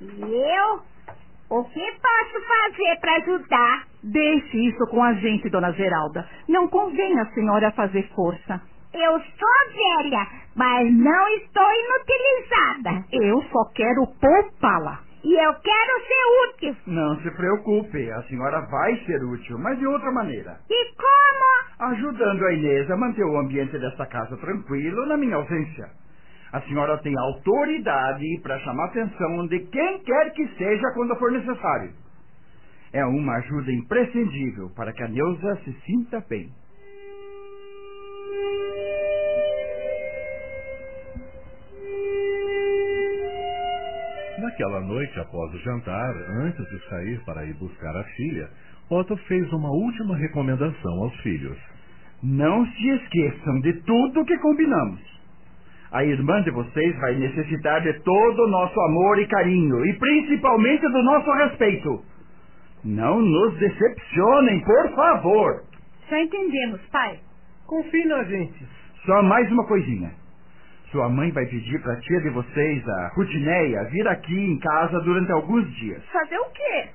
E 0.00 0.22
eu? 0.22 0.80
O 1.48 1.64
que 1.64 1.92
posso 1.92 2.46
fazer 2.46 3.00
para 3.00 3.16
ajudar? 3.16 3.84
Deixe 4.02 4.68
isso 4.68 4.86
com 4.88 5.02
a 5.02 5.14
gente, 5.14 5.48
dona 5.48 5.72
Geralda. 5.72 6.28
Não 6.48 6.68
convém 6.68 7.18
a 7.20 7.26
senhora 7.26 7.70
fazer 7.72 8.08
força. 8.14 8.60
Eu 8.96 9.20
sou 9.20 9.72
velha, 9.74 10.26
mas 10.54 10.90
não 10.90 11.28
estou 11.36 11.66
inutilizada. 11.70 13.04
Eu 13.12 13.42
só 13.52 13.64
quero 13.74 14.06
poupá-la. 14.18 15.00
E 15.22 15.34
eu 15.34 15.54
quero 15.54 16.00
ser 16.06 16.70
útil. 16.70 16.76
Não 16.86 17.16
se 17.20 17.30
preocupe, 17.32 18.10
a 18.10 18.22
senhora 18.22 18.60
vai 18.70 18.96
ser 19.04 19.22
útil, 19.24 19.58
mas 19.58 19.78
de 19.78 19.86
outra 19.86 20.10
maneira. 20.12 20.56
E 20.70 20.94
como? 20.94 21.90
Ajudando 21.92 22.46
a 22.46 22.52
Inês 22.54 22.90
a 22.90 22.96
manter 22.96 23.24
o 23.24 23.38
ambiente 23.38 23.78
desta 23.78 24.06
casa 24.06 24.36
tranquilo 24.38 25.04
na 25.06 25.16
minha 25.16 25.36
ausência. 25.36 25.90
A 26.52 26.60
senhora 26.62 26.96
tem 26.98 27.12
autoridade 27.18 28.40
para 28.42 28.58
chamar 28.60 28.84
a 28.84 28.86
atenção 28.86 29.46
de 29.48 29.58
quem 29.66 29.98
quer 30.04 30.32
que 30.32 30.48
seja 30.56 30.92
quando 30.94 31.16
for 31.16 31.30
necessário. 31.32 31.92
É 32.92 33.04
uma 33.04 33.36
ajuda 33.36 33.70
imprescindível 33.72 34.70
para 34.74 34.92
que 34.92 35.02
a 35.02 35.08
Neuza 35.08 35.56
se 35.64 35.72
sinta 35.84 36.24
bem. 36.30 36.50
Naquela 44.38 44.80
noite, 44.80 45.18
após 45.18 45.54
o 45.54 45.58
jantar, 45.58 46.14
antes 46.44 46.64
de 46.68 46.88
sair 46.88 47.24
para 47.24 47.44
ir 47.44 47.54
buscar 47.54 47.96
a 47.96 48.04
filha, 48.04 48.48
Otto 48.90 49.16
fez 49.28 49.50
uma 49.52 49.70
última 49.70 50.16
recomendação 50.16 51.02
aos 51.02 51.14
filhos. 51.20 51.58
Não 52.22 52.66
se 52.66 52.88
esqueçam 52.88 53.60
de 53.60 53.72
tudo 53.82 54.24
que 54.24 54.38
combinamos. 54.38 55.00
A 55.90 56.04
irmã 56.04 56.42
de 56.42 56.50
vocês 56.50 56.96
vai 57.00 57.14
necessitar 57.14 57.80
de 57.82 57.92
todo 58.00 58.44
o 58.44 58.48
nosso 58.48 58.78
amor 58.80 59.18
e 59.18 59.26
carinho, 59.26 59.84
e 59.86 59.94
principalmente 59.98 60.82
do 60.82 61.02
nosso 61.02 61.30
respeito. 61.32 62.04
Não 62.84 63.20
nos 63.20 63.58
decepcionem, 63.58 64.60
por 64.64 64.94
favor. 64.94 65.64
Já 66.08 66.20
entendemos, 66.20 66.80
pai. 66.92 67.18
Confie 67.66 68.04
na 68.06 68.22
gente. 68.24 68.66
Só 69.04 69.22
mais 69.22 69.50
uma 69.50 69.66
coisinha. 69.66 70.10
Sua 70.92 71.08
mãe 71.08 71.32
vai 71.32 71.44
pedir 71.46 71.82
para 71.82 71.94
a 71.94 72.00
tia 72.00 72.20
de 72.20 72.30
vocês, 72.30 72.88
a 72.88 73.08
Rutineia, 73.14 73.84
vir 73.90 74.06
aqui 74.06 74.38
em 74.38 74.58
casa 74.58 75.00
durante 75.00 75.32
alguns 75.32 75.68
dias. 75.74 76.02
Fazer 76.12 76.38
o 76.38 76.50
quê? 76.50 76.88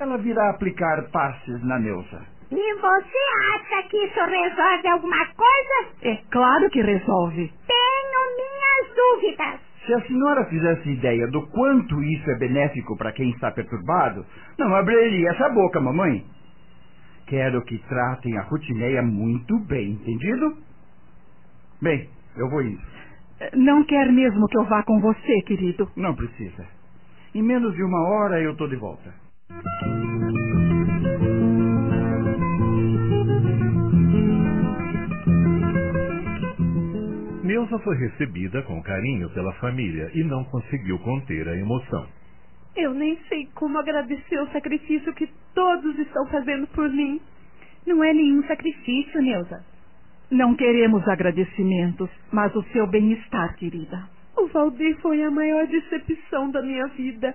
Ela 0.00 0.18
virá 0.18 0.50
aplicar 0.50 1.02
passes 1.10 1.62
na 1.64 1.78
Neuza. 1.78 2.20
E 2.50 2.74
você 2.74 3.18
acha 3.54 3.88
que 3.88 3.96
isso 3.96 4.20
resolve 4.20 4.88
alguma 4.88 5.26
coisa? 5.26 5.92
É 6.02 6.16
claro 6.30 6.68
que 6.70 6.82
resolve. 6.82 7.52
Tenho 7.66 8.36
minhas 8.36 8.96
dúvidas. 8.96 9.60
Se 9.86 9.94
a 9.94 10.00
senhora 10.02 10.44
fizesse 10.46 10.90
ideia 10.90 11.26
do 11.28 11.46
quanto 11.48 12.02
isso 12.02 12.30
é 12.30 12.38
benéfico 12.38 12.96
para 12.96 13.12
quem 13.12 13.30
está 13.30 13.50
perturbado, 13.50 14.26
não 14.58 14.74
abriria 14.74 15.30
essa 15.30 15.48
boca, 15.50 15.80
mamãe. 15.80 16.24
Quero 17.28 17.62
que 17.64 17.78
tratem 17.88 18.38
a 18.38 18.42
Rutineia 18.44 19.02
muito 19.02 19.58
bem, 19.66 19.92
entendido? 19.92 20.56
Bem, 21.80 22.08
eu 22.36 22.48
vou 22.48 22.62
indo. 22.62 22.80
Não 23.54 23.84
quer 23.84 24.10
mesmo 24.10 24.48
que 24.48 24.58
eu 24.58 24.64
vá 24.64 24.82
com 24.82 24.98
você, 25.00 25.42
querido? 25.42 25.90
Não 25.96 26.14
precisa. 26.14 26.66
Em 27.34 27.42
menos 27.42 27.74
de 27.74 27.82
uma 27.82 28.02
hora 28.08 28.40
eu 28.40 28.52
estou 28.52 28.66
de 28.68 28.76
volta. 28.76 29.14
Neuza 37.44 37.78
foi 37.80 37.96
recebida 37.96 38.62
com 38.62 38.82
carinho 38.82 39.28
pela 39.34 39.52
família 39.54 40.10
e 40.14 40.24
não 40.24 40.44
conseguiu 40.44 40.98
conter 41.00 41.46
a 41.48 41.56
emoção. 41.56 42.06
Eu 42.78 42.94
nem 42.94 43.18
sei 43.28 43.48
como 43.56 43.76
agradecer 43.76 44.38
o 44.40 44.46
sacrifício 44.52 45.12
que 45.12 45.28
todos 45.52 45.98
estão 45.98 46.24
fazendo 46.26 46.64
por 46.68 46.88
mim. 46.88 47.20
Não 47.84 48.04
é 48.04 48.14
nenhum 48.14 48.40
sacrifício, 48.44 49.20
Neuza. 49.20 49.64
Não 50.30 50.54
queremos 50.54 51.06
agradecimentos, 51.08 52.08
mas 52.30 52.54
o 52.54 52.62
seu 52.72 52.86
bem-estar, 52.86 53.56
querida. 53.56 54.08
O 54.36 54.46
Valdir 54.46 54.96
foi 55.00 55.20
a 55.24 55.30
maior 55.30 55.66
decepção 55.66 56.52
da 56.52 56.62
minha 56.62 56.86
vida. 56.88 57.34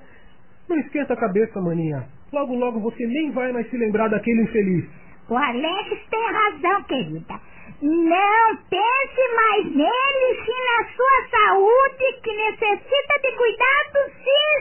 Não 0.70 0.78
esquenta 0.78 1.14
a 1.14 1.18
cabeça, 1.18 1.60
maninha. 1.60 2.08
Logo, 2.32 2.56
logo 2.56 2.80
você 2.80 3.06
nem 3.06 3.32
vai 3.32 3.52
mais 3.52 3.70
se 3.70 3.76
lembrar 3.76 4.08
daquele 4.08 4.44
infeliz. 4.44 4.86
O 5.28 5.36
Alex 5.36 6.08
tem 6.10 6.32
razão, 6.32 6.84
querida. 6.84 7.53
Não 7.82 8.56
pense 8.70 9.36
mais 9.36 9.66
nele 9.66 10.44
sim 10.46 10.64
na 10.78 10.86
sua 10.96 11.28
saúde 11.30 12.22
que 12.24 12.34
necessita 12.34 13.20
de 13.22 13.32
cuidados 13.36 14.14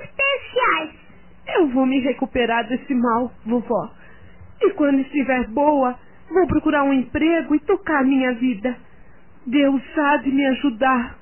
especiais. 0.02 0.90
Eu 1.54 1.68
vou 1.68 1.86
me 1.86 2.00
recuperar 2.00 2.66
desse 2.68 2.94
mal, 2.94 3.32
vovó. 3.44 3.90
E 4.60 4.70
quando 4.70 5.00
estiver 5.00 5.46
boa, 5.48 5.98
vou 6.30 6.46
procurar 6.46 6.84
um 6.84 6.92
emprego 6.92 7.54
e 7.54 7.60
tocar 7.60 8.04
minha 8.04 8.32
vida. 8.34 8.76
Deus 9.46 9.82
há 9.96 10.16
de 10.18 10.30
me 10.30 10.46
ajudar. 10.46 11.18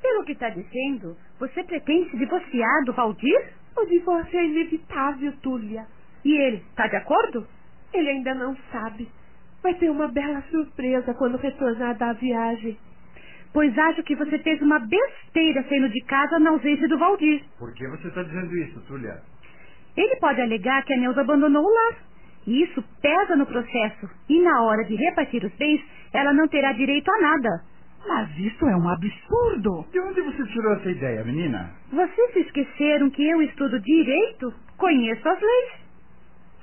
Pelo 0.00 0.24
que 0.24 0.32
está 0.32 0.50
dizendo, 0.50 1.16
você 1.38 1.64
pretende 1.64 2.10
se 2.10 2.18
divorciar 2.18 2.84
do 2.84 2.92
Valdir? 2.92 3.52
O 3.76 3.86
divórcio 3.86 4.38
é 4.38 4.44
inevitável, 4.44 5.32
Túlia. 5.42 5.86
E 6.24 6.32
ele 6.32 6.58
está 6.70 6.86
de 6.86 6.96
acordo? 6.96 7.46
Ele 7.92 8.08
ainda 8.10 8.34
não 8.34 8.56
sabe. 8.70 9.08
Vai 9.64 9.72
ter 9.76 9.88
uma 9.88 10.08
bela 10.08 10.42
surpresa 10.50 11.14
quando 11.14 11.38
retornar 11.38 11.96
da 11.96 12.12
viagem. 12.12 12.76
Pois 13.50 13.76
acho 13.78 14.02
que 14.02 14.14
você 14.14 14.38
fez 14.40 14.60
uma 14.60 14.78
besteira 14.78 15.64
saindo 15.66 15.88
de 15.88 16.04
casa 16.04 16.38
na 16.38 16.50
ausência 16.50 16.86
do 16.86 16.98
Valdir. 16.98 17.42
Por 17.58 17.72
que 17.72 17.88
você 17.88 18.08
está 18.08 18.22
dizendo 18.24 18.54
isso, 18.58 18.78
Túlia? 18.82 19.22
Ele 19.96 20.16
pode 20.16 20.38
alegar 20.42 20.84
que 20.84 20.92
a 20.92 20.98
Neuza 20.98 21.22
abandonou 21.22 21.64
o 21.64 21.74
lar. 21.74 21.96
E 22.46 22.62
isso 22.62 22.84
pesa 23.00 23.36
no 23.36 23.46
processo. 23.46 24.10
E 24.28 24.38
na 24.38 24.64
hora 24.64 24.84
de 24.84 24.96
repartir 24.96 25.42
os 25.42 25.54
bens, 25.54 25.80
ela 26.12 26.34
não 26.34 26.46
terá 26.46 26.72
direito 26.72 27.10
a 27.10 27.20
nada. 27.22 27.62
Mas 28.06 28.38
isso 28.38 28.66
é 28.66 28.76
um 28.76 28.86
absurdo. 28.86 29.86
De 29.90 29.98
onde 29.98 30.20
você 30.20 30.44
tirou 30.48 30.74
essa 30.74 30.90
ideia, 30.90 31.24
menina? 31.24 31.70
Vocês 31.90 32.32
se 32.34 32.40
esqueceram 32.40 33.08
que 33.08 33.26
eu 33.26 33.40
estudo 33.40 33.80
direito? 33.80 34.52
Conheço 34.76 35.26
as 35.26 35.40
leis. 35.40 35.83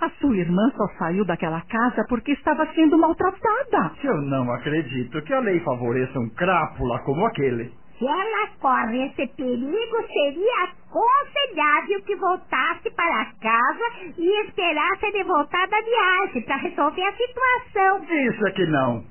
A 0.02 0.10
sua 0.20 0.36
irmã 0.36 0.72
só 0.76 0.88
saiu 0.98 1.24
daquela 1.24 1.62
casa 1.62 2.04
porque 2.10 2.32
estava 2.32 2.66
sendo 2.74 2.98
maltratada. 2.98 3.92
Eu 4.04 4.20
não 4.24 4.52
acredito 4.52 5.22
que 5.22 5.32
a 5.32 5.40
lei 5.40 5.60
favoreça 5.60 6.18
um 6.20 6.28
crápula 6.30 6.98
como 7.06 7.24
aquele. 7.28 7.72
Se 8.00 8.08
ela 8.08 8.48
corre 8.60 9.06
esse 9.06 9.28
perigo, 9.36 10.08
seria 10.12 10.64
aconselhável 10.64 12.02
que 12.04 12.16
voltasse 12.16 12.90
para 12.96 13.32
casa 13.40 13.84
e 14.18 14.48
esperasse 14.48 15.06
ele 15.06 15.24
voltar 15.24 15.68
da 15.68 15.80
viagem 15.80 16.42
para 16.46 16.56
resolver 16.56 17.04
a 17.04 17.14
situação. 17.14 18.04
Isso 18.04 18.48
é 18.48 18.52
que 18.54 18.66
não. 18.66 19.04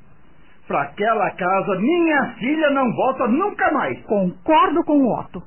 Para 0.67 0.83
aquela 0.83 1.31
casa, 1.31 1.79
minha 1.79 2.35
filha 2.41 2.71
não 2.71 2.93
volta 2.97 3.29
nunca 3.29 3.71
mais. 3.71 3.97
Concordo 4.07 4.83
com 4.83 4.99
o 4.99 5.21
Otto. 5.21 5.41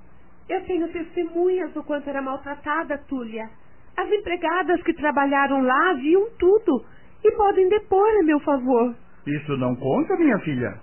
Eu 0.47 0.65
tenho 0.65 0.87
testemunhas 0.87 1.73
do 1.73 1.83
quanto 1.83 2.09
era 2.09 2.21
maltratada, 2.21 2.97
Túlia. 3.09 3.49
As 3.97 4.11
empregadas 4.11 4.81
que 4.83 4.93
trabalharam 4.93 5.61
lá 5.61 5.93
viam 5.93 6.27
tudo 6.39 6.83
e 7.23 7.31
podem 7.31 7.69
depor 7.69 8.09
a 8.19 8.23
meu 8.23 8.39
favor. 8.39 8.95
Isso 9.25 9.55
não 9.57 9.75
conta, 9.75 10.17
minha 10.17 10.39
filha? 10.39 10.79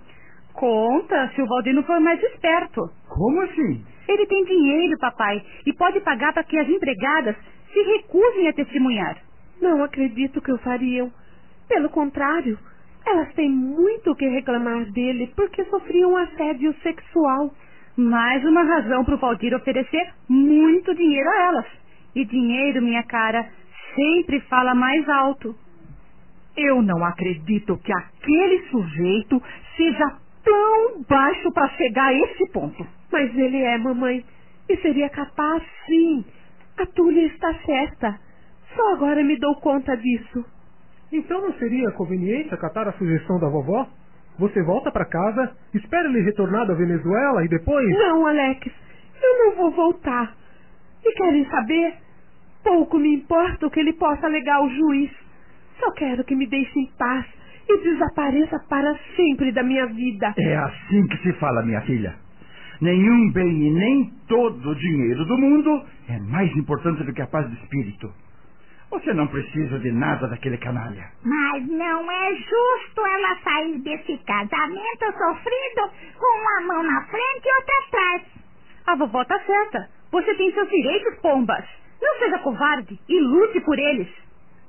Conta, 0.53 1.31
se 1.33 1.41
o 1.41 1.47
Valdir 1.47 1.73
não 1.73 1.83
for 1.83 1.99
mais 1.99 2.21
esperto. 2.23 2.89
Como 3.07 3.41
assim? 3.41 3.85
Ele 4.07 4.25
tem 4.25 4.43
dinheiro, 4.45 4.97
papai, 4.99 5.41
e 5.65 5.73
pode 5.73 5.99
pagar 6.01 6.33
para 6.33 6.43
que 6.43 6.57
as 6.57 6.67
empregadas 6.67 7.35
se 7.71 7.81
recusem 7.81 8.47
a 8.49 8.53
testemunhar. 8.53 9.17
Não 9.61 9.83
acredito 9.83 10.41
que 10.41 10.51
o 10.51 10.57
fariam. 10.57 11.11
Pelo 11.69 11.89
contrário, 11.89 12.57
elas 13.05 13.33
têm 13.33 13.49
muito 13.49 14.11
o 14.11 14.15
que 14.15 14.27
reclamar 14.27 14.85
dele 14.91 15.31
porque 15.35 15.63
sofriam 15.65 16.17
assédio 16.17 16.73
sexual. 16.81 17.53
Mais 17.95 18.43
uma 18.43 18.63
razão 18.63 19.05
para 19.05 19.15
o 19.15 19.17
Valdir 19.17 19.55
oferecer 19.55 20.13
muito 20.27 20.93
dinheiro 20.95 21.29
a 21.29 21.43
elas. 21.43 21.80
E 22.15 22.25
dinheiro, 22.25 22.81
minha 22.81 23.03
cara, 23.03 23.47
sempre 23.95 24.39
fala 24.41 24.75
mais 24.75 25.07
alto. 25.07 25.55
Eu 26.55 26.81
não 26.81 27.03
acredito 27.05 27.77
que 27.77 27.93
aquele 27.93 28.67
sujeito 28.69 29.41
seja 29.77 30.17
tão 30.43 31.01
baixo 31.07 31.51
para 31.53 31.69
chegar 31.69 32.07
a 32.07 32.13
esse 32.13 32.51
ponto. 32.51 32.85
Mas 33.11 33.35
ele 33.37 33.61
é, 33.61 33.77
mamãe, 33.77 34.25
e 34.69 34.77
seria 34.77 35.09
capaz, 35.09 35.63
sim. 35.85 36.25
A 36.77 36.85
Túlia 36.85 37.27
está 37.27 37.53
certa. 37.65 38.19
Só 38.75 38.93
agora 38.93 39.23
me 39.23 39.37
dou 39.37 39.55
conta 39.55 39.95
disso. 39.95 40.45
Então 41.11 41.41
não 41.41 41.53
seria 41.53 41.91
conveniente 41.91 42.53
acatar 42.53 42.87
a 42.87 42.93
sugestão 42.93 43.39
da 43.39 43.49
vovó? 43.49 43.87
Você 44.39 44.63
volta 44.63 44.91
para 44.91 45.05
casa, 45.05 45.55
espera 45.73 46.07
ele 46.07 46.21
retornar 46.21 46.65
da 46.65 46.73
Venezuela 46.73 47.43
e 47.43 47.49
depois. 47.49 47.89
Não, 47.89 48.25
Alex, 48.25 48.71
eu 49.21 49.45
não 49.45 49.55
vou 49.55 49.71
voltar. 49.71 50.35
E 51.03 51.11
querem 51.13 51.45
saber? 51.49 51.93
Pouco 52.63 52.99
me 52.99 53.15
importa 53.15 53.65
o 53.65 53.71
que 53.71 53.79
ele 53.79 53.93
possa 53.93 54.27
alegar 54.27 54.57
ao 54.57 54.69
juiz. 54.69 55.11
Só 55.79 55.91
quero 55.93 56.23
que 56.23 56.35
me 56.35 56.47
deixe 56.47 56.79
em 56.79 56.91
paz 56.97 57.25
e 57.67 57.77
desapareça 57.83 58.59
para 58.69 58.97
sempre 59.15 59.51
da 59.51 59.63
minha 59.63 59.87
vida. 59.87 60.33
É 60.37 60.55
assim 60.57 61.07
que 61.07 61.17
se 61.17 61.33
fala, 61.33 61.63
minha 61.63 61.81
filha. 61.81 62.15
Nenhum 62.79 63.31
bem 63.31 63.67
e 63.67 63.69
nem 63.71 64.11
todo 64.27 64.69
o 64.69 64.75
dinheiro 64.75 65.25
do 65.25 65.37
mundo 65.37 65.83
é 66.09 66.19
mais 66.19 66.55
importante 66.55 67.03
do 67.03 67.13
que 67.13 67.21
a 67.21 67.27
paz 67.27 67.47
do 67.47 67.55
espírito. 67.55 68.11
Você 68.89 69.13
não 69.13 69.27
precisa 69.27 69.79
de 69.79 69.91
nada 69.91 70.27
daquele 70.27 70.57
canalha. 70.57 71.05
Mas 71.23 71.65
não 71.67 72.11
é 72.11 72.35
justo 72.35 73.05
ela 73.05 73.37
sair 73.41 73.79
desse 73.79 74.17
casamento 74.25 75.05
sofrido 75.17 75.91
com 76.17 76.41
uma 76.41 76.73
mão 76.73 76.83
na 76.83 77.05
frente 77.05 77.45
e 77.45 77.55
outra 77.55 77.75
atrás. 77.87 78.21
A 78.87 78.95
vovó 78.95 79.23
tá 79.23 79.39
certa. 79.45 79.89
Você 80.11 80.35
tem 80.35 80.51
seus 80.53 80.69
direitos, 80.69 81.19
pombas. 81.19 81.65
Não 82.01 82.19
seja 82.19 82.39
covarde 82.39 82.99
e 83.07 83.19
lute 83.19 83.59
por 83.61 83.77
eles. 83.77 84.07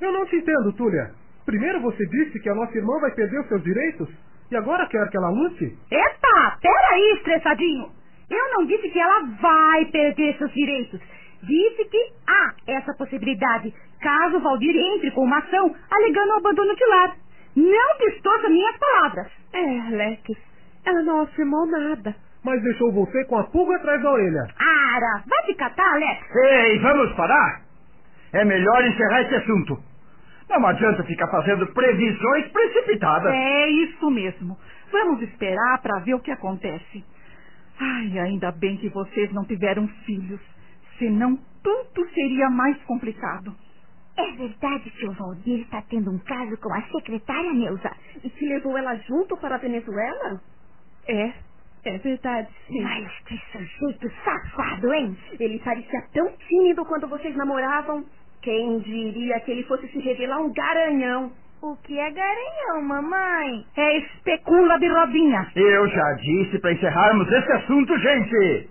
Eu 0.01 0.13
não 0.13 0.27
te 0.27 0.37
entendo, 0.37 0.73
Túlia. 0.75 1.11
Primeiro 1.45 1.81
você 1.81 2.05
disse 2.07 2.41
que 2.41 2.49
a 2.49 2.55
nossa 2.55 2.77
irmã 2.77 3.01
vai 3.01 3.11
perder 3.13 3.41
os 3.41 3.49
seus 3.49 3.63
direitos 3.63 4.09
e 4.53 4.57
agora 4.57 4.87
quer 4.87 5.09
que 5.09 5.17
ela 5.17 5.31
lute? 5.31 5.65
Epa, 5.91 6.59
peraí, 6.61 7.15
estressadinho. 7.17 7.91
Eu 8.31 8.51
não 8.53 8.67
disse 8.67 8.89
que 8.91 8.99
ela 8.99 9.23
vai 9.41 9.87
perder 9.87 10.37
seus 10.37 10.53
direitos. 10.53 11.01
Disse 11.43 11.85
que 11.87 12.13
há 12.27 12.55
essa 12.67 12.95
possibilidade, 12.95 13.75
caso 14.01 14.41
Valdir 14.41 14.77
entre 14.77 15.11
com 15.13 15.23
uma 15.25 15.39
ação 15.39 15.75
alegando 15.91 16.35
o 16.35 16.37
abandono 16.37 16.77
de 16.77 16.85
lar. 16.85 17.17
Não 17.57 17.99
distorça 17.99 18.49
minhas 18.51 18.77
palavras. 18.77 19.33
É, 19.55 19.81
Alex, 19.81 20.23
ela 20.85 21.03
não 21.03 21.23
afirmou 21.23 21.67
nada. 21.67 22.15
Mas 22.45 22.63
deixou 22.63 22.93
você 22.93 23.25
com 23.27 23.39
a 23.39 23.45
pulga 23.45 23.77
atrás 23.77 24.03
da 24.03 24.11
orelha. 24.11 24.43
Ara, 24.59 25.23
vai 25.27 25.47
te 25.47 25.55
catar, 25.55 25.93
Alex. 25.95 26.27
Ei, 26.35 26.79
vamos 26.81 27.13
parar? 27.15 27.63
É 28.33 28.45
melhor 28.45 28.85
encerrar 28.85 29.23
esse 29.23 29.35
assunto. 29.37 29.79
Não 30.49 30.67
adianta 30.67 31.05
ficar 31.05 31.29
fazendo 31.29 31.67
previsões 31.73 32.49
precipitadas. 32.53 33.33
É 33.33 33.69
isso 33.71 34.11
mesmo. 34.11 34.59
Vamos 34.91 35.23
esperar 35.23 35.81
para 35.81 36.01
ver 36.01 36.15
o 36.15 36.21
que 36.21 36.31
acontece. 36.31 37.05
Ai, 37.81 38.19
ainda 38.19 38.53
bem 38.53 38.77
que 38.77 38.89
vocês 38.91 39.33
não 39.33 39.45
tiveram 39.45 39.89
filhos. 40.05 40.41
Senão 40.99 41.39
tudo 41.63 42.09
seria 42.13 42.51
mais 42.51 42.77
complicado. 42.83 43.55
É 44.17 44.31
verdade 44.33 44.91
que 44.91 45.07
o 45.09 45.13
Valdir 45.13 45.61
está 45.61 45.83
tendo 45.89 46.11
um 46.11 46.19
caso 46.19 46.57
com 46.59 46.73
a 46.75 46.83
secretária 46.83 47.53
Neuza. 47.55 47.91
E 48.23 48.29
que 48.29 48.47
levou 48.47 48.77
ela 48.77 48.95
junto 48.97 49.37
para 49.39 49.55
a 49.55 49.59
Venezuela? 49.59 50.41
É, 51.09 51.33
é 51.85 51.99
verdade, 51.99 52.49
sim. 52.67 52.81
Mas 52.81 53.11
que 53.27 53.41
sujeito 53.53 54.11
safado, 54.25 54.93
hein? 54.93 55.17
Ele 55.39 55.59
parecia 55.59 56.03
tão 56.13 56.31
tímido 56.49 56.85
quando 56.85 57.09
vocês 57.09 57.35
namoravam. 57.37 58.05
Quem 58.41 58.79
diria 58.81 59.41
que 59.41 59.51
ele 59.53 59.65
fosse 59.65 59.89
se 59.89 59.99
revelar 59.99 60.41
um 60.41 60.53
garanhão? 60.53 61.33
O 61.63 61.77
que 61.77 61.97
é 61.99 62.11
garanhão, 62.11 62.83
mamãe? 62.83 63.65
É 63.77 63.99
especula 63.99 64.79
de 64.81 64.89
rodinha. 64.89 65.47
Eu 65.55 65.89
já 65.89 66.13
disse 66.15 66.59
para 66.59 66.73
encerrarmos 66.73 67.31
esse 67.31 67.53
assunto, 67.53 67.97
gente. 67.99 68.69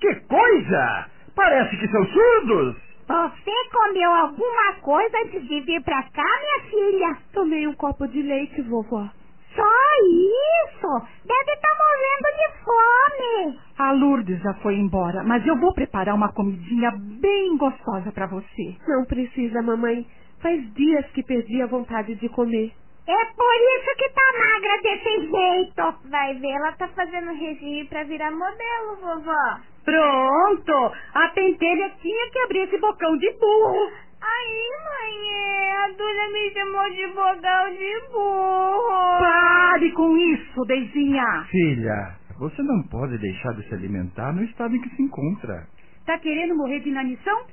Que 0.00 0.14
coisa! 0.26 1.06
Parece 1.36 1.76
que 1.76 1.88
são 1.88 2.04
surdos. 2.06 2.76
Você 3.06 3.50
comeu 3.72 4.10
alguma 4.10 4.72
coisa 4.80 5.16
antes 5.24 5.46
de 5.46 5.60
vir 5.60 5.82
pra 5.82 6.02
cá, 6.04 6.24
minha 6.40 6.70
filha? 6.70 7.16
Tomei 7.32 7.66
um 7.66 7.74
copo 7.74 8.08
de 8.08 8.22
leite, 8.22 8.62
vovó. 8.62 9.08
Só 9.54 9.70
isso? 10.84 11.06
Deve 11.24 11.52
estar 11.52 11.68
tá 11.68 11.76
morrendo 11.78 12.28
de 12.36 12.64
fome. 12.64 13.60
A 13.78 13.92
Lourdes 13.92 14.42
já 14.42 14.54
foi 14.54 14.74
embora, 14.74 15.22
mas 15.24 15.46
eu 15.46 15.56
vou 15.56 15.72
preparar 15.72 16.14
uma 16.14 16.32
comidinha 16.32 16.92
bem 16.96 17.56
gostosa 17.56 18.12
para 18.12 18.26
você. 18.26 18.76
Não 18.86 19.04
precisa, 19.04 19.62
mamãe. 19.62 20.06
Faz 20.40 20.74
dias 20.74 21.06
que 21.12 21.22
perdi 21.22 21.62
a 21.62 21.66
vontade 21.66 22.14
de 22.16 22.28
comer. 22.28 22.72
É 23.06 23.24
por 23.24 23.56
isso 23.76 23.96
que 23.98 24.08
tá 24.10 24.32
magra 24.38 24.82
desse 24.82 25.30
jeito. 25.30 26.10
Vai 26.10 26.34
ver, 26.34 26.52
ela 26.52 26.72
tá 26.72 26.88
fazendo 26.88 27.32
regime 27.32 27.84
pra 27.86 28.04
virar 28.04 28.30
modelo, 28.30 28.96
vovó. 29.00 29.60
Pronto! 29.84 30.92
A 31.14 31.28
pentelha 31.28 31.92
tinha 32.00 32.30
que 32.30 32.38
abrir 32.40 32.60
esse 32.60 32.78
bocão 32.78 33.16
de 33.18 33.30
burro. 33.32 33.92
Aí, 34.24 34.70
mãe, 34.88 35.72
a 35.76 35.88
Dulha 35.88 36.28
me 36.32 36.50
chamou 36.54 36.90
de 36.90 37.06
bogal 37.08 37.70
de 37.70 38.00
burro. 38.10 39.18
Pare 39.20 39.92
com 39.92 40.16
isso, 40.16 40.64
Deizinha. 40.64 41.44
Filha, 41.50 42.16
você 42.38 42.62
não 42.62 42.82
pode 42.84 43.18
deixar 43.18 43.52
de 43.54 43.68
se 43.68 43.74
alimentar 43.74 44.32
no 44.32 44.42
estado 44.44 44.74
em 44.74 44.80
que 44.80 44.88
se 44.96 45.02
encontra. 45.02 45.66
Tá 46.06 46.18
querendo 46.18 46.56
morrer 46.56 46.80
de 46.80 46.88
inanição? 46.88 47.44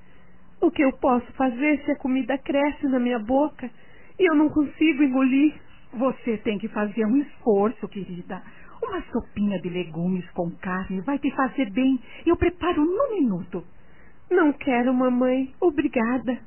O 0.62 0.72
que 0.72 0.84
eu 0.84 0.94
posso 0.94 1.30
fazer 1.34 1.82
se 1.84 1.92
a 1.92 1.96
comida 1.98 2.38
cresce 2.38 2.88
na 2.88 3.00
minha 3.00 3.20
boca 3.20 3.70
e 4.18 4.30
eu 4.30 4.36
não 4.36 4.50
consigo 4.50 5.04
engolir? 5.04 5.54
Você 5.94 6.38
tem 6.38 6.58
que 6.58 6.70
fazer 6.70 7.06
um 7.06 7.18
esforço, 7.18 7.88
querida. 7.90 8.42
Uma 8.82 9.02
sopinha 9.12 9.60
de 9.60 9.70
legumes 9.70 10.30
com 10.32 10.50
carne 10.52 11.02
vai 11.02 11.20
te 11.20 11.30
fazer 11.36 11.70
bem. 11.72 12.00
Eu 12.26 12.38
preparo 12.38 12.86
num 12.86 13.16
minuto. 13.20 13.64
Não 14.30 14.54
quero, 14.54 14.94
mamãe. 14.94 15.54
Obrigada. 15.60 16.40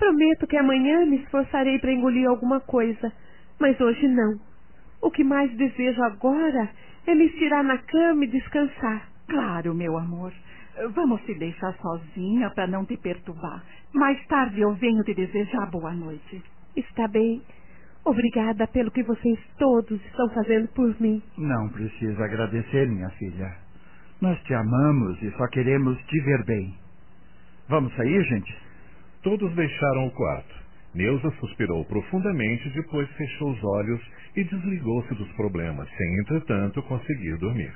Prometo 0.00 0.46
que 0.46 0.56
amanhã 0.56 1.04
me 1.04 1.16
esforçarei 1.18 1.78
para 1.78 1.92
engolir 1.92 2.26
alguma 2.26 2.58
coisa, 2.58 3.12
mas 3.60 3.78
hoje 3.78 4.08
não. 4.08 4.40
O 5.02 5.10
que 5.10 5.22
mais 5.22 5.54
desejo 5.58 6.02
agora 6.02 6.70
é 7.06 7.14
me 7.14 7.26
estirar 7.26 7.62
na 7.62 7.76
cama 7.76 8.24
e 8.24 8.28
descansar. 8.28 9.06
Claro, 9.28 9.74
meu 9.74 9.98
amor. 9.98 10.32
Vamos 10.94 11.20
te 11.26 11.34
deixar 11.34 11.74
sozinha 11.74 12.48
para 12.54 12.66
não 12.66 12.86
te 12.86 12.96
perturbar. 12.96 13.62
Mais 13.92 14.18
tarde 14.26 14.62
eu 14.62 14.72
venho 14.72 15.04
te 15.04 15.12
desejar 15.12 15.70
boa 15.70 15.92
noite. 15.92 16.42
Está 16.74 17.06
bem. 17.06 17.42
Obrigada 18.02 18.66
pelo 18.68 18.90
que 18.90 19.02
vocês 19.02 19.38
todos 19.58 20.02
estão 20.06 20.30
fazendo 20.30 20.68
por 20.68 20.98
mim. 20.98 21.22
Não 21.36 21.68
precisa 21.68 22.24
agradecer, 22.24 22.88
minha 22.88 23.10
filha. 23.10 23.54
Nós 24.22 24.42
te 24.44 24.54
amamos 24.54 25.20
e 25.22 25.30
só 25.32 25.46
queremos 25.48 25.98
te 26.06 26.20
ver 26.22 26.42
bem. 26.46 26.74
Vamos 27.68 27.94
sair, 27.96 28.24
gente? 28.24 28.69
Todos 29.22 29.54
deixaram 29.54 30.06
o 30.06 30.10
quarto. 30.12 30.54
Neuza 30.94 31.30
suspirou 31.38 31.84
profundamente, 31.84 32.70
depois 32.70 33.08
fechou 33.12 33.50
os 33.50 33.62
olhos 33.62 34.00
e 34.34 34.44
desligou-se 34.44 35.14
dos 35.14 35.30
problemas, 35.32 35.88
sem, 35.96 36.20
entretanto, 36.20 36.82
conseguir 36.84 37.36
dormir. 37.36 37.72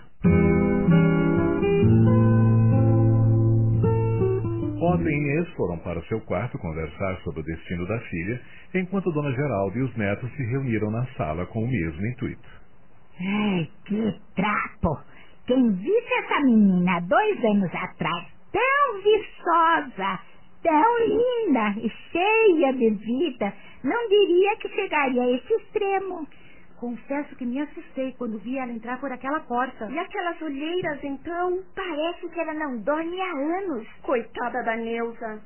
Rosa 4.79 5.11
e 5.11 5.15
Inês 5.15 5.49
foram 5.51 5.79
para 5.79 6.03
seu 6.03 6.21
quarto 6.23 6.59
conversar 6.59 7.17
sobre 7.25 7.41
o 7.41 7.45
destino 7.45 7.87
da 7.87 7.99
filha, 8.01 8.41
enquanto 8.75 9.13
Dona 9.13 9.33
Geralda 9.33 9.79
e 9.79 9.83
os 9.83 9.97
netos 9.97 10.31
se 10.33 10.43
reuniram 10.45 10.91
na 10.91 11.07
sala 11.17 11.45
com 11.47 11.63
o 11.63 11.69
mesmo 11.69 12.07
intuito. 12.07 12.49
Ai, 13.21 13.69
que 13.85 14.21
trapo! 14.35 14.99
Quem 15.47 15.73
visse 15.73 16.15
essa 16.25 16.41
menina 16.41 17.01
dois 17.01 17.45
anos 17.45 17.71
atrás, 17.75 18.29
tão 18.51 19.03
viçosa, 19.03 20.21
tão 20.65 20.99
linda 21.07 21.75
e 21.79 21.89
cheia 22.11 22.73
de 22.73 22.91
vida, 22.91 23.53
não 23.85 24.09
diria 24.09 24.57
que 24.57 24.69
chegaria 24.71 25.23
a 25.23 25.31
esse 25.31 25.55
extremo. 25.55 26.27
Confesso 26.81 27.37
que 27.37 27.47
me 27.47 27.61
assustei 27.61 28.13
quando 28.19 28.39
vi 28.39 28.59
ela 28.59 28.73
entrar 28.73 28.99
por 28.99 29.13
aquela 29.13 29.41
porta. 29.41 29.89
E 29.91 29.99
aquelas 29.99 30.41
olheiras, 30.43 31.03
então? 31.05 31.63
Parece 31.77 32.29
que 32.29 32.41
ela 32.41 32.55
não 32.55 32.79
dorme 32.79 33.21
há 33.21 33.31
anos. 33.31 33.87
Coitada 34.03 34.63
da 34.65 34.77
Neuza. 34.77 35.41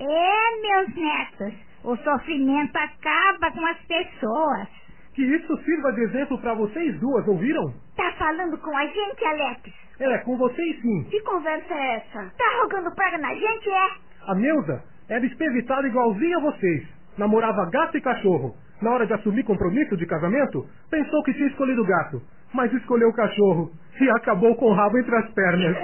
É, 0.00 0.60
meus 0.60 0.94
netos, 0.96 1.54
o 1.84 1.96
sofrimento 1.96 2.76
acaba 2.76 3.52
com 3.52 3.64
as 3.66 3.78
pessoas. 3.86 4.68
Que 5.14 5.22
isso 5.22 5.56
sirva 5.64 5.92
de 5.92 6.00
exemplo 6.04 6.38
para 6.40 6.54
vocês 6.54 6.98
duas, 6.98 7.28
ouviram? 7.28 7.72
Tá 7.96 8.12
falando 8.18 8.58
com 8.58 8.76
a 8.76 8.86
gente, 8.86 9.24
Alex? 9.24 9.60
É, 10.00 10.18
com 10.18 10.36
vocês 10.36 10.80
sim. 10.80 11.04
Que 11.10 11.20
conversa 11.20 11.72
é 11.74 11.96
essa? 11.96 12.32
Tá 12.36 12.62
rogando 12.62 12.94
praga 12.94 13.18
na 13.18 13.34
gente, 13.34 13.68
é? 13.70 14.11
A 14.26 14.34
Neuza 14.34 14.82
era 15.08 15.26
espevitada 15.26 15.86
igualzinha 15.88 16.36
a 16.36 16.40
vocês. 16.40 16.86
Namorava 17.18 17.68
gato 17.70 17.96
e 17.96 18.00
cachorro. 18.00 18.54
Na 18.80 18.92
hora 18.92 19.06
de 19.06 19.12
assumir 19.12 19.44
compromisso 19.44 19.96
de 19.96 20.06
casamento, 20.06 20.66
pensou 20.90 21.22
que 21.22 21.34
tinha 21.34 21.48
escolhido 21.48 21.82
o 21.82 21.86
gato, 21.86 22.22
mas 22.52 22.72
escolheu 22.72 23.08
o 23.08 23.14
cachorro 23.14 23.70
e 24.00 24.10
acabou 24.10 24.54
com 24.56 24.66
o 24.66 24.74
rabo 24.74 24.98
entre 24.98 25.14
as 25.16 25.30
pernas. 25.32 25.76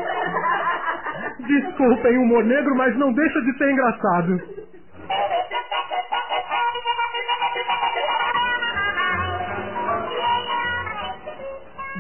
Desculpem 1.46 2.18
o 2.18 2.22
humor 2.22 2.44
negro, 2.44 2.74
mas 2.76 2.96
não 2.96 3.12
deixa 3.12 3.40
de 3.42 3.56
ser 3.58 3.70
engraçado. 3.70 4.40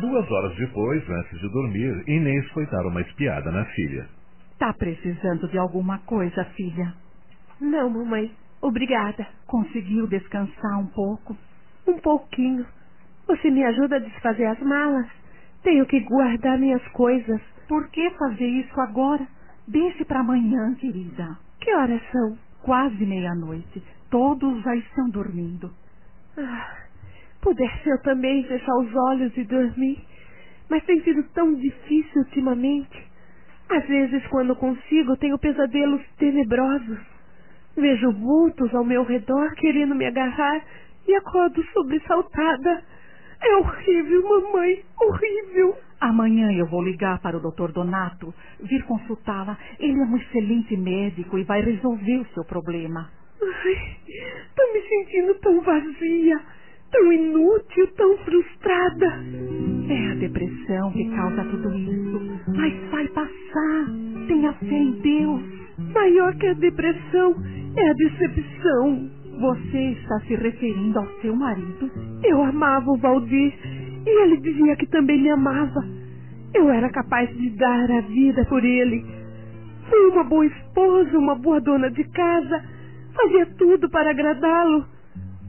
Duas 0.00 0.30
horas 0.30 0.56
depois, 0.56 1.10
antes 1.10 1.40
de 1.40 1.48
dormir, 1.48 2.04
Inês 2.08 2.48
foi 2.52 2.66
dar 2.66 2.86
uma 2.86 3.00
espiada 3.00 3.50
na 3.50 3.64
filha. 3.66 4.17
Tá 4.58 4.72
precisando 4.74 5.48
de 5.48 5.58
alguma 5.58 5.98
coisa, 6.00 6.44
filha? 6.56 6.94
Não, 7.60 7.90
mamãe. 7.90 8.32
Obrigada. 8.60 9.26
Conseguiu 9.46 10.06
descansar 10.08 10.80
um 10.80 10.86
pouco? 10.88 11.36
Um 11.86 11.98
pouquinho. 11.98 12.66
Você 13.26 13.50
me 13.50 13.64
ajuda 13.64 13.96
a 13.96 14.00
desfazer 14.00 14.46
as 14.46 14.60
malas? 14.60 15.06
Tenho 15.62 15.86
que 15.86 16.00
guardar 16.00 16.58
minhas 16.58 16.86
coisas. 16.88 17.40
Por 17.68 17.88
que 17.90 18.10
fazer 18.10 18.46
isso 18.46 18.80
agora? 18.80 19.26
Deixe 19.66 20.04
para 20.04 20.20
amanhã, 20.20 20.74
querida. 20.76 21.38
Que 21.60 21.72
horas 21.74 22.02
são? 22.10 22.38
Quase 22.62 23.04
meia-noite. 23.06 23.82
Todos 24.10 24.62
já 24.62 24.74
estão 24.76 25.08
dormindo. 25.10 25.70
Ah, 26.38 26.76
pudesse 27.42 27.88
eu 27.88 28.00
também 28.02 28.44
fechar 28.44 28.74
os 28.78 28.94
olhos 28.94 29.36
e 29.36 29.44
dormir. 29.44 30.04
Mas 30.70 30.84
tem 30.84 31.02
sido 31.02 31.22
tão 31.34 31.54
difícil 31.54 32.22
ultimamente. 32.22 33.07
Às 33.70 33.86
vezes, 33.86 34.26
quando 34.28 34.56
consigo, 34.56 35.16
tenho 35.16 35.38
pesadelos 35.38 36.02
tenebrosos. 36.18 36.98
Vejo 37.76 38.12
vultos 38.12 38.74
ao 38.74 38.84
meu 38.84 39.04
redor 39.04 39.54
querendo 39.54 39.94
me 39.94 40.06
agarrar 40.06 40.64
e 41.06 41.14
acordo 41.14 41.62
sobressaltada. 41.72 42.82
É 43.40 43.56
horrível, 43.56 44.22
mamãe, 44.28 44.82
horrível. 45.00 45.76
Amanhã 46.00 46.52
eu 46.52 46.66
vou 46.66 46.82
ligar 46.82 47.20
para 47.20 47.36
o 47.36 47.40
Dr. 47.40 47.72
Donato, 47.72 48.32
vir 48.60 48.84
consultá-la. 48.84 49.58
Ele 49.78 49.98
é 49.98 50.04
um 50.04 50.16
excelente 50.16 50.76
médico 50.76 51.38
e 51.38 51.44
vai 51.44 51.60
resolver 51.60 52.18
o 52.18 52.26
seu 52.34 52.44
problema. 52.44 53.10
Ai, 53.40 53.96
tô 54.56 54.72
me 54.72 54.80
sentindo 54.80 55.34
tão 55.40 55.60
vazia, 55.60 56.40
tão 56.90 57.12
inútil, 57.12 57.86
tão 57.96 58.16
frustrada. 58.18 59.06
É 59.88 60.12
a 60.12 60.14
depressão 60.14 60.92
que 60.92 61.10
causa 61.10 61.44
tudo 61.44 61.74
isso. 61.74 62.40
Mas 62.54 62.74
vai 62.90 63.08
passar. 63.08 63.86
Tenha 64.26 64.52
fé 64.54 64.76
em 64.76 64.92
Deus. 65.00 65.42
Maior 65.94 66.34
que 66.36 66.46
a 66.46 66.54
depressão 66.54 67.34
é 67.76 67.90
a 67.90 67.94
decepção. 67.94 69.10
Você 69.40 69.78
está 69.92 70.20
se 70.20 70.34
referindo 70.34 70.98
ao 70.98 71.06
seu 71.20 71.34
marido? 71.34 71.90
Eu 72.24 72.42
amava 72.42 72.90
o 72.90 72.96
Valdir 72.96 73.54
e 74.04 74.22
ele 74.22 74.38
dizia 74.38 74.76
que 74.76 74.86
também 74.86 75.22
me 75.22 75.30
amava. 75.30 75.80
Eu 76.54 76.68
era 76.70 76.90
capaz 76.90 77.28
de 77.36 77.50
dar 77.50 77.90
a 77.90 78.00
vida 78.00 78.44
por 78.46 78.64
ele. 78.64 79.04
Fui 79.88 80.10
uma 80.10 80.24
boa 80.24 80.46
esposa, 80.46 81.18
uma 81.18 81.34
boa 81.36 81.60
dona 81.60 81.90
de 81.90 82.04
casa. 82.04 82.64
Fazia 83.14 83.46
tudo 83.56 83.88
para 83.90 84.10
agradá-lo. 84.10 84.97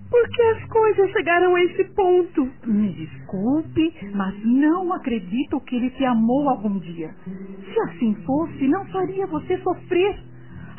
Por 0.10 0.28
que 0.30 0.42
as 0.42 0.66
coisas 0.66 1.12
chegaram 1.12 1.56
a 1.56 1.64
esse 1.64 1.84
ponto? 1.94 2.50
Me 2.66 2.90
desculpe, 2.94 3.94
mas 4.16 4.34
não 4.44 4.92
acredito 4.94 5.60
que 5.62 5.76
ele 5.76 5.92
te 5.92 6.04
amou 6.04 6.50
algum 6.50 6.80
dia. 6.80 7.14
Se 7.26 7.80
assim 7.82 8.16
fosse, 8.26 8.68
não 8.68 8.86
faria 8.88 9.28
você 9.28 9.58
sofrer. 9.60 10.18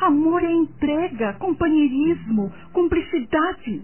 Amor 0.01 0.43
é 0.43 0.51
entrega, 0.51 1.33
companheirismo, 1.33 2.51
cumplicidade. 2.73 3.81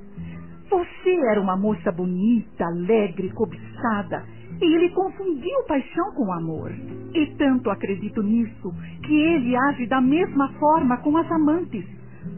Você 0.69 1.15
era 1.31 1.39
uma 1.39 1.55
moça 1.55 1.91
bonita, 1.93 2.65
alegre, 2.65 3.29
cobiçada, 3.29 4.25
e 4.61 4.65
ele 4.65 4.89
confundiu 4.89 5.63
paixão 5.65 6.11
com 6.13 6.33
amor. 6.33 6.71
E 7.13 7.25
tanto 7.37 7.69
acredito 7.69 8.21
nisso 8.21 8.73
que 9.05 9.15
ele 9.15 9.55
age 9.55 9.85
da 9.85 10.01
mesma 10.01 10.49
forma 10.59 10.97
com 10.97 11.15
as 11.15 11.31
amantes. 11.31 11.85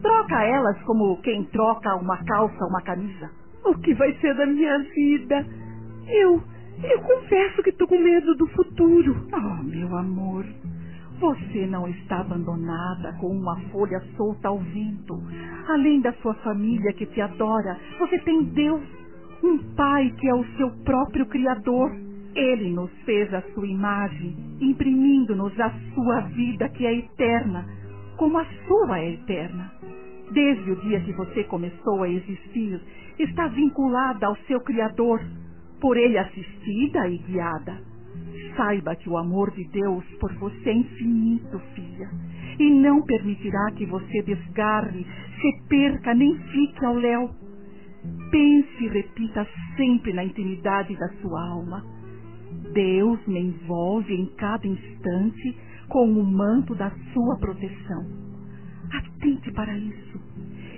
Troca 0.01 0.43
elas 0.43 0.81
como 0.83 1.21
quem 1.21 1.43
troca 1.45 1.95
uma 1.95 2.17
calça 2.23 2.63
ou 2.63 2.69
uma 2.69 2.81
camisa. 2.81 3.29
O 3.65 3.75
que 3.75 3.93
vai 3.93 4.13
ser 4.19 4.35
da 4.35 4.45
minha 4.45 4.79
vida? 4.79 5.45
Eu, 6.07 6.41
eu 6.83 7.01
confesso 7.01 7.61
que 7.61 7.69
estou 7.69 7.87
com 7.87 7.97
medo 7.97 8.35
do 8.35 8.47
futuro. 8.47 9.27
Oh, 9.33 9.63
meu 9.63 9.95
amor, 9.97 10.45
você 11.19 11.67
não 11.67 11.87
está 11.87 12.21
abandonada 12.21 13.13
com 13.19 13.27
uma 13.27 13.59
folha 13.71 14.01
solta 14.15 14.47
ao 14.47 14.57
vento. 14.59 15.21
Além 15.67 15.99
da 16.01 16.13
sua 16.13 16.33
família 16.35 16.93
que 16.93 17.05
te 17.05 17.19
adora, 17.19 17.77
você 17.99 18.17
tem 18.19 18.43
Deus, 18.45 18.81
um 19.43 19.57
Pai 19.75 20.13
que 20.17 20.27
é 20.27 20.33
o 20.33 20.45
seu 20.55 20.71
próprio 20.85 21.25
Criador. 21.25 21.91
Ele 22.33 22.71
nos 22.71 22.91
fez 23.05 23.33
a 23.33 23.41
sua 23.53 23.67
imagem, 23.67 24.35
imprimindo-nos 24.61 25.59
a 25.59 25.73
sua 25.93 26.21
vida 26.21 26.69
que 26.69 26.85
é 26.85 26.93
eterna, 26.99 27.65
como 28.19 28.37
a 28.37 28.45
sua 28.67 28.99
é 28.99 29.13
eterna. 29.13 29.71
Desde 30.33 30.69
o 30.69 30.75
dia 30.81 30.99
que 30.99 31.13
você 31.13 31.45
começou 31.45 32.03
a 32.03 32.09
existir, 32.09 32.79
está 33.17 33.47
vinculada 33.47 34.27
ao 34.27 34.35
seu 34.45 34.59
Criador, 34.59 35.21
por 35.79 35.95
ele 35.95 36.17
assistida 36.17 37.07
e 37.07 37.17
guiada. 37.19 37.81
Saiba 38.57 38.93
que 38.97 39.09
o 39.09 39.17
amor 39.17 39.51
de 39.51 39.63
Deus 39.69 40.03
por 40.19 40.33
você 40.33 40.69
é 40.69 40.73
infinito, 40.73 41.59
filha, 41.73 42.09
e 42.59 42.69
não 42.69 43.01
permitirá 43.03 43.71
que 43.77 43.85
você 43.85 44.21
desgarre, 44.21 45.07
se 45.39 45.67
perca, 45.69 46.13
nem 46.13 46.37
fique 46.51 46.85
ao 46.85 46.95
léu. 46.95 47.29
Pense 48.29 48.83
e 48.83 48.87
repita 48.89 49.47
sempre 49.77 50.11
na 50.11 50.25
intimidade 50.25 50.93
da 50.97 51.07
sua 51.21 51.41
alma. 51.51 51.85
Deus 52.73 53.25
me 53.27 53.39
envolve 53.39 54.13
em 54.13 54.25
cada 54.35 54.67
instante 54.67 55.68
com 55.89 56.05
o 56.05 56.23
manto 56.23 56.75
da 56.75 56.91
sua 57.13 57.37
proteção. 57.39 58.05
Atente 58.93 59.51
para 59.51 59.77
isso, 59.77 60.19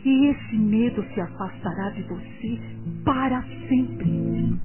e 0.04 0.28
esse 0.28 0.58
medo 0.58 1.04
se 1.14 1.22
afastará 1.22 1.90
de 1.92 2.04
você 2.04 2.60
para 3.06 3.42
sempre. 3.70 4.60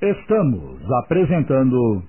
Estamos 0.00 0.80
apresentando. 1.04 2.02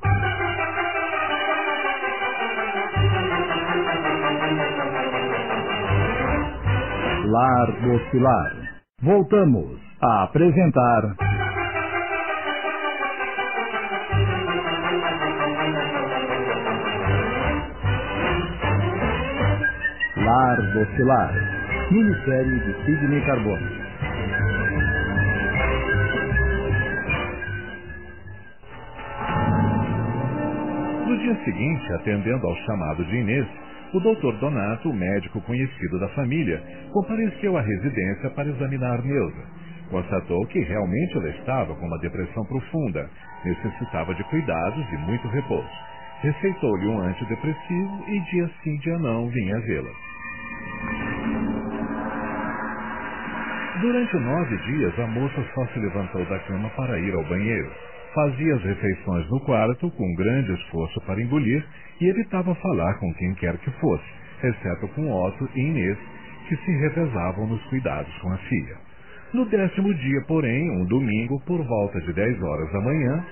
Lar 7.26 7.68
do 7.68 8.12
Pilar. 8.12 8.84
Voltamos 9.02 9.80
a 10.02 10.24
apresentar. 10.24 11.23
Lar 20.34 20.58
do 20.74 20.84
Pilar. 20.96 21.32
Minissérie 21.92 22.60
de 22.62 22.74
Sidney 22.84 23.22
Carbone. 23.22 23.70
No 31.06 31.18
dia 31.20 31.36
seguinte, 31.46 31.94
atendendo 31.94 32.48
ao 32.48 32.56
chamado 32.66 33.06
de 33.06 33.16
Inês, 33.16 33.48
o 33.94 34.00
doutor 34.00 34.36
Donato, 34.40 34.92
médico 34.92 35.40
conhecido 35.42 36.00
da 36.00 36.10
família, 36.16 36.64
compareceu 36.92 37.56
à 37.56 37.62
residência 37.62 38.32
para 38.32 38.50
examinar 38.50 39.04
Neuza. 39.04 39.44
Constatou 39.92 40.48
que 40.48 40.62
realmente 40.62 41.16
ela 41.16 41.30
estava 41.30 41.76
com 41.76 41.86
uma 41.86 42.00
depressão 42.00 42.44
profunda, 42.46 43.08
necessitava 43.46 44.16
de 44.16 44.24
cuidados 44.24 44.84
e 44.94 44.98
muito 44.98 45.28
repouso. 45.28 45.70
Receitou-lhe 46.24 46.88
um 46.88 47.02
antidepressivo 47.02 48.04
e 48.08 48.20
dia 48.32 48.50
sim, 48.64 48.76
dia 48.78 48.98
não, 48.98 49.28
vinha 49.28 49.60
vê-la. 49.60 50.13
Durante 53.82 54.18
nove 54.18 54.58
dias, 54.58 55.00
a 55.00 55.08
moça 55.08 55.44
só 55.54 55.66
se 55.68 55.80
levantou 55.80 56.24
da 56.26 56.40
cama 56.40 56.70
para 56.70 56.98
ir 57.00 57.14
ao 57.14 57.24
banheiro. 57.26 57.70
Fazia 58.14 58.56
as 58.56 58.64
refeições 58.64 59.30
no 59.30 59.40
quarto 59.42 59.90
com 59.92 60.16
grande 60.16 60.54
esforço 60.54 61.02
para 61.02 61.22
engolir 61.22 61.66
e 62.00 62.08
evitava 62.08 62.56
falar 62.56 62.94
com 63.00 63.14
quem 63.16 63.34
quer 63.36 63.58
que 63.58 63.72
fosse, 63.72 64.06
exceto 64.44 64.88
com 64.90 65.12
Otto 65.12 65.50
e 65.56 65.60
Inês, 65.60 65.98
que 66.48 66.56
se 66.56 66.72
revezavam 66.72 67.48
nos 67.48 67.62
cuidados 67.66 68.16
com 68.20 68.32
a 68.32 68.38
filha. 68.38 68.78
No 69.34 69.46
décimo 69.46 69.94
dia, 69.96 70.22
porém, 70.28 70.70
um 70.80 70.86
domingo, 70.86 71.42
por 71.42 71.62
volta 71.66 72.00
de 72.02 72.14
dez 72.14 72.42
horas 72.42 72.72
da 72.72 72.82
manhã. 72.82 73.26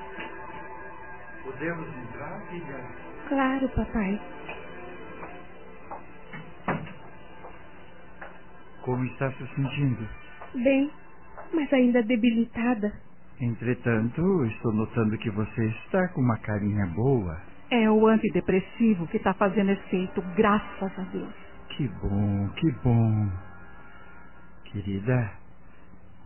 Podemos 1.43 1.87
entrar, 1.87 2.41
filha? 2.49 2.81
Claro, 3.29 3.69
papai. 3.69 4.19
Como 8.83 9.05
está 9.05 9.31
se 9.31 9.47
sentindo? 9.55 10.07
Bem, 10.55 10.91
mas 11.53 11.71
ainda 11.73 12.01
debilitada. 12.03 12.91
Entretanto, 13.39 14.45
estou 14.45 14.73
notando 14.73 15.17
que 15.17 15.29
você 15.31 15.65
está 15.67 16.07
com 16.09 16.21
uma 16.21 16.37
carinha 16.39 16.85
boa. 16.95 17.41
É 17.71 17.89
o 17.89 18.05
antidepressivo 18.07 19.07
que 19.07 19.17
está 19.17 19.33
fazendo 19.33 19.71
efeito, 19.71 20.21
graças 20.35 20.99
a 20.99 21.03
Deus. 21.11 21.33
Que 21.77 21.87
bom, 21.87 22.49
que 22.59 22.71
bom. 22.83 23.29
Querida, 24.65 25.31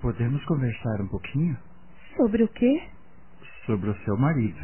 podemos 0.01 0.43
conversar 0.45 1.01
um 1.01 1.07
pouquinho? 1.07 1.57
Sobre 2.17 2.43
o 2.43 2.47
quê? 2.47 2.83
Sobre 3.65 3.89
o 3.89 3.95
seu 4.03 4.17
marido. 4.17 4.59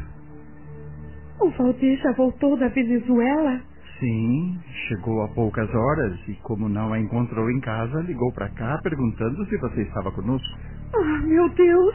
O 1.40 1.50
Valdir 1.50 1.98
já 2.00 2.12
voltou 2.12 2.56
da 2.56 2.68
Venezuela? 2.68 3.62
Sim, 4.02 4.58
chegou 4.88 5.22
há 5.22 5.28
poucas 5.28 5.72
horas 5.72 6.18
e, 6.26 6.34
como 6.42 6.68
não 6.68 6.92
a 6.92 6.98
encontrou 6.98 7.48
em 7.48 7.60
casa, 7.60 8.00
ligou 8.00 8.32
para 8.32 8.48
cá 8.48 8.76
perguntando 8.82 9.46
se 9.46 9.56
você 9.58 9.82
estava 9.82 10.10
conosco. 10.10 10.58
Ah, 10.92 11.22
meu 11.22 11.48
Deus! 11.50 11.94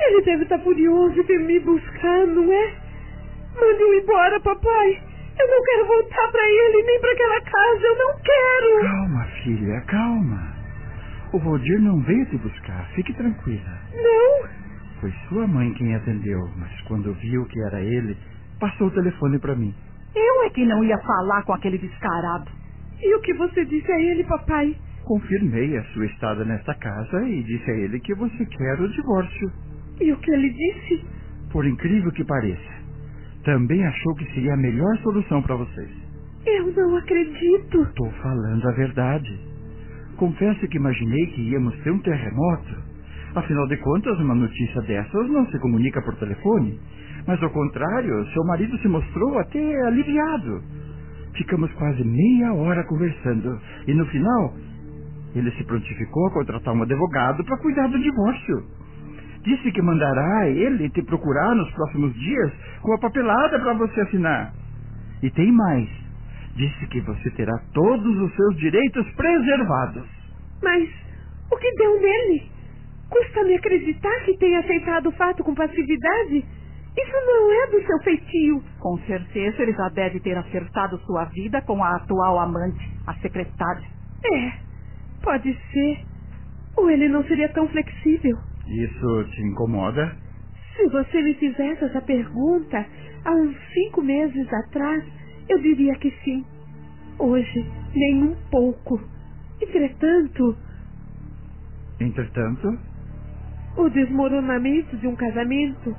Ele 0.00 0.22
deve 0.24 0.42
estar 0.42 0.58
furioso 0.58 1.22
de 1.22 1.38
me 1.38 1.60
buscar, 1.60 2.26
não 2.26 2.52
é? 2.52 2.74
Mande-o 3.54 3.94
embora, 3.94 4.40
papai. 4.40 5.00
Eu 5.38 5.46
não 5.46 5.62
quero 5.62 5.86
voltar 5.86 6.32
para 6.32 6.42
ele 6.42 6.82
nem 6.82 7.00
para 7.00 7.12
aquela 7.12 7.40
casa. 7.42 7.86
Eu 7.86 7.98
não 7.98 8.14
quero. 8.20 8.80
Calma, 8.80 9.24
filha, 9.44 9.80
calma. 9.82 10.54
O 11.32 11.38
Valdir 11.38 11.80
não 11.80 12.00
veio 12.00 12.26
te 12.26 12.36
buscar. 12.38 12.84
Fique 12.96 13.14
tranquila. 13.14 13.78
Não? 13.94 14.48
Foi 15.00 15.12
sua 15.28 15.46
mãe 15.46 15.72
quem 15.74 15.94
atendeu, 15.94 16.40
mas 16.56 16.80
quando 16.88 17.14
viu 17.14 17.44
que 17.44 17.60
era 17.62 17.80
ele, 17.80 18.16
passou 18.58 18.88
o 18.88 18.90
telefone 18.90 19.38
para 19.38 19.54
mim. 19.54 19.72
Eu 20.18 20.42
é 20.44 20.50
que 20.50 20.66
não 20.66 20.82
ia 20.82 20.98
falar 20.98 21.44
com 21.44 21.52
aquele 21.52 21.78
descarado. 21.78 22.50
E 23.00 23.14
o 23.14 23.20
que 23.20 23.32
você 23.34 23.64
disse 23.64 23.90
a 23.90 24.00
ele, 24.00 24.24
papai? 24.24 24.76
Confirmei 25.04 25.76
a 25.76 25.84
sua 25.92 26.06
estada 26.06 26.44
nesta 26.44 26.74
casa 26.74 27.22
e 27.28 27.42
disse 27.44 27.70
a 27.70 27.74
ele 27.74 28.00
que 28.00 28.14
você 28.14 28.44
quer 28.44 28.80
o 28.80 28.88
divórcio. 28.88 29.52
E 30.00 30.12
o 30.12 30.16
que 30.18 30.30
ele 30.30 30.50
disse? 30.50 31.06
Por 31.52 31.64
incrível 31.64 32.10
que 32.12 32.24
pareça, 32.24 32.72
também 33.44 33.86
achou 33.86 34.14
que 34.16 34.26
seria 34.34 34.54
a 34.54 34.56
melhor 34.56 34.96
solução 34.98 35.40
para 35.40 35.56
vocês. 35.56 35.90
Eu 36.44 36.72
não 36.72 36.96
acredito. 36.96 37.82
Estou 37.82 38.10
falando 38.22 38.68
a 38.68 38.72
verdade. 38.72 39.38
Confesso 40.16 40.66
que 40.66 40.76
imaginei 40.76 41.26
que 41.28 41.42
íamos 41.42 41.78
ter 41.82 41.90
um 41.92 42.00
terremoto. 42.00 42.76
Afinal 43.34 43.66
de 43.68 43.76
contas, 43.76 44.18
uma 44.18 44.34
notícia 44.34 44.82
dessas 44.82 45.28
não 45.30 45.46
se 45.46 45.58
comunica 45.60 46.02
por 46.02 46.16
telefone. 46.16 46.80
Mas 47.28 47.42
ao 47.42 47.50
contrário, 47.50 48.26
seu 48.32 48.42
marido 48.44 48.78
se 48.78 48.88
mostrou 48.88 49.38
até 49.38 49.86
aliviado. 49.86 50.62
Ficamos 51.36 51.70
quase 51.74 52.02
meia 52.02 52.54
hora 52.54 52.82
conversando. 52.84 53.60
E 53.86 53.92
no 53.92 54.06
final, 54.06 54.54
ele 55.34 55.50
se 55.50 55.64
prontificou 55.64 56.26
a 56.26 56.32
contratar 56.32 56.74
um 56.74 56.82
advogado 56.82 57.44
para 57.44 57.58
cuidar 57.58 57.86
do 57.88 57.98
divórcio. 57.98 58.64
Disse 59.42 59.70
que 59.70 59.82
mandará 59.82 60.48
ele 60.48 60.88
te 60.88 61.02
procurar 61.02 61.54
nos 61.54 61.70
próximos 61.72 62.14
dias 62.14 62.50
com 62.80 62.94
a 62.94 62.98
papelada 62.98 63.60
para 63.60 63.74
você 63.74 64.00
assinar. 64.00 64.54
E 65.22 65.30
tem 65.30 65.52
mais. 65.52 65.86
Disse 66.56 66.86
que 66.86 67.02
você 67.02 67.30
terá 67.32 67.52
todos 67.74 68.20
os 68.22 68.34
seus 68.34 68.56
direitos 68.56 69.06
preservados. 69.10 70.08
Mas 70.62 70.88
o 71.52 71.56
que 71.58 71.74
deu 71.74 72.00
nele? 72.00 72.50
Custa-me 73.10 73.54
acreditar 73.54 74.24
que 74.24 74.36
tenha 74.38 74.60
aceitado 74.60 75.08
o 75.08 75.12
fato 75.12 75.44
com 75.44 75.54
passividade? 75.54 76.57
Isso 76.98 77.12
não 77.12 77.52
é 77.52 77.66
do 77.70 77.86
seu 77.86 77.98
feitio. 78.00 78.62
Com 78.80 78.98
certeza 79.06 79.62
ele 79.62 79.72
já 79.72 79.88
deve 79.90 80.18
ter 80.18 80.36
acertado 80.36 80.98
sua 81.06 81.26
vida 81.26 81.62
com 81.62 81.82
a 81.82 81.94
atual 81.94 82.40
amante, 82.40 82.90
a 83.06 83.14
secretária. 83.18 83.86
É, 84.24 84.52
pode 85.22 85.56
ser. 85.72 86.00
Ou 86.76 86.90
ele 86.90 87.08
não 87.08 87.22
seria 87.24 87.48
tão 87.50 87.68
flexível. 87.68 88.36
Isso 88.66 89.24
te 89.30 89.42
incomoda? 89.42 90.16
Se 90.76 90.88
você 90.88 91.22
me 91.22 91.34
fizesse 91.34 91.84
essa 91.84 92.00
pergunta 92.02 92.84
há 93.24 93.32
uns 93.32 93.56
cinco 93.72 94.02
meses 94.02 94.52
atrás, 94.52 95.04
eu 95.48 95.60
diria 95.60 95.94
que 95.96 96.10
sim. 96.24 96.44
Hoje, 97.16 97.64
nem 97.94 98.24
um 98.24 98.36
pouco. 98.50 99.00
Entretanto. 99.60 100.56
Entretanto? 102.00 102.78
O 103.76 103.88
desmoronamento 103.88 104.96
de 104.96 105.06
um 105.06 105.14
casamento 105.14 105.96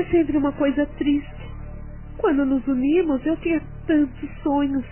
é 0.00 0.04
sempre 0.04 0.36
uma 0.36 0.52
coisa 0.52 0.86
triste. 0.98 1.50
Quando 2.18 2.44
nos 2.44 2.66
unimos, 2.66 3.24
eu 3.26 3.36
tinha 3.38 3.60
tantos 3.86 4.30
sonhos. 4.42 4.84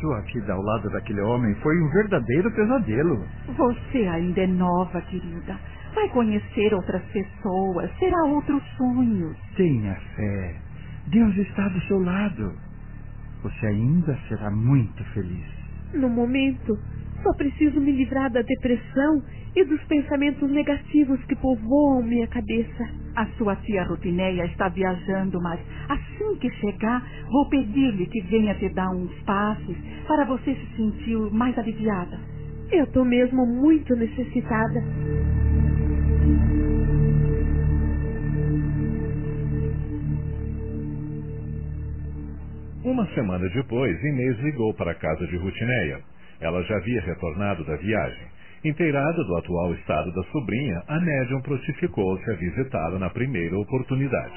Sua 0.00 0.20
vida 0.22 0.52
ao 0.52 0.60
lado 0.60 0.90
daquele 0.90 1.20
homem 1.20 1.54
foi 1.56 1.74
um 1.80 1.88
verdadeiro 1.90 2.50
pesadelo. 2.50 3.24
Você 3.56 3.98
ainda 3.98 4.42
é 4.42 4.46
nova, 4.46 5.00
querida. 5.02 5.58
Vai 5.94 6.08
conhecer 6.10 6.74
outras 6.74 7.02
pessoas, 7.04 7.90
terá 7.98 8.24
outros 8.24 8.62
sonhos. 8.76 9.36
Tenha 9.56 9.94
fé. 10.14 10.56
Deus 11.06 11.36
está 11.36 11.68
do 11.68 11.80
seu 11.82 11.98
lado. 12.00 12.52
Você 13.42 13.66
ainda 13.66 14.18
será 14.28 14.50
muito 14.50 15.02
feliz. 15.14 15.46
No 15.94 16.08
momento, 16.08 16.76
só 17.26 17.32
preciso 17.32 17.80
me 17.80 17.90
livrar 17.90 18.30
da 18.30 18.40
depressão 18.40 19.20
e 19.56 19.64
dos 19.64 19.82
pensamentos 19.86 20.48
negativos 20.48 21.18
que 21.24 21.34
povoam 21.34 22.00
minha 22.00 22.28
cabeça. 22.28 22.88
A 23.16 23.26
sua 23.36 23.56
tia 23.56 23.82
Rutineia 23.82 24.44
está 24.44 24.68
viajando, 24.68 25.42
mas 25.42 25.58
assim 25.88 26.36
que 26.38 26.48
chegar, 26.50 27.02
vou 27.28 27.48
pedir-lhe 27.48 28.06
que 28.06 28.20
venha 28.20 28.54
te 28.54 28.68
dar 28.68 28.90
uns 28.90 29.12
passes 29.24 29.76
para 30.06 30.24
você 30.24 30.54
se 30.54 30.76
sentir 30.76 31.16
mais 31.32 31.58
aliviada. 31.58 32.16
Eu 32.70 32.84
estou 32.84 33.04
mesmo 33.04 33.44
muito 33.44 33.96
necessitada. 33.96 34.84
Uma 42.84 43.04
semana 43.14 43.48
depois, 43.48 44.00
Inês 44.00 44.38
ligou 44.44 44.72
para 44.74 44.92
a 44.92 44.94
casa 44.94 45.26
de 45.26 45.36
Rutineia. 45.36 46.15
Ela 46.40 46.62
já 46.62 46.76
havia 46.76 47.00
retornado 47.02 47.64
da 47.64 47.76
viagem. 47.76 48.26
Inteirada 48.64 49.24
do 49.24 49.36
atual 49.36 49.72
estado 49.74 50.12
da 50.12 50.22
sobrinha, 50.24 50.82
a 50.88 51.00
médium 51.00 51.40
prontificou-se 51.40 52.30
a 52.30 52.34
visitá-la 52.34 52.98
na 52.98 53.10
primeira 53.10 53.56
oportunidade. 53.58 54.34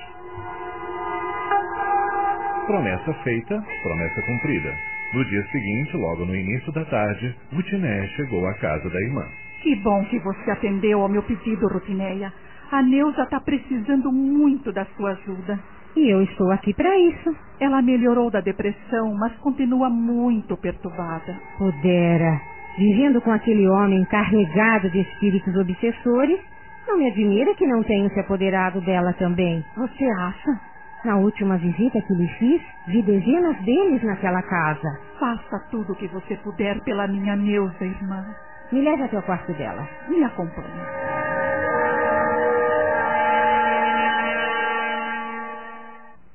Promessa 2.67 3.13
feita, 3.23 3.63
promessa 3.81 4.21
cumprida. 4.21 4.77
No 5.13 5.25
dia 5.25 5.43
seguinte, 5.51 5.97
logo 5.97 6.25
no 6.25 6.35
início 6.35 6.71
da 6.71 6.85
tarde, 6.85 7.35
Rutineia 7.51 8.07
chegou 8.09 8.45
à 8.45 8.53
casa 8.55 8.87
da 8.89 9.01
irmã. 9.01 9.25
Que 9.63 9.75
bom 9.77 10.05
que 10.05 10.19
você 10.19 10.51
atendeu 10.51 11.01
ao 11.01 11.09
meu 11.09 11.23
pedido, 11.23 11.67
Rutineia. 11.67 12.31
A 12.71 12.83
Neuza 12.83 13.23
está 13.23 13.39
precisando 13.39 14.11
muito 14.11 14.71
da 14.71 14.85
sua 14.95 15.11
ajuda. 15.11 15.59
E 15.95 16.09
eu 16.09 16.21
estou 16.23 16.51
aqui 16.51 16.73
para 16.73 16.97
isso. 16.97 17.35
Ela 17.59 17.81
melhorou 17.81 18.29
da 18.29 18.41
depressão, 18.41 19.13
mas 19.15 19.33
continua 19.37 19.89
muito 19.89 20.55
perturbada. 20.57 21.35
Pudera. 21.57 22.39
Vivendo 22.77 23.21
com 23.21 23.31
aquele 23.31 23.67
homem 23.67 24.05
carregado 24.05 24.89
de 24.89 25.01
espíritos 25.01 25.55
obsessores, 25.55 26.39
não 26.87 26.97
me 26.97 27.09
admira 27.09 27.53
que 27.55 27.67
não 27.67 27.83
tenha 27.83 28.09
se 28.09 28.19
apoderado 28.19 28.79
dela 28.81 29.13
também. 29.13 29.63
Você 29.75 30.05
acha? 30.05 30.59
Na 31.03 31.17
última 31.17 31.57
visita 31.57 32.01
que 32.01 32.13
lhe 32.13 32.27
fiz, 32.39 32.61
vi 32.87 33.01
dezenas 33.01 33.57
deles 33.63 34.03
naquela 34.03 34.41
casa. 34.41 34.99
Faça 35.19 35.59
tudo 35.71 35.93
o 35.93 35.95
que 35.95 36.07
você 36.07 36.35
puder 36.37 36.79
pela 36.81 37.07
minha 37.07 37.35
Neuza, 37.35 37.83
irmã. 37.85 38.25
Me 38.71 38.81
leve 38.81 39.03
até 39.03 39.17
o 39.17 39.23
quarto 39.23 39.51
dela. 39.53 39.87
Me 40.07 40.23
acompanhe. 40.23 41.18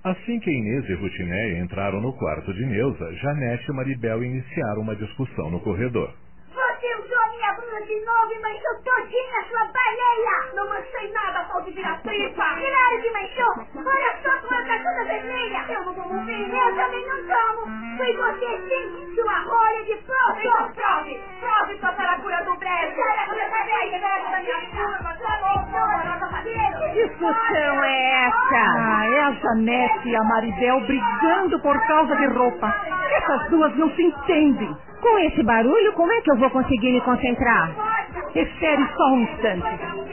Assim 0.05 0.38
que 0.38 0.50
Inês 0.50 0.86
e 0.86 0.94
Rutineia 0.96 1.62
entraram 1.62 1.98
no 1.98 2.12
quarto 2.12 2.52
de 2.52 2.66
Neuza, 2.66 3.11
Janete 3.14 3.70
e 3.70 3.72
Maribel 3.72 4.22
iniciaram 4.22 4.82
uma 4.82 4.94
discussão 4.94 5.50
no 5.50 5.61
corredor. 5.61 6.12
Você 6.85 6.95
usou 6.97 7.30
minha 7.30 7.51
blusa 7.55 7.80
de 7.87 7.99
novo 8.05 8.30
e 8.30 8.39
manchou 8.41 8.74
todinha 8.85 9.41
a 9.41 9.45
sua 9.49 9.64
baleia! 9.72 10.53
Não 10.53 10.68
manchei 10.68 11.11
nada, 11.12 11.43
pau 11.45 11.62
de 11.62 11.70
virar 11.70 11.99
tripa! 12.03 12.45
Claro 12.45 13.01
que 13.01 13.11
manchou! 13.11 13.55
Olha 13.87 14.16
só 14.22 14.39
como 14.43 14.55
ela 14.55 14.66
tá 14.66 14.78
toda 14.85 15.05
vermelha! 15.07 15.64
Eu 15.66 15.82
não 15.82 15.95
tomo 15.95 16.26
vinho! 16.26 16.55
Eu 16.55 16.76
também 16.76 17.07
não 17.07 17.16
tomo! 17.26 17.97
Foi 17.97 18.12
você 18.12 18.68
sim, 18.68 19.14
sua 19.14 19.39
rolha 19.45 19.82
de 19.85 19.95
prova! 19.95 20.39
Então 20.39 20.72
prove! 20.72 21.22
Prove 21.41 21.78
sua 21.80 21.93
saracura 21.95 22.45
do 22.45 22.55
brejo! 22.57 22.97
Saracura 22.97 23.49
da 23.49 23.64
velha, 23.64 24.01
saracura 24.01 24.30
da 24.30 24.43
minha! 24.43 24.64
Que 26.45 27.09
discussão 27.09 27.85
é 27.85 28.26
essa? 28.26 28.61
Ah, 28.76 29.07
é 29.07 29.20
a 29.20 29.32
Janete 29.32 30.09
e 30.11 30.16
a 30.16 30.22
Maribel 30.24 30.80
brigando 30.80 31.59
por 31.61 31.87
causa 31.87 32.14
de 32.14 32.26
roupa. 32.26 32.74
Essas 33.11 33.49
duas 33.49 33.74
não 33.76 33.89
se 33.95 34.03
entendem. 34.03 34.76
Com 35.05 35.18
esse 35.18 35.42
barulho, 35.42 35.92
como 35.92 36.11
é 36.11 36.20
que 36.22 36.30
eu 36.30 36.36
vou 36.38 36.48
conseguir 36.48 36.90
me 36.90 37.00
concentrar? 37.02 37.70
Espere 38.34 38.88
só 38.96 39.05
um 39.12 39.20
instante. 39.20 39.66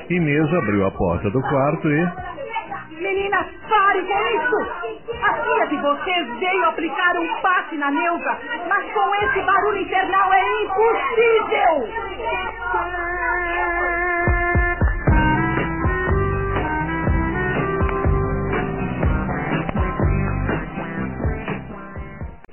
Inês 0.09 0.53
abriu 0.53 0.85
a 0.85 0.91
porta 0.91 1.29
do 1.29 1.41
quarto 1.43 1.87
e. 1.87 2.11
Meninas, 3.01 3.45
pare 3.69 4.01
com 4.01 4.27
isso! 4.27 4.57
A 5.23 5.33
filha 5.33 5.67
de 5.67 5.77
vocês 5.77 6.39
veio 6.39 6.65
aplicar 6.65 7.15
um 7.17 7.41
passe 7.41 7.77
na 7.77 7.89
Neuza, 7.89 8.37
mas 8.67 8.91
com 8.91 9.15
esse 9.15 9.41
barulho 9.43 9.77
infernal 9.77 10.33
é 10.33 10.63
impossível! 10.63 11.87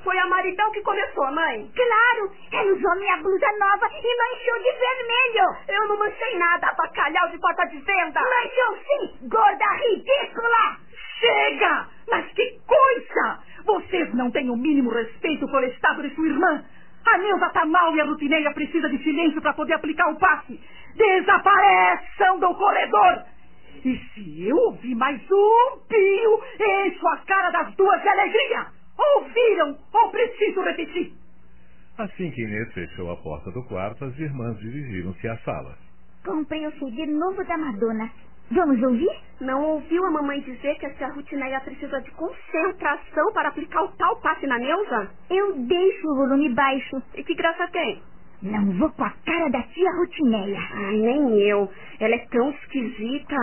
Foi 0.09 0.17
a 0.17 0.25
Maribel 0.25 0.71
que 0.71 0.81
começou, 0.81 1.31
mãe. 1.31 1.69
Claro, 1.75 2.31
ela 2.51 2.73
usou 2.73 2.95
minha 2.95 3.17
blusa 3.17 3.45
nova 3.59 3.87
e 3.93 4.17
manchou 4.17 4.57
de 4.57 4.71
vermelho. 4.79 5.55
Eu 5.67 5.87
não 5.87 5.99
manchei 5.99 6.35
nada, 6.35 6.73
bacalhau 6.75 7.29
de 7.29 7.37
porta 7.37 7.63
de 7.67 7.77
venda. 7.77 8.19
Manchou 8.19 8.77
sim, 8.87 9.27
gorda 9.27 9.65
ridícula. 9.75 10.77
Chega! 11.19 11.87
Mas 12.09 12.25
que 12.33 12.59
coisa! 12.65 13.39
Vocês 13.63 14.11
não 14.15 14.31
têm 14.31 14.49
o 14.49 14.55
mínimo 14.55 14.89
respeito 14.89 15.45
pelo 15.45 15.65
estado 15.65 16.01
de 16.01 16.15
sua 16.15 16.25
irmã. 16.27 16.65
A 17.05 17.17
Neuza 17.19 17.49
tá 17.49 17.67
mal 17.67 17.95
e 17.95 18.01
a 18.01 18.05
Rutineia 18.05 18.51
precisa 18.51 18.89
de 18.89 18.97
silêncio 19.03 19.39
para 19.43 19.53
poder 19.53 19.73
aplicar 19.73 20.09
o 20.09 20.17
passe. 20.17 20.59
Desapareçam 20.95 22.39
do 22.39 22.55
corredor! 22.55 23.25
E 23.85 23.95
se 24.15 24.47
eu 24.49 24.57
ouvir 24.57 24.95
mais 24.95 25.21
um 25.31 25.79
pio, 25.87 26.43
encho 26.87 27.07
a 27.09 27.17
cara 27.27 27.51
das 27.51 27.75
duas 27.75 28.01
de 28.01 28.09
alegria. 28.09 28.78
Ouviram? 28.99 29.77
Ou 29.93 30.11
preciso 30.11 30.61
repetir? 30.61 31.13
Assim 31.97 32.31
que 32.31 32.41
Inês 32.41 32.71
fechou 32.73 33.11
a 33.11 33.17
porta 33.17 33.51
do 33.51 33.63
quarto, 33.63 34.05
as 34.05 34.17
irmãs 34.19 34.57
dirigiram-se 34.59 35.27
à 35.27 35.37
sala. 35.39 35.77
Comprei 36.25 36.65
o 36.67 36.71
CD 36.79 37.05
novo 37.07 37.43
da 37.45 37.57
Madonna. 37.57 38.09
Vamos 38.51 38.81
ouvir? 38.81 39.11
Não 39.41 39.63
ouviu 39.63 40.03
a 40.05 40.11
mamãe 40.11 40.41
dizer 40.41 40.75
que 40.79 40.85
a 40.85 40.93
tia 40.95 41.07
Rutineia 41.09 41.61
precisa 41.61 42.01
de 42.01 42.09
concentração 42.11 43.31
para 43.33 43.49
aplicar 43.49 43.83
o 43.83 43.91
tal 43.95 44.15
passe 44.21 44.47
na 44.47 44.57
Neuza? 44.57 45.11
Eu 45.29 45.53
deixo 45.59 46.07
o 46.09 46.15
volume 46.15 46.49
baixo. 46.53 47.01
E 47.15 47.23
que 47.23 47.35
graça 47.35 47.67
tem? 47.71 48.01
Não 48.41 48.71
vou 48.77 48.89
com 48.91 49.03
a 49.03 49.13
cara 49.25 49.49
da 49.49 49.61
tia 49.63 49.91
Rutineia. 49.99 50.59
Ai, 50.73 50.97
nem 50.97 51.39
eu. 51.41 51.69
Ela 51.99 52.15
é 52.15 52.25
tão 52.31 52.49
esquisita. 52.49 53.35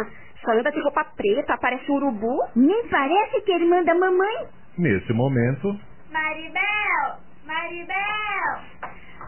Só 0.45 0.53
anda 0.53 0.71
de 0.73 0.81
roupa 0.81 1.05
preta, 1.17 1.57
parece 1.61 1.91
um 1.91 1.97
urubu. 1.97 2.39
Nem 2.57 2.89
parece 2.89 3.41
que 3.43 3.53
é 3.53 3.57
irmã 3.61 3.83
da 3.85 3.95
mamãe. 3.95 4.47
Nesse 4.79 5.11
momento, 5.15 5.79
Maribel! 6.13 7.17
Maribel! 7.47 7.97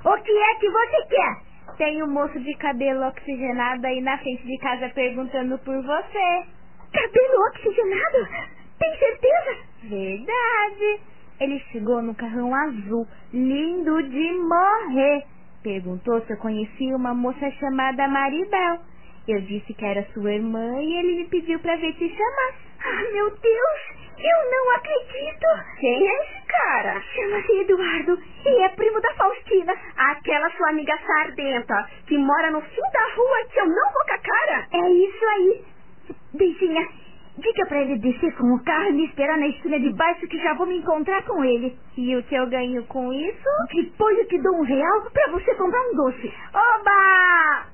O 0.05 0.23
que 0.23 0.31
é 0.31 0.55
que 0.57 0.71
você 0.71 1.07
quer? 1.09 1.77
Tem 1.79 2.03
um 2.03 2.11
moço 2.11 2.39
de 2.41 2.55
cabelo 2.57 3.07
oxigenado 3.07 3.87
aí 3.87 4.01
na 4.03 4.19
frente 4.19 4.45
de 4.45 4.59
casa 4.59 4.91
perguntando 4.91 5.59
por 5.61 5.83
você. 5.83 6.45
Cabelo 6.93 7.47
oxigenado? 7.49 8.29
Tem 8.79 8.99
certeza? 8.99 9.57
Verdade. 9.85 11.01
Ele 11.41 11.59
chegou 11.73 12.03
no 12.03 12.15
carrão 12.15 12.55
azul, 12.55 13.07
lindo 13.33 14.03
de 14.03 14.33
morrer. 14.33 15.25
Perguntou 15.63 16.21
se 16.23 16.33
eu 16.33 16.37
conhecia 16.39 16.95
uma 16.95 17.15
moça 17.15 17.51
chamada 17.53 18.07
Maribel. 18.07 18.81
Eu 19.27 19.41
disse 19.43 19.73
que 19.73 19.85
era 19.85 20.07
sua 20.13 20.33
irmã 20.33 20.81
e 20.81 20.95
ele 20.99 21.23
me 21.23 21.29
pediu 21.29 21.59
pra 21.61 21.77
ver 21.77 21.95
te 21.95 22.09
chamar. 22.09 22.55
Ah, 22.81 23.13
meu 23.13 23.31
Deus! 23.31 23.98
Eu 24.21 24.51
não 24.51 24.75
acredito! 24.75 25.47
Quem 25.79 26.09
é 26.09 26.23
esse 26.23 26.47
cara? 26.47 27.01
Chama-se 27.01 27.53
Eduardo 27.61 28.19
e 28.47 28.63
é 28.65 28.69
primo 28.71 29.01
da 29.01 29.15
Faustina. 29.15 29.73
Aquela 29.97 30.51
sua 30.51 30.71
amiga 30.71 30.99
sardenta 31.07 31.89
que 32.07 32.19
mora 32.19 32.51
no 32.51 32.61
fim 32.63 32.83
da 32.93 33.15
rua 33.15 33.49
que 33.53 33.61
eu 33.61 33.67
não 33.67 33.93
vou 33.93 34.05
com 34.05 34.15
a 34.15 34.19
cara. 34.19 34.67
É 34.73 34.91
isso 34.91 35.25
aí. 35.25 35.65
Beijinha, 36.35 36.89
diga 37.39 37.67
pra 37.67 37.81
ele 37.81 37.99
descer 37.99 38.35
com 38.37 38.55
o 38.55 38.65
carro 38.65 38.89
e 38.89 38.93
me 38.93 39.07
esperar 39.07 39.39
na 39.39 39.47
esquina 39.47 39.79
de 39.79 39.93
baixo 39.93 40.27
que 40.27 40.39
já 40.39 40.55
vou 40.55 40.67
me 40.67 40.79
encontrar 40.79 41.23
com 41.25 41.45
ele. 41.45 41.79
E 41.97 42.17
o 42.17 42.23
que 42.25 42.35
eu 42.35 42.47
ganho 42.49 42.85
com 42.87 43.13
isso? 43.13 43.49
Depois 43.73 44.19
eu 44.19 44.27
te 44.27 44.39
dou 44.43 44.57
um 44.57 44.63
real 44.63 45.03
pra 45.13 45.31
você 45.31 45.55
comprar 45.55 45.81
um 45.81 45.95
doce. 45.95 46.35
Oba! 46.53 47.67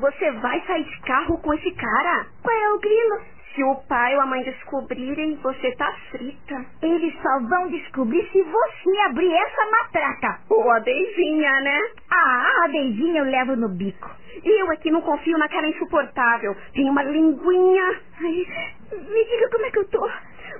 Você 0.00 0.30
vai 0.32 0.60
sair 0.66 0.84
de 0.84 1.00
carro 1.02 1.38
com 1.38 1.54
esse 1.54 1.70
cara? 1.72 2.26
Qual 2.42 2.56
é 2.56 2.70
o 2.70 2.80
grilo? 2.80 3.35
Se 3.56 3.64
o 3.64 3.74
pai 3.88 4.14
ou 4.14 4.20
a 4.20 4.26
mãe 4.26 4.42
descobrirem, 4.42 5.34
você 5.36 5.74
tá 5.76 5.90
frita. 6.10 6.66
Eles 6.82 7.14
só 7.22 7.40
vão 7.48 7.68
descobrir 7.68 8.22
se 8.30 8.42
você 8.42 8.98
abrir 9.06 9.32
essa 9.32 9.70
matraca. 9.70 10.40
Ou 10.50 10.70
a 10.70 10.78
Deivinha, 10.78 11.60
né? 11.62 11.80
Ah, 12.10 12.64
a 12.64 12.68
Deivinha 12.68 13.22
eu 13.22 13.24
levo 13.24 13.56
no 13.56 13.70
bico. 13.70 14.10
Eu 14.44 14.70
é 14.72 14.76
que 14.76 14.90
não 14.90 15.00
confio 15.00 15.38
naquela 15.38 15.68
insuportável. 15.68 16.54
Tem 16.74 16.90
uma 16.90 17.02
linguinha. 17.02 17.98
Ai, 18.20 18.46
me 18.92 19.24
diga 19.24 19.48
como 19.50 19.64
é 19.64 19.70
que 19.70 19.78
eu 19.78 19.88
tô. 19.88 20.06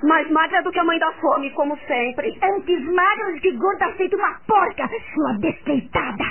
Mais 0.03 0.31
magra 0.31 0.63
do 0.63 0.73
que 0.73 0.79
a 0.79 0.85
mãe 0.85 0.99
da 0.99 1.13
fome, 1.13 1.51
como 1.51 1.77
sempre. 1.87 2.39
Antes 2.43 2.83
magra 2.95 3.33
do 3.35 3.41
que 3.41 3.53
gorda 3.53 3.93
feito 3.93 4.17
uma 4.17 4.41
porca, 4.47 4.89
sua 5.13 5.35
despeitada. 5.35 6.25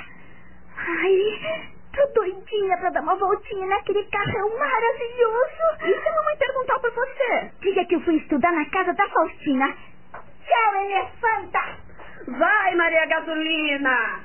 Ai, 0.77 1.74
tô 1.95 2.05
doidinha 2.13 2.77
pra 2.77 2.89
dar 2.89 3.01
uma 3.01 3.15
voltinha 3.15 3.65
naquele 3.67 4.03
carrão 4.05 4.49
maravilhoso. 4.57 5.85
E 5.85 6.01
se 6.01 6.09
a 6.09 6.15
mamãe 6.15 6.37
perguntar 6.37 6.79
por 6.79 6.91
você? 6.91 7.51
Diga 7.61 7.85
que 7.85 7.95
eu 7.95 8.01
fui 8.01 8.15
estudar 8.17 8.51
na 8.51 8.65
casa 8.69 8.93
da 8.93 9.07
Faustina. 9.09 9.73
Tchau, 10.13 10.81
elefanta! 10.83 11.59
Vai, 12.27 12.75
Maria 12.75 13.05
Gasolina! 13.07 14.19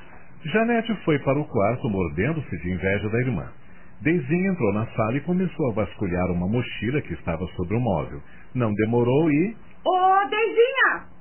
Janete 0.45 0.93
foi 1.05 1.19
para 1.19 1.39
o 1.39 1.45
quarto 1.45 1.87
mordendo-se 1.89 2.57
de 2.57 2.71
inveja 2.71 3.09
da 3.09 3.19
irmã. 3.19 3.51
Deizinha 4.01 4.49
entrou 4.51 4.73
na 4.73 4.87
sala 4.87 5.15
e 5.17 5.21
começou 5.21 5.69
a 5.69 5.73
vasculhar 5.73 6.31
uma 6.31 6.47
mochila 6.47 7.01
que 7.01 7.13
estava 7.13 7.45
sobre 7.55 7.75
o 7.77 7.79
móvel. 7.79 8.19
Não 8.55 8.73
demorou 8.73 9.31
e. 9.31 9.55
Ô, 9.85 10.29
Deizinha! 10.29 11.20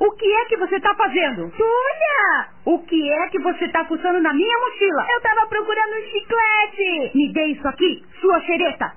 O 0.00 0.10
que 0.12 0.24
é 0.34 0.44
que 0.46 0.56
você 0.56 0.76
está 0.76 0.94
fazendo? 0.94 1.50
Tulha! 1.50 2.48
O 2.64 2.78
que 2.78 3.12
é 3.12 3.28
que 3.28 3.38
você 3.38 3.66
está 3.66 3.84
fuçando 3.84 4.18
na 4.20 4.32
minha 4.32 4.58
mochila? 4.58 5.06
Eu 5.12 5.18
estava 5.18 5.46
procurando 5.46 5.92
um 5.92 6.02
chiclete! 6.10 7.10
Me 7.14 7.30
dê 7.34 7.44
isso 7.48 7.68
aqui, 7.68 8.02
sua 8.20 8.40
xereta! 8.40 8.94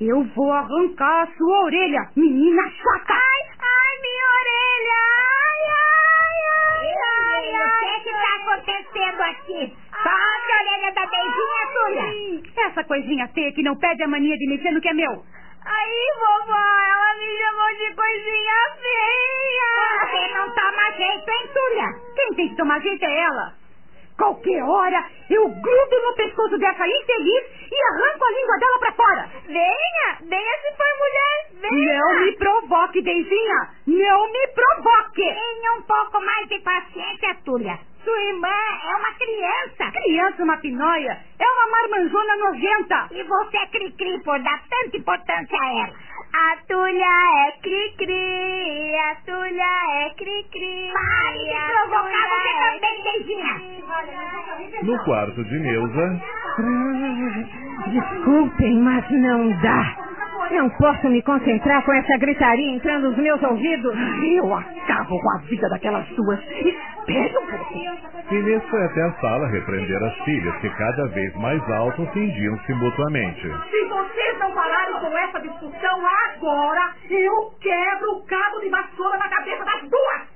Eu 0.00 0.22
vou 0.36 0.52
arrancar 0.52 1.22
a 1.24 1.26
sua 1.36 1.62
orelha, 1.64 2.10
menina 2.14 2.62
chata! 2.70 3.14
Ai, 3.14 3.40
ai, 3.58 3.92
minha 4.02 4.26
orelha! 4.38 5.02
Ai, 5.18 5.60
ai, 5.74 6.38
ai, 7.02 7.54
ai, 7.54 7.66
O 7.66 7.78
que 7.80 7.86
é 7.86 8.00
que 8.00 8.10
tá 8.12 8.30
acontecendo 8.36 9.20
aqui? 9.22 9.76
Toca 9.90 10.10
a 10.12 10.62
orelha 10.62 10.92
da 10.92 11.06
Deizinha, 11.06 11.66
Tulha! 11.74 12.68
Essa 12.68 12.84
coisinha 12.84 13.26
feia 13.34 13.52
que 13.52 13.62
não 13.64 13.76
perde 13.76 14.04
a 14.04 14.08
mania 14.08 14.36
de 14.36 14.46
mexer 14.48 14.70
no 14.70 14.80
que 14.80 14.88
é 14.90 14.94
meu. 14.94 15.24
Aí, 15.66 16.12
vovó, 16.20 16.54
ela 16.54 17.14
me 17.18 17.26
chamou 17.38 17.70
de 17.74 17.92
coisinha 17.96 18.54
feia. 18.80 19.55
Você 20.06 20.28
não 20.34 20.50
toma 20.54 20.90
jeito, 20.92 21.30
hein, 21.30 21.50
Tulha? 21.52 21.86
Quem 22.14 22.34
tem 22.34 22.48
que 22.48 22.56
tomar 22.56 22.80
jeito 22.80 23.04
é 23.04 23.24
ela. 23.24 23.52
Qualquer 24.16 24.62
hora 24.62 25.04
eu 25.28 25.48
grudo 25.48 26.02
no 26.02 26.14
pescoço 26.14 26.56
dessa 26.58 26.86
infeliz 26.86 27.44
e 27.70 27.76
arranco 27.92 28.24
a 28.24 28.30
língua 28.30 28.58
dela 28.58 28.78
pra 28.78 28.92
fora. 28.92 29.28
Venha, 29.46 30.18
venha 30.22 30.58
se 30.62 30.74
for 30.74 30.86
mulher, 30.98 31.70
venha. 31.70 31.98
Não 31.98 32.20
me 32.20 32.32
provoque, 32.36 33.02
Deizinha. 33.02 33.68
Não 33.86 34.32
me 34.32 34.46
provoque. 34.48 35.22
Tenha 35.22 35.72
um 35.76 35.82
pouco 35.82 36.20
mais 36.24 36.48
de 36.48 36.58
paciência, 36.60 37.36
Tulha. 37.44 37.78
Sua 38.04 38.22
irmã 38.22 38.48
é 38.48 38.96
uma 38.96 39.12
criança. 39.18 39.90
Criança, 40.00 40.44
uma 40.44 40.56
pinóia, 40.58 41.18
é 41.38 41.44
uma 41.44 41.66
marmanjona 41.70 42.36
nojenta. 42.36 43.08
E 43.10 43.22
você 43.24 43.56
é 43.58 43.66
cri-cri 43.66 44.22
por 44.22 44.38
dar 44.42 44.62
tanta 44.70 44.96
importância 44.96 45.58
a 45.60 45.74
ela. 45.74 45.94
A 46.32 46.56
Tulha 46.68 47.16
é 47.46 47.52
cri-cri, 47.62 48.94
a 48.96 49.14
Tulha 49.24 49.72
é 49.94 50.10
cri-cri. 50.16 50.92
Pare 50.92 51.38
de 51.44 51.54
provocar 51.72 52.24
você 52.28 52.48
é 52.48 52.78
também, 52.80 53.02
Deizinha. 53.02 53.54
No 54.82 54.98
quarto 55.04 55.44
de 55.44 55.58
Neuza, 55.58 56.20
Desculpem, 57.86 58.80
mas 58.80 59.10
não 59.10 59.50
dá. 59.60 59.96
Não 60.50 60.70
posso 60.70 61.08
me 61.08 61.22
concentrar 61.22 61.84
com 61.84 61.92
essa 61.92 62.16
gritaria 62.18 62.74
entrando 62.74 63.08
nos 63.08 63.18
meus 63.18 63.42
ouvidos. 63.42 63.94
Eu 64.36 64.54
acabo 64.54 65.20
com 65.20 65.30
a 65.30 65.38
vida 65.42 65.68
daquelas 65.68 66.06
duas. 66.08 66.38
Espere 66.40 67.38
um 67.38 67.46
pouco. 67.46 68.34
Inês 68.34 68.62
foi 68.68 68.84
até 68.84 69.02
a 69.02 69.12
sala 69.20 69.48
repreender 69.48 70.02
as 70.02 70.14
filhas, 70.24 70.56
que 70.56 70.68
cada 70.70 71.06
vez 71.08 71.34
mais 71.36 71.62
alto 71.70 72.02
ofendiam-se 72.02 72.72
mutuamente. 72.74 73.42
Se 73.70 73.84
vocês 73.84 74.38
não 74.38 74.50
pararem 74.52 74.94
com 75.00 75.16
essa 75.18 75.40
discussão 75.40 76.00
agora, 76.34 76.92
eu 77.08 77.52
quebro 77.60 78.12
o 78.16 78.26
cabo 78.26 78.60
de 78.60 78.68
vassoura 78.68 79.18
na 79.18 79.28
cabeça 79.28 79.64
das 79.64 79.82
duas. 79.82 80.35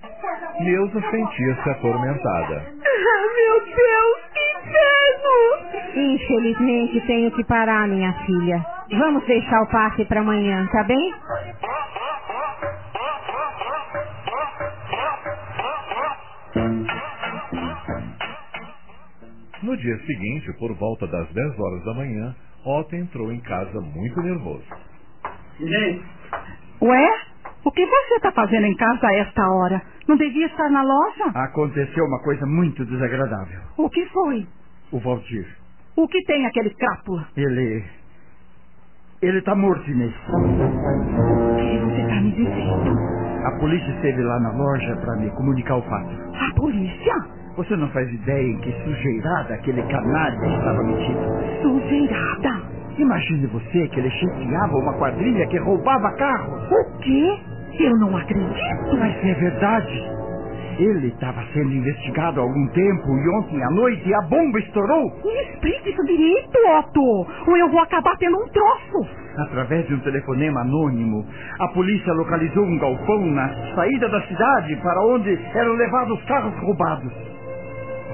Neuza 0.60 1.00
sentia-se 1.10 1.70
atormentada. 1.70 2.56
Ah, 2.84 3.26
meu 3.34 3.60
Deus, 3.64 4.20
que 4.34 4.58
inferno! 4.58 6.14
Infelizmente 6.14 7.00
tenho 7.06 7.30
que 7.32 7.44
parar, 7.44 7.88
minha 7.88 8.12
filha. 8.26 8.64
Vamos 8.98 9.24
deixar 9.26 9.62
o 9.62 9.70
passe 9.70 10.04
para 10.04 10.20
amanhã, 10.20 10.66
tá 10.72 10.84
bem? 10.84 11.14
No 19.62 19.76
dia 19.76 19.98
seguinte, 20.06 20.52
por 20.58 20.72
volta 20.74 21.06
das 21.06 21.28
10 21.32 21.58
horas 21.58 21.84
da 21.84 21.94
manhã, 21.94 22.34
Otto 22.64 22.96
entrou 22.96 23.30
em 23.32 23.40
casa 23.40 23.80
muito 23.80 24.20
nervoso. 24.22 24.64
Inês, 25.58 26.02
Ué? 26.80 27.29
O 27.64 27.70
que 27.70 27.84
você 27.84 28.14
está 28.14 28.32
fazendo 28.32 28.64
em 28.66 28.74
casa 28.76 29.06
a 29.06 29.14
esta 29.16 29.50
hora? 29.50 29.82
Não 30.08 30.16
devia 30.16 30.46
estar 30.46 30.70
na 30.70 30.82
loja? 30.82 31.24
aconteceu 31.34 32.04
uma 32.04 32.22
coisa 32.22 32.46
muito 32.46 32.84
desagradável. 32.86 33.60
O 33.76 33.88
que 33.90 34.04
foi? 34.06 34.46
O 34.92 34.98
Valdir, 34.98 35.46
O 35.96 36.08
que 36.08 36.22
tem 36.24 36.46
aquele 36.46 36.70
crápula? 36.70 37.26
ele... 37.36 37.84
Ele 39.22 39.42
tá 39.42 39.54
morto, 39.54 39.88
Inês. 39.90 40.14
O 40.28 41.56
que 41.56 41.78
você 41.78 42.00
está 42.00 42.20
me 42.22 42.32
dizendo? 42.32 42.98
A 43.46 43.58
polícia 43.60 43.90
esteve 43.92 44.22
lá 44.22 44.40
na 44.40 44.52
loja 44.52 44.96
para 44.96 45.16
me 45.16 45.30
comunicar 45.32 45.76
o 45.76 45.82
fato. 45.82 46.10
A 46.34 46.54
polícia? 46.54 47.14
Você 47.56 47.76
não 47.76 47.88
faz 47.90 48.08
ideia 48.10 48.42
em 48.48 48.58
que 48.60 48.72
sujeirada 48.82 49.54
aquele 49.54 49.82
canalha 49.82 50.56
estava 50.56 50.82
metido. 50.84 51.20
Sujeirada. 51.60 52.79
Imagine 53.00 53.46
você 53.46 53.88
que 53.88 53.98
ele 53.98 54.10
chefiava 54.10 54.76
uma 54.76 54.92
quadrilha 54.98 55.46
que 55.46 55.56
roubava 55.58 56.12
carros. 56.16 56.70
O 56.70 56.98
quê? 56.98 57.38
Eu 57.80 57.96
não 57.98 58.14
acredito. 58.14 58.96
Mas 58.98 59.16
é 59.24 59.34
verdade. 59.34 60.20
Ele 60.78 61.08
estava 61.08 61.42
sendo 61.54 61.72
investigado 61.72 62.40
há 62.40 62.42
algum 62.42 62.66
tempo 62.68 63.08
e 63.08 63.28
ontem 63.38 63.62
à 63.62 63.70
noite 63.70 64.14
a 64.14 64.20
bomba 64.28 64.58
estourou. 64.58 65.12
Me 65.24 65.42
explique 65.44 65.90
isso 65.90 66.04
direito, 66.04 66.58
Otto, 66.78 67.26
ou 67.46 67.56
eu 67.56 67.70
vou 67.70 67.80
acabar 67.80 68.16
tendo 68.18 68.36
um 68.36 68.48
troço. 68.48 69.08
Através 69.38 69.86
de 69.86 69.94
um 69.94 70.00
telefonema 70.00 70.60
anônimo, 70.60 71.24
a 71.58 71.68
polícia 71.68 72.12
localizou 72.12 72.64
um 72.64 72.78
galpão 72.78 73.26
na 73.26 73.48
saída 73.74 74.08
da 74.10 74.20
cidade 74.26 74.76
para 74.76 75.06
onde 75.06 75.38
eram 75.54 75.72
levados 75.72 76.18
os 76.18 76.24
carros 76.26 76.54
roubados. 76.60 77.12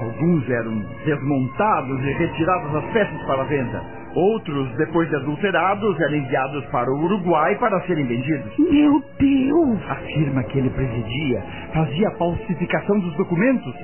Alguns 0.01 0.49
eram 0.49 0.81
desmontados 1.05 1.99
e 2.05 2.13
retirados 2.13 2.75
as 2.75 2.85
peças 2.93 3.21
para 3.23 3.43
venda. 3.45 3.97
Outros, 4.17 4.67
depois 4.77 5.07
de 5.09 5.15
adulterados, 5.15 5.99
eram 6.01 6.15
enviados 6.15 6.65
para 6.71 6.91
o 6.91 7.03
Uruguai 7.03 7.55
para 7.59 7.79
serem 7.81 8.07
vendidos. 8.07 8.51
Meu 8.57 8.99
Deus! 9.19 9.79
A 9.91 9.95
firma 9.95 10.43
que 10.45 10.57
ele 10.57 10.71
presidia 10.71 11.43
fazia 11.71 12.07
a 12.07 12.11
falsificação 12.17 12.97
dos 12.97 13.15
documentos. 13.15 13.75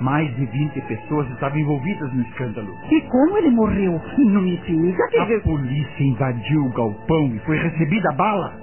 Mais 0.00 0.28
de 0.34 0.44
20 0.44 0.80
pessoas 0.88 1.30
estavam 1.30 1.56
envolvidas 1.56 2.12
no 2.12 2.22
escândalo. 2.22 2.68
E 2.90 3.00
como 3.02 3.38
ele 3.38 3.50
morreu? 3.50 4.00
Não 4.18 4.42
me 4.42 4.56
diga 4.56 5.08
que... 5.08 5.18
A 5.18 5.40
polícia 5.42 6.02
invadiu 6.02 6.66
o 6.66 6.72
galpão 6.72 7.26
e 7.28 7.38
foi 7.46 7.56
recebida 7.56 8.10
a 8.10 8.14
bala. 8.16 8.54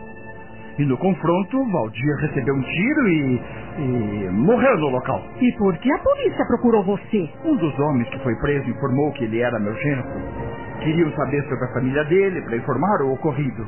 E 0.77 0.83
no 0.83 0.97
confronto, 0.97 1.71
Valdir 1.71 2.15
recebeu 2.17 2.53
um 2.53 2.61
tiro 2.63 3.07
e, 3.07 3.41
e 3.77 4.29
morreu 4.31 4.77
no 4.77 4.89
local. 4.89 5.23
E 5.39 5.53
por 5.53 5.77
que 5.77 5.89
a 5.93 5.99
polícia 5.99 6.45
procurou 6.47 6.83
você? 6.83 7.29
Um 7.45 7.55
dos 7.55 7.79
homens 7.79 8.09
que 8.09 8.19
foi 8.19 8.35
preso 8.41 8.69
informou 8.69 9.13
que 9.13 9.23
ele 9.23 9.39
era 9.39 9.57
meu 9.57 9.73
genro. 9.75 10.60
Queriam 10.81 11.11
saber 11.13 11.43
sobre 11.43 11.65
a 11.65 11.73
família 11.73 12.03
dele 12.05 12.41
para 12.41 12.57
informar 12.57 13.01
o 13.03 13.13
ocorrido. 13.13 13.67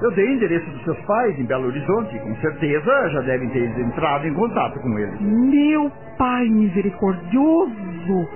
Eu 0.00 0.10
dei 0.12 0.24
o 0.26 0.34
endereço 0.34 0.70
dos 0.70 0.84
seus 0.84 0.98
pais 1.00 1.38
em 1.38 1.44
Belo 1.44 1.66
Horizonte 1.66 2.16
e 2.16 2.20
com 2.20 2.34
certeza 2.36 3.10
já 3.10 3.20
devem 3.22 3.48
ter 3.50 3.64
entrado 3.80 4.26
em 4.26 4.34
contato 4.34 4.80
com 4.80 4.98
eles. 4.98 5.20
Meu 5.20 5.90
pai 6.16 6.48
misericordioso! 6.48 8.28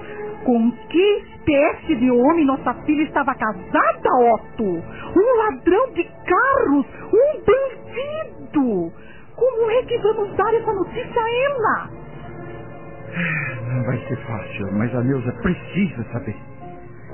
Com 0.45 0.73
que 0.91 1.23
espécie 1.23 1.95
de 1.95 2.11
homem 2.11 2.45
nossa 2.45 2.75
filha 2.85 3.05
estava 3.05 3.33
casada, 3.35 4.11
Otto? 4.35 4.65
Um 4.65 5.39
ladrão 5.39 5.93
de 5.93 6.05
carros! 6.05 6.87
Um 7.15 7.41
bandido! 7.47 8.93
Como 9.37 9.71
é 9.71 9.83
que 9.85 9.99
vamos 9.99 10.37
dar 10.37 10.53
essa 10.53 10.73
notícia 10.73 11.23
a 11.23 11.31
ela? 11.31 11.91
Não 13.73 13.85
vai 13.85 13.99
ser 14.09 14.17
fácil, 14.27 14.73
mas 14.73 14.95
a 14.95 15.03
Neuza 15.03 15.33
precisa 15.43 16.05
saber. 16.13 16.37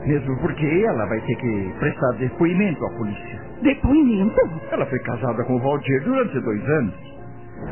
Mesmo 0.07 0.37
porque 0.41 0.67
ela 0.87 1.07
vai 1.07 1.21
ter 1.21 1.37
que 1.37 1.73
prestar 1.79 2.13
depoimento 2.19 2.85
à 2.85 2.91
polícia. 2.91 3.41
Depoimento? 3.63 4.51
Ela 4.71 4.87
foi 4.87 4.99
casada 5.01 5.45
com 5.45 5.57
o 5.57 5.61
Valdir 5.61 6.05
durante 6.05 6.41
dois 6.41 6.69
anos. 6.69 7.19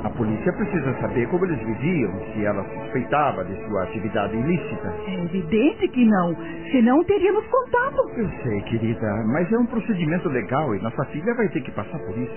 A 0.03 0.11
polícia 0.11 0.53
precisa 0.53 0.93
saber 1.01 1.29
como 1.29 1.45
eles 1.45 1.59
viviam, 1.61 2.13
se 2.33 2.45
ela 2.45 2.65
suspeitava 2.65 3.45
de 3.45 3.55
sua 3.67 3.85
atividade 3.85 4.37
ilícita. 4.37 4.93
É 5.07 5.25
evidente 5.25 5.89
que 5.89 6.05
não, 6.05 6.37
senão 6.73 7.05
teríamos 7.05 7.47
contato. 7.47 8.11
Eu 8.17 8.29
sei, 8.43 8.61
querida, 8.63 9.25
mas 9.33 9.51
é 9.53 9.57
um 9.57 9.67
procedimento 9.67 10.29
legal 10.29 10.75
e 10.75 10.83
nossa 10.83 11.05
filha 11.07 11.33
vai 11.35 11.49
ter 11.51 11.61
que 11.61 11.71
passar 11.71 11.99
por 12.01 12.19
isso. 12.19 12.35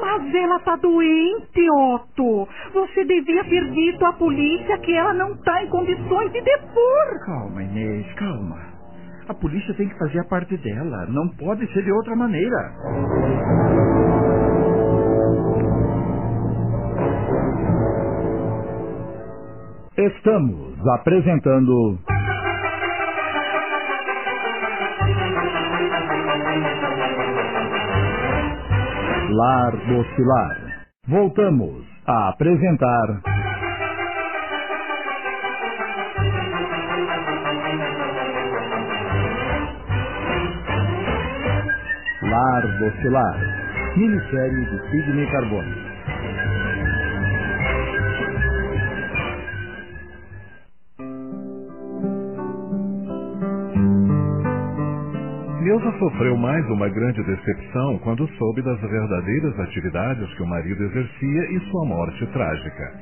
Mas 0.00 0.34
ela 0.34 0.56
está 0.56 0.76
doente, 0.76 1.70
Otto. 1.70 2.48
Você 2.72 3.04
devia 3.04 3.44
ter 3.44 3.70
dito 3.70 4.04
à 4.06 4.12
polícia 4.12 4.78
que 4.78 4.94
ela 4.94 5.12
não 5.12 5.32
está 5.32 5.62
em 5.64 5.68
condições 5.68 6.32
de 6.32 6.40
depor. 6.40 7.26
Calma, 7.26 7.62
Inês, 7.62 8.06
calma. 8.14 8.71
A 9.28 9.34
polícia 9.34 9.74
tem 9.74 9.88
que 9.88 9.98
fazer 9.98 10.20
a 10.20 10.24
parte 10.24 10.56
dela. 10.58 11.06
Não 11.06 11.28
pode 11.36 11.66
ser 11.72 11.84
de 11.84 11.92
outra 11.92 12.16
maneira. 12.16 12.74
Estamos 19.96 20.74
apresentando. 21.00 21.98
Lar 29.30 29.72
do 29.72 30.16
Pilar. 30.16 30.86
Voltamos 31.08 31.84
a 32.06 32.30
apresentar. 32.30 33.31
Lar 42.32 42.62
do 42.62 42.90
Pilar. 43.02 43.38
Minissérie 43.94 44.64
de 44.64 44.90
Sidney 44.90 45.26
Carbone. 45.30 45.74
Neuza 55.60 55.92
sofreu 55.98 56.34
mais 56.38 56.64
uma 56.70 56.88
grande 56.88 57.22
decepção 57.22 57.98
quando 57.98 58.26
soube 58.38 58.62
das 58.62 58.80
verdadeiras 58.80 59.60
atividades 59.60 60.32
que 60.34 60.42
o 60.42 60.46
marido 60.46 60.84
exercia 60.84 61.50
e 61.50 61.60
sua 61.70 61.84
morte 61.84 62.26
trágica. 62.28 62.94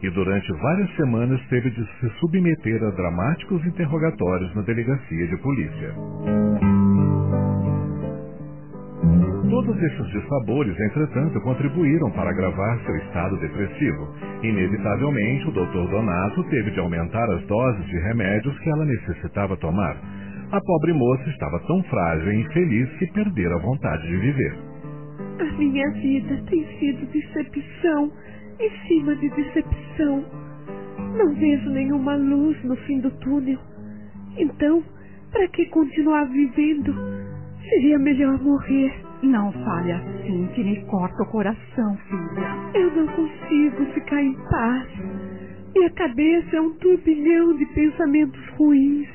E 0.00 0.10
durante 0.10 0.52
várias 0.62 0.94
semanas 0.94 1.40
teve 1.48 1.70
de 1.70 1.84
se 1.98 2.08
submeter 2.20 2.84
a 2.84 2.90
dramáticos 2.90 3.66
interrogatórios 3.66 4.54
na 4.54 4.62
delegacia 4.62 5.26
de 5.26 5.36
polícia. 5.38 7.15
Todos 9.50 9.80
esses 9.80 10.06
dissabores, 10.08 10.78
entretanto, 10.78 11.40
contribuíram 11.40 12.10
para 12.10 12.30
agravar 12.30 12.80
seu 12.84 12.96
estado 12.96 13.36
depressivo. 13.38 14.08
Inevitavelmente, 14.42 15.48
o 15.48 15.52
Dr. 15.52 15.90
Donato 15.90 16.42
teve 16.50 16.72
de 16.72 16.80
aumentar 16.80 17.30
as 17.30 17.46
doses 17.46 17.86
de 17.86 17.96
remédios 17.98 18.58
que 18.58 18.70
ela 18.70 18.84
necessitava 18.84 19.56
tomar. 19.58 19.96
A 20.50 20.60
pobre 20.60 20.92
moça 20.92 21.28
estava 21.30 21.60
tão 21.60 21.82
frágil 21.84 22.32
e 22.32 22.40
infeliz 22.40 22.90
que 22.98 23.06
perdera 23.12 23.54
a 23.54 23.62
vontade 23.62 24.06
de 24.08 24.16
viver. 24.16 24.58
A 25.38 25.58
minha 25.58 25.90
vida 25.92 26.42
tem 26.50 26.66
sido 26.78 27.06
decepção 27.12 28.12
em 28.58 28.70
cima 28.88 29.14
de 29.14 29.28
decepção. 29.30 30.24
Não 31.16 31.34
vejo 31.34 31.70
nenhuma 31.70 32.16
luz 32.16 32.62
no 32.64 32.74
fim 32.78 32.98
do 33.00 33.10
túnel. 33.12 33.58
Então, 34.36 34.82
para 35.30 35.46
que 35.48 35.66
continuar 35.66 36.24
vivendo? 36.24 36.94
Seria 37.68 37.98
melhor 37.98 38.42
morrer. 38.42 39.05
Não 39.22 39.50
fale 39.52 39.92
assim, 39.92 40.46
que 40.54 40.62
me 40.62 40.84
corta 40.86 41.22
o 41.22 41.26
coração, 41.26 41.96
filha. 42.08 42.70
Eu 42.74 42.90
não 42.94 43.06
consigo 43.08 43.86
ficar 43.94 44.22
em 44.22 44.34
paz. 44.50 44.88
Minha 45.74 45.90
cabeça 45.90 46.56
é 46.56 46.60
um 46.60 46.74
turbilhão 46.74 47.56
de 47.56 47.66
pensamentos 47.66 48.40
ruins. 48.58 49.08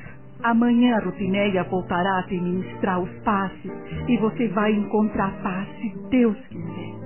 Amanhã 0.44 1.00
Rutineia 1.00 1.64
voltará 1.66 2.20
a 2.20 2.24
te 2.24 2.40
ministrar 2.40 3.00
os 3.00 3.12
passes 3.20 3.72
e 4.08 4.18
você 4.18 4.48
vai 4.50 4.72
encontrar 4.74 5.32
paz 5.44 5.68
se 5.80 5.94
Deus 6.10 6.38
quiser. 6.48 7.02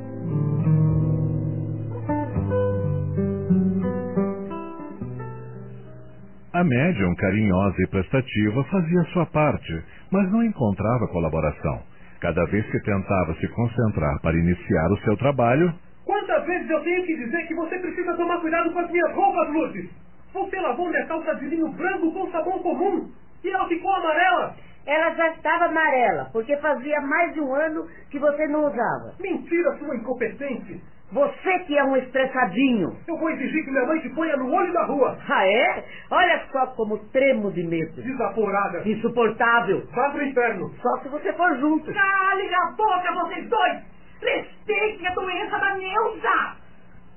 A 6.53 6.63
médium, 6.63 7.13
carinhosa 7.15 7.76
e 7.80 7.88
prestativa, 7.88 8.63
fazia 8.72 9.03
sua 9.11 9.26
parte, 9.26 9.84
mas 10.09 10.31
não 10.31 10.41
encontrava 10.41 11.09
colaboração. 11.09 11.94
Cada 12.26 12.43
vez 12.45 12.65
que 12.72 12.80
tentava 12.80 13.35
se 13.35 13.47
concentrar 13.49 14.19
para 14.19 14.35
iniciar 14.35 14.91
o 14.91 14.97
seu 15.02 15.15
trabalho. 15.15 15.72
Quantas 16.03 16.43
vezes 16.47 16.68
eu 16.68 16.81
tenho 16.81 17.06
que 17.06 17.15
dizer 17.18 17.45
que 17.45 17.53
você 17.53 17.77
precisa 17.77 18.15
tomar 18.15 18.41
cuidado 18.41 18.73
com 18.73 18.80
as 18.80 18.89
minhas 18.89 19.14
roupas, 19.14 19.53
Lourdes? 19.53 19.91
Você 20.34 20.60
lavou 20.60 20.89
minha 20.89 21.06
calça 21.06 21.35
de 21.35 21.45
linho 21.45 21.68
branco 21.68 22.11
com 22.11 22.31
sabão 22.31 22.57
comum 22.64 23.11
e 23.43 23.49
ela 23.52 23.68
ficou 23.68 23.93
amarela. 23.93 24.56
Ela 24.88 25.14
já 25.14 25.27
estava 25.34 25.65
amarela, 25.65 26.27
porque 26.34 26.57
fazia 26.57 26.99
mais 27.02 27.31
de 27.35 27.41
um 27.41 27.53
ano 27.53 27.88
que 28.10 28.18
você 28.18 28.47
não 28.47 28.65
usava. 28.65 29.14
Mentira, 29.19 29.77
sua 29.77 29.95
incompetente. 29.95 30.81
Você 31.11 31.60
que 31.60 31.77
é 31.77 31.84
um 31.84 31.95
estressadinho. 31.98 32.95
Eu 33.07 33.18
vou 33.18 33.30
exigir 33.30 33.64
que 33.64 33.72
minha 33.72 33.86
mãe 33.86 33.99
te 33.99 34.10
ponha 34.10 34.36
no 34.38 34.52
olho 34.52 34.73
da 34.73 34.86
rua. 34.86 35.18
Ah, 35.30 35.48
é? 35.48 35.84
Olha 36.10 36.41
só 36.52 36.68
como 36.68 36.98
tremo 37.10 37.52
de 37.52 37.64
medo. 37.64 38.02
Desaforada. 38.02 38.82
Insuportável. 38.88 39.84
Vá 39.94 40.10
pro 40.10 40.26
inferno. 40.26 40.69
Só 40.82 40.98
se 41.02 41.10
você 41.10 41.32
for 41.34 41.57
junto. 41.60 41.94
Calem 41.94 42.49
a 42.56 42.72
boca, 42.72 43.14
vocês 43.14 43.48
dois! 43.49 43.84
Respeitem 44.22 45.07
a 45.07 45.14
doença 45.14 45.57
da 45.60 45.76
Neuza! 45.76 46.56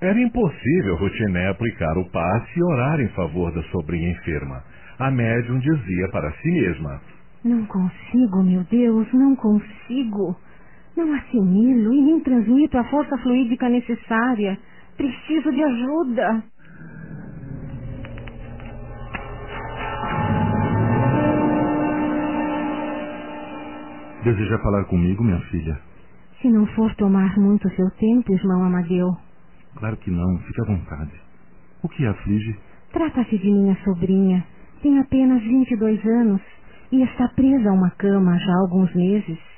Era 0.01 0.21
impossível 0.21 0.95
Routiné 0.97 1.49
aplicar 1.49 1.99
o 1.99 2.09
passe 2.11 2.59
e 2.59 2.63
orar 2.63 3.01
em 3.01 3.09
favor 3.09 3.53
da 3.53 3.63
sobrinha 3.65 4.13
enferma. 4.13 4.63
A 4.99 5.11
médium 5.11 5.59
dizia 5.59 6.09
para 6.13 6.31
si 6.33 6.51
mesma: 6.51 7.01
Não 7.45 7.65
consigo, 7.67 8.43
meu 8.45 8.63
Deus, 8.65 9.13
não 9.13 9.35
consigo. 9.35 10.37
Não 10.99 11.15
assimilo 11.15 11.95
e 11.95 12.03
nem 12.03 12.19
transmito 12.19 12.77
a 12.77 12.83
força 12.91 13.17
fluídica 13.19 13.69
necessária. 13.69 14.59
Preciso 14.97 15.53
de 15.53 15.63
ajuda. 15.63 16.43
Deseja 24.25 24.59
falar 24.59 24.85
comigo, 24.87 25.23
minha 25.23 25.41
filha? 25.43 25.81
Se 26.43 26.49
não 26.51 26.67
for 26.75 26.93
tomar 26.97 27.39
muito 27.39 27.71
seu 27.77 27.89
tempo, 27.93 28.33
irmão 28.33 28.65
Amadeu. 28.65 29.17
Claro 29.77 29.97
que 29.99 30.11
não, 30.11 30.39
fique 30.39 30.61
à 30.63 30.65
vontade. 30.65 31.13
O 31.81 31.89
que 31.89 32.05
aflige? 32.05 32.59
Trata-se 32.93 33.39
de 33.39 33.49
minha 33.49 33.77
sobrinha. 33.85 34.45
Tem 34.83 34.99
apenas 34.99 35.41
22 35.45 36.05
anos 36.05 36.43
e 36.91 37.05
está 37.05 37.29
presa 37.29 37.71
a 37.71 37.73
uma 37.73 37.91
cama 37.93 38.37
já 38.37 38.53
há 38.53 38.61
alguns 38.63 38.93
meses. 38.97 39.58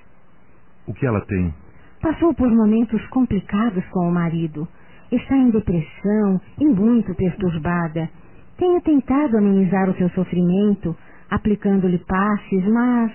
O 0.91 0.93
que 0.93 1.07
ela 1.07 1.21
tem? 1.21 1.55
Passou 2.03 2.35
por 2.35 2.51
momentos 2.51 3.01
complicados 3.11 3.85
com 3.91 4.09
o 4.09 4.13
marido. 4.13 4.67
Está 5.13 5.37
em 5.37 5.51
depressão 5.51 6.41
e 6.59 6.65
muito 6.65 7.15
perturbada. 7.15 8.11
Tenho 8.59 8.81
tentado 8.81 9.39
amenizar 9.39 9.89
o 9.89 9.95
seu 9.95 10.11
sofrimento, 10.11 10.97
aplicando-lhe 11.31 11.99
passes, 11.99 12.67
mas 12.67 13.13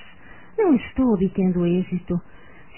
não 0.58 0.74
estou 0.74 1.16
obtendo 1.16 1.68
êxito. 1.68 2.18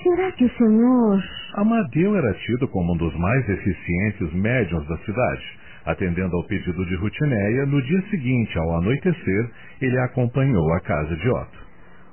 Será 0.02 0.32
que 0.32 0.46
o 0.46 0.58
senhor. 0.58 1.24
Amadeu 1.54 2.16
era 2.16 2.34
tido 2.34 2.68
como 2.70 2.96
um 2.96 2.98
dos 2.98 3.16
mais 3.20 3.48
eficientes 3.48 4.34
médiuns 4.34 4.88
da 4.88 4.98
cidade. 4.98 5.60
Atendendo 5.86 6.36
ao 6.36 6.48
pedido 6.48 6.84
de 6.88 6.96
Rutineia, 6.96 7.68
no 7.68 7.80
dia 7.84 8.02
seguinte, 8.10 8.58
ao 8.58 8.78
anoitecer, 8.78 9.52
ele 9.80 10.00
a 10.00 10.06
acompanhou 10.06 10.74
à 10.74 10.80
casa 10.80 11.16
de 11.16 11.30
Otto. 11.30 11.67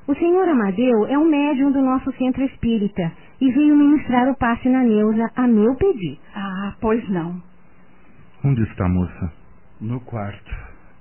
O 0.06 0.14
senhor 0.14 0.48
Amadeu 0.48 1.06
é 1.06 1.18
um 1.18 1.28
médium 1.28 1.72
do 1.72 1.81
nosso 1.81 2.12
centro 2.12 2.43
espírita 2.44 3.12
e 3.40 3.51
veio 3.51 3.76
ministrar 3.76 4.28
o 4.31 4.36
passe 4.36 4.68
na 4.68 4.82
Neuza 4.82 5.31
a 5.35 5.47
meu 5.47 5.74
pedido. 5.76 6.18
Ah, 6.35 6.74
pois 6.81 7.09
não. 7.09 7.43
Onde 8.44 8.62
está 8.64 8.85
a 8.85 8.89
moça? 8.89 9.32
No 9.81 10.01
quarto. 10.01 10.51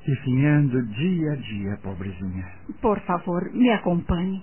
Definhando 0.07 0.81
dia 0.87 1.31
a 1.31 1.35
dia, 1.35 1.77
pobrezinha. 1.83 2.45
Por 2.81 2.99
favor, 3.01 3.49
me 3.53 3.69
acompanhe. 3.71 4.41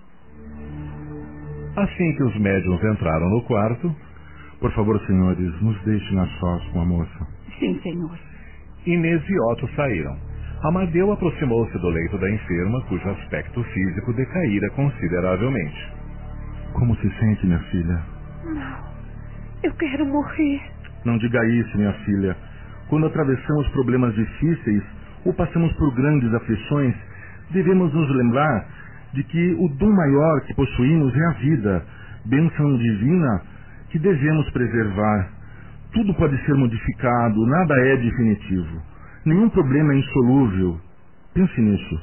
Assim 1.76 2.16
que 2.16 2.22
os 2.22 2.36
médiums 2.38 2.82
entraram 2.84 3.30
no 3.30 3.42
quarto, 3.44 3.94
Por 4.60 4.70
favor, 4.72 5.00
senhores, 5.06 5.62
nos 5.62 5.82
deixem 5.84 6.18
a 6.18 6.26
sós 6.38 6.62
com 6.68 6.82
a 6.82 6.84
moça. 6.84 7.26
Sim, 7.58 7.80
senhor. 7.82 8.18
Inês 8.86 9.22
e 9.26 9.40
Otto 9.52 9.66
saíram. 9.74 10.16
Amadeu 10.62 11.10
aproximou-se 11.10 11.72
do 11.78 11.88
leito 11.88 12.18
da 12.18 12.30
enferma, 12.30 12.82
cujo 12.82 13.08
aspecto 13.08 13.64
físico 13.64 14.12
decaíra 14.12 14.68
consideravelmente. 14.70 15.92
Como 16.74 16.94
se 16.96 17.10
sente, 17.18 17.46
minha 17.46 17.58
filha? 17.70 18.02
Não. 18.44 18.90
Eu 19.62 19.72
quero 19.72 20.04
morrer. 20.04 20.60
Não 21.06 21.16
diga 21.16 21.42
isso, 21.46 21.78
minha 21.78 21.94
filha. 22.04 22.36
Quando 22.88 23.06
atravessamos 23.06 23.68
problemas 23.68 24.14
difíceis 24.14 24.82
ou 25.24 25.32
passamos 25.32 25.72
por 25.74 25.94
grandes 25.94 26.32
aflições, 26.34 26.94
devemos 27.52 27.90
nos 27.94 28.10
lembrar 28.14 28.68
de 29.14 29.24
que 29.24 29.54
o 29.58 29.68
dom 29.78 29.90
maior 29.90 30.42
que 30.42 30.54
possuímos 30.54 31.16
é 31.16 31.26
a 31.26 31.32
vida, 31.38 31.86
bênção 32.26 32.76
divina 32.76 33.42
que 33.88 33.98
devemos 33.98 34.50
preservar. 34.50 35.30
Tudo 35.94 36.12
pode 36.14 36.36
ser 36.44 36.54
modificado, 36.54 37.46
nada 37.46 37.74
é 37.80 37.96
definitivo. 37.96 38.89
Nenhum 39.24 39.48
problema 39.50 39.92
é 39.92 39.96
insolúvel. 39.96 40.80
Pense 41.34 41.60
nisso. 41.60 42.00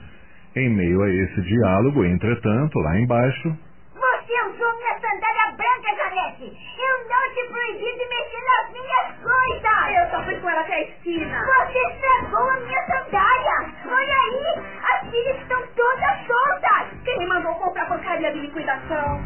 Em 0.56 0.70
meio 0.70 1.02
a 1.02 1.10
esse 1.10 1.42
diálogo, 1.42 2.04
entretanto, 2.06 2.80
lá 2.80 3.00
embaixo, 3.00 3.58
Você 3.96 4.34
usou 4.46 4.74
minha 4.78 4.94
sandália 5.00 5.52
branca, 5.58 5.96
Janete. 5.98 6.46
Eu 6.46 7.10
não 7.10 7.34
te 7.34 7.44
proibi 7.52 7.92
de 7.98 8.10
mexer 8.10 8.44
nas 8.46 8.72
minhas 8.72 9.08
coisas. 9.22 9.96
Eu 9.96 10.12
só 10.12 10.24
fui 10.26 10.36
com 10.36 10.50
ela 10.50 10.62
até 10.62 10.74
a 10.76 10.82
esquina. 10.84 11.40
Você 11.46 11.80
estragou 11.80 12.50
a 12.50 12.60
minha 12.60 12.82
sandália. 12.86 13.74
Olha 13.86 14.16
aí, 14.16 14.64
as 14.94 15.10
filhas 15.10 15.38
estão 15.42 15.62
todas 15.76 16.28
soltas. 16.28 17.04
Quem 17.04 17.20
me 17.20 17.28
mandou 17.28 17.54
comprar 17.56 17.88
porcaria 17.88 18.32
de 18.34 18.40
liquidação? 18.42 19.22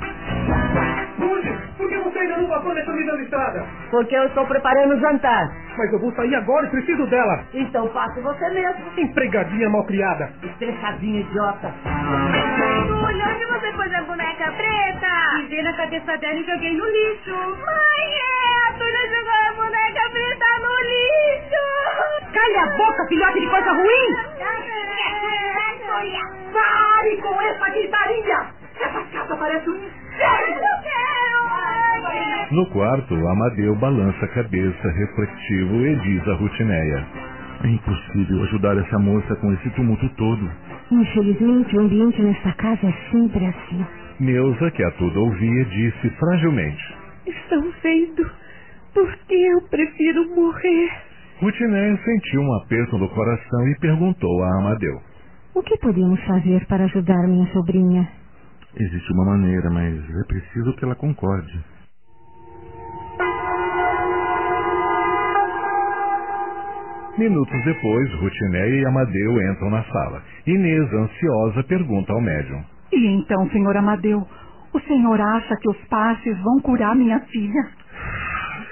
Por 1.77 1.89
que 1.89 1.98
você 1.98 2.19
ainda 2.19 2.38
não 2.38 2.48
passou 2.48 2.73
nessa 2.73 2.91
vida 2.91 3.11
listrada? 3.14 3.65
Porque 3.89 4.15
eu 4.15 4.26
estou 4.26 4.45
preparando 4.45 4.93
o 4.95 4.99
jantar. 4.99 5.52
Mas 5.77 5.91
eu 5.93 5.99
vou 5.99 6.11
sair 6.14 6.35
agora 6.35 6.68
e 6.68 6.69
preciso 6.69 7.07
dela. 7.07 7.43
Então 7.53 7.88
faça 7.89 8.22
você 8.22 8.49
mesmo. 8.49 8.81
Empregadinha 8.98 9.69
malcriada. 9.69 10.30
Estressadinha 10.43 11.22
idiota. 11.22 11.73
Júlia, 12.88 13.26
onde 13.27 13.45
você 13.45 13.72
pôs 13.72 13.93
a 13.93 14.02
boneca 14.03 14.52
preta? 14.52 15.07
Pisei 15.41 15.61
na 15.64 15.73
cabeça 15.73 16.18
dela 16.18 16.39
e 16.39 16.43
joguei 16.45 16.77
no 16.77 16.85
lixo. 16.85 17.31
Mãe, 17.31 18.14
é, 18.14 18.69
a 18.69 18.73
Túlia 18.73 19.10
jogou 19.10 19.34
a 19.34 19.53
boneca 19.53 20.10
preta 20.11 20.45
no 20.61 20.73
lixo. 20.89 22.34
Calha 22.34 22.64
a 22.64 22.77
boca, 22.77 23.07
filhote 23.07 23.39
de 23.39 23.48
coisa 23.49 23.72
ruim! 23.72 24.15
Túlia. 25.88 26.22
Pare 26.53 27.18
com 27.18 27.41
essa 27.41 27.69
gritaria. 27.69 28.61
Essa 28.82 29.03
casa 29.12 29.36
parece 29.38 29.70
um 29.70 29.76
inferno. 29.76 30.62
Eu 30.62 30.82
quero. 30.84 32.56
no 32.56 32.66
quarto, 32.72 33.14
Amadeu 33.16 33.76
balança 33.76 34.26
a 34.26 34.28
cabeça 34.30 34.90
reflexivo 34.91 35.86
e 35.86 35.95
diz 35.98 36.28
a 36.28 36.34
Rutineia. 36.36 37.06
É 37.64 37.68
impossível 37.68 38.44
ajudar 38.44 38.78
essa 38.78 38.98
moça 38.99 39.36
com 39.36 39.53
esse 39.53 39.70
tumulto 39.72 40.10
todo. 40.16 40.49
Infelizmente, 40.91 41.78
o 41.78 41.82
ambiente 41.82 42.22
nesta 42.22 42.52
casa 42.53 42.88
é 42.88 42.94
sempre 43.12 43.45
assim. 43.45 43.86
Neuza, 44.20 44.72
que 44.72 44.84
a 44.84 44.91
tudo 44.91 45.22
ouvia, 45.24 45.66
disse 45.66 46.10
fragilmente. 46.12 46.95
Estão 47.28 47.62
vendo? 47.84 48.30
Porque 48.94 49.34
eu 49.36 49.62
prefiro 49.70 50.36
morrer. 50.36 50.90
Rutineia 51.40 51.98
sentiu 52.03 52.41
um 52.41 52.53
aperto 52.64 52.98
no 52.98 53.10
coração 53.10 53.68
e 53.68 53.80
perguntou 53.80 54.44
a 54.44 54.58
Amadeu. 54.60 54.99
O 55.56 55.62
que 55.64 55.78
podemos 55.78 56.20
fazer 56.26 56.66
para 56.66 56.86
ajudar 56.86 57.28
minha 57.28 57.48
sobrinha? 57.53 58.08
Existe 58.76 59.14
uma 59.14 59.26
maneira, 59.26 59.69
mas 59.69 59.93
é 59.95 60.23
preciso 60.27 60.76
que 60.76 60.85
ela 60.85 60.95
concorde. 60.95 61.64
Minutos 67.18 67.65
depois, 67.65 68.14
Rutineia 68.14 68.81
e 68.81 68.85
Amadeu 68.85 69.52
entram 69.52 69.69
na 69.69 69.84
sala. 69.84 70.23
Inês, 70.48 70.93
ansiosa, 70.93 71.64
pergunta 71.64 72.14
ao 72.14 72.22
médium. 72.22 72.64
E 72.93 73.07
então, 73.07 73.49
senhor 73.49 73.76
Amadeu, 73.76 74.26
o 74.73 74.80
senhor 74.80 75.19
acha 75.19 75.56
que 75.57 75.69
os 75.69 75.77
passes 75.88 76.38
vão 76.41 76.60
curar 76.61 76.95
minha 76.95 77.19
filha? 77.19 77.68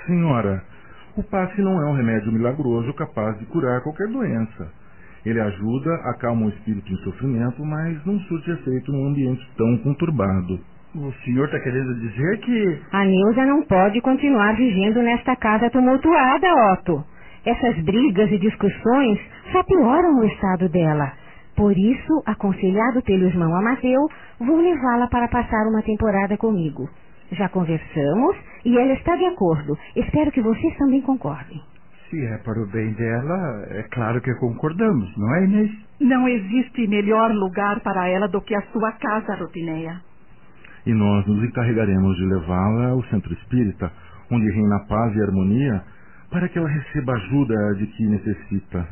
Senhora, 0.05 0.63
o 1.17 1.23
passe 1.23 1.61
não 1.61 1.81
é 1.81 1.85
um 1.85 1.95
remédio 1.95 2.31
milagroso 2.31 2.93
capaz 2.93 3.37
de 3.39 3.45
curar 3.47 3.81
qualquer 3.81 4.07
doença. 4.07 4.71
Ele 5.25 5.39
ajuda, 5.39 5.93
acalma 6.11 6.45
o 6.45 6.49
espírito 6.49 6.91
em 6.91 6.97
sofrimento, 6.97 7.63
mas 7.63 8.05
não 8.05 8.19
surte 8.21 8.51
efeito 8.51 8.91
num 8.91 9.09
ambiente 9.09 9.45
tão 9.57 9.77
conturbado. 9.79 10.59
O 10.95 11.11
senhor 11.23 11.45
está 11.45 11.59
querendo 11.59 11.93
dizer 11.99 12.39
que. 12.39 12.81
A 12.91 13.05
Neuza 13.05 13.45
não 13.45 13.61
pode 13.63 14.01
continuar 14.01 14.55
vivendo 14.55 15.01
nesta 15.03 15.35
casa 15.35 15.69
tumultuada, 15.69 16.47
Otto. 16.73 17.03
Essas 17.45 17.77
brigas 17.83 18.31
e 18.31 18.39
discussões 18.39 19.19
só 19.51 19.63
pioram 19.63 20.19
o 20.19 20.25
estado 20.25 20.67
dela. 20.69 21.13
Por 21.55 21.77
isso, 21.77 22.23
aconselhado 22.25 23.01
pelo 23.03 23.25
irmão 23.25 23.53
Amadeu, 23.55 24.07
vou 24.39 24.57
levá-la 24.57 25.07
para 25.07 25.27
passar 25.27 25.67
uma 25.67 25.83
temporada 25.83 26.37
comigo. 26.37 26.89
Já 27.33 27.47
conversamos 27.49 28.35
e 28.65 28.77
ela 28.77 28.93
está 28.93 29.15
de 29.15 29.25
acordo. 29.25 29.77
Espero 29.95 30.31
que 30.31 30.41
vocês 30.41 30.75
também 30.77 31.01
concordem. 31.01 31.61
Se 32.09 32.25
é 32.25 32.37
para 32.39 32.59
o 32.59 32.65
bem 32.65 32.91
dela, 32.93 33.67
é 33.69 33.83
claro 33.83 34.19
que 34.19 34.33
concordamos, 34.35 35.15
não 35.15 35.35
é, 35.35 35.43
Inês? 35.45 35.71
Não 36.01 36.27
existe 36.27 36.87
melhor 36.87 37.31
lugar 37.31 37.81
para 37.81 38.07
ela 38.07 38.27
do 38.27 38.41
que 38.41 38.55
a 38.55 38.61
sua 38.71 38.91
casa, 38.93 39.35
Rutineia. 39.35 40.01
E 40.87 40.93
nós 40.93 41.27
nos 41.27 41.43
encarregaremos 41.43 42.15
de 42.17 42.25
levá-la 42.25 42.87
ao 42.89 43.03
centro 43.05 43.31
espírita, 43.33 43.91
onde 44.31 44.49
reina 44.51 44.79
paz 44.87 45.15
e 45.15 45.21
harmonia, 45.21 45.83
para 46.31 46.49
que 46.49 46.57
ela 46.57 46.69
receba 46.69 47.13
a 47.13 47.15
ajuda 47.15 47.75
de 47.75 47.85
que 47.85 48.03
necessita. 48.07 48.87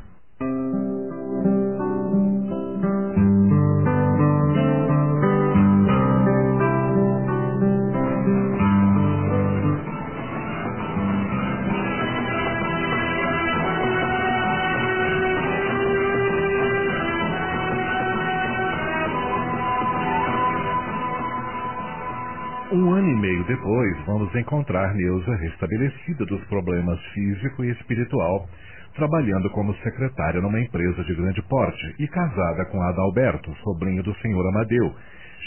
Vamos 24.18 24.34
encontrar 24.34 24.96
Neuza 24.96 25.36
restabelecida 25.36 26.26
dos 26.26 26.44
problemas 26.46 27.00
físico 27.14 27.64
e 27.64 27.70
espiritual, 27.70 28.50
trabalhando 28.96 29.48
como 29.52 29.76
secretária 29.76 30.42
numa 30.42 30.60
empresa 30.60 31.04
de 31.04 31.14
grande 31.14 31.40
porte 31.44 31.96
e 32.00 32.08
casada 32.08 32.66
com 32.66 32.82
Adalberto, 32.82 33.54
sobrinho 33.58 34.02
do 34.02 34.16
senhor 34.16 34.44
Amadeu, 34.48 34.92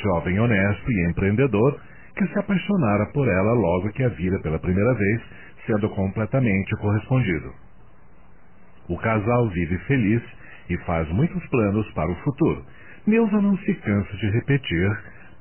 jovem 0.04 0.38
honesto 0.38 0.88
e 0.88 1.10
empreendedor, 1.10 1.80
que 2.14 2.24
se 2.28 2.38
apaixonara 2.38 3.06
por 3.06 3.26
ela 3.26 3.54
logo 3.54 3.90
que 3.90 4.04
a 4.04 4.08
vira 4.08 4.38
pela 4.38 4.60
primeira 4.60 4.94
vez, 4.94 5.20
sendo 5.66 5.90
completamente 5.90 6.76
correspondido. 6.76 7.52
O 8.88 8.96
casal 8.98 9.48
vive 9.48 9.78
feliz 9.78 10.22
e 10.68 10.78
faz 10.84 11.08
muitos 11.08 11.44
planos 11.48 11.90
para 11.90 12.08
o 12.08 12.16
futuro. 12.22 12.64
Neuza 13.04 13.40
não 13.40 13.58
se 13.58 13.74
cansa 13.74 14.16
de 14.16 14.30
repetir 14.30 14.96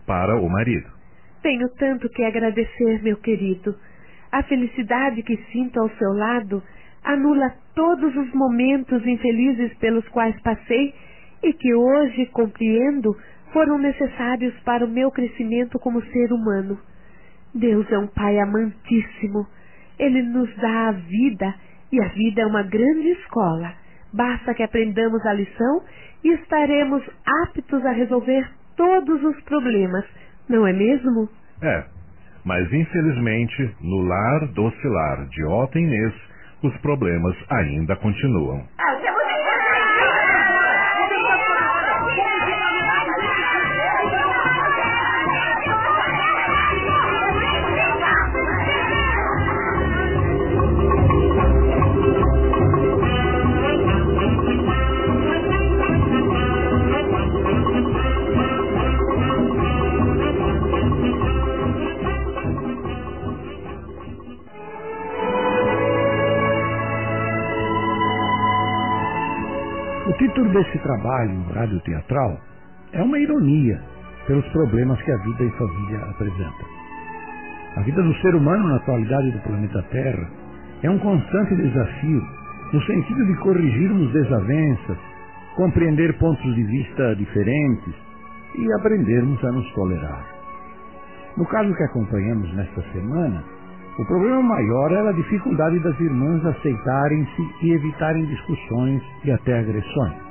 para 0.08 0.36
o 0.36 0.50
marido. 0.50 0.99
Tenho 1.42 1.70
tanto 1.70 2.10
que 2.10 2.24
agradecer, 2.24 3.02
meu 3.02 3.18
querido. 3.18 3.76
A 4.32 4.44
felicidade 4.44 5.24
que 5.24 5.38
sinto 5.52 5.80
ao 5.80 5.90
seu 5.92 6.12
lado 6.14 6.62
anula 7.04 7.56
todos 7.74 8.16
os 8.16 8.34
momentos 8.34 9.06
infelizes 9.06 9.74
pelos 9.78 10.08
quais 10.10 10.40
passei 10.42 10.94
e 11.42 11.54
que 11.54 11.74
hoje 11.74 12.26
compreendo 12.28 13.16
foram 13.54 13.78
necessários 13.78 14.54
para 14.62 14.86
o 14.86 14.90
meu 14.90 15.10
crescimento 15.12 15.80
como 15.80 16.04
ser 16.04 16.32
humano. 16.32 16.78
Deus 17.54 17.90
é 17.92 17.98
um 17.98 18.08
Pai 18.08 18.38
amantíssimo. 18.40 19.48
Ele 19.98 20.22
nos 20.22 20.54
dá 20.58 20.90
a 20.90 20.92
vida 20.92 21.56
e 21.92 22.02
a 22.02 22.08
vida 22.10 22.42
é 22.42 22.46
uma 22.46 22.64
grande 22.64 23.10
escola. 23.10 23.74
Basta 24.14 24.54
que 24.54 24.64
aprendamos 24.64 25.26
a 25.26 25.34
lição 25.34 25.84
e 26.24 26.34
estaremos 26.34 27.04
aptos 27.44 27.86
a 27.86 27.92
resolver 27.92 28.50
todos 28.76 29.24
os 29.24 29.42
problemas, 29.42 30.06
não 30.50 30.68
é 30.68 30.74
mesmo? 30.74 31.30
É, 31.62 31.84
mas 32.44 32.72
infelizmente, 32.74 33.76
no 33.82 34.02
lar 34.02 34.48
docilar 34.54 35.26
de 35.28 35.46
Otto 35.46 35.78
e 35.78 35.84
Inês, 35.84 36.14
os 36.64 36.76
problemas 36.78 37.36
ainda 37.50 37.96
continuam. 37.96 38.60
O 38.60 39.19
desse 70.52 70.78
trabalho 70.80 71.44
radioteatral 71.54 72.38
é 72.94 73.02
uma 73.02 73.20
ironia 73.20 73.80
pelos 74.28 74.46
problemas 74.50 75.02
que 75.02 75.12
a 75.12 75.18
vida 75.18 75.44
em 75.44 75.52
família 75.52 75.98
apresenta. 76.10 76.66
A 77.78 77.82
vida 77.82 78.02
do 78.02 78.14
ser 78.16 78.36
humano 78.36 78.68
na 78.68 78.76
atualidade 78.78 79.32
do 79.32 79.40
planeta 79.40 79.82
Terra 79.92 80.28
é 80.84 80.90
um 80.90 81.00
constante 81.00 81.56
desafio 81.56 82.22
no 82.74 82.82
sentido 82.84 83.26
de 83.26 83.36
corrigirmos 83.38 84.12
desavenças, 84.12 84.98
compreender 85.56 86.18
pontos 86.18 86.56
de 86.56 86.64
vista 86.64 87.16
diferentes 87.16 87.94
e 88.56 88.74
aprendermos 88.74 89.44
a 89.44 89.52
nos 89.52 89.72
tolerar. 89.74 90.26
No 91.38 91.46
caso 91.46 91.74
que 91.74 91.84
acompanhamos 91.84 92.54
nesta 92.56 92.82
semana, 92.92 93.44
o 93.98 94.06
problema 94.06 94.42
maior 94.42 94.92
era 94.92 95.10
a 95.10 95.14
dificuldade 95.14 95.80
das 95.80 96.00
irmãs 96.00 96.46
aceitarem-se 96.46 97.50
e 97.62 97.72
evitarem 97.72 98.26
discussões 98.26 99.02
e 99.26 99.32
até 99.32 99.60
agressões. 99.60 100.29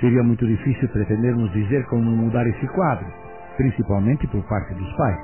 Seria 0.00 0.22
muito 0.22 0.46
difícil 0.46 0.88
pretendermos 0.90 1.50
dizer 1.52 1.86
como 1.86 2.10
mudar 2.10 2.46
esse 2.46 2.66
quadro, 2.68 3.06
principalmente 3.56 4.26
por 4.26 4.42
parte 4.46 4.74
dos 4.74 4.92
pais. 4.94 5.20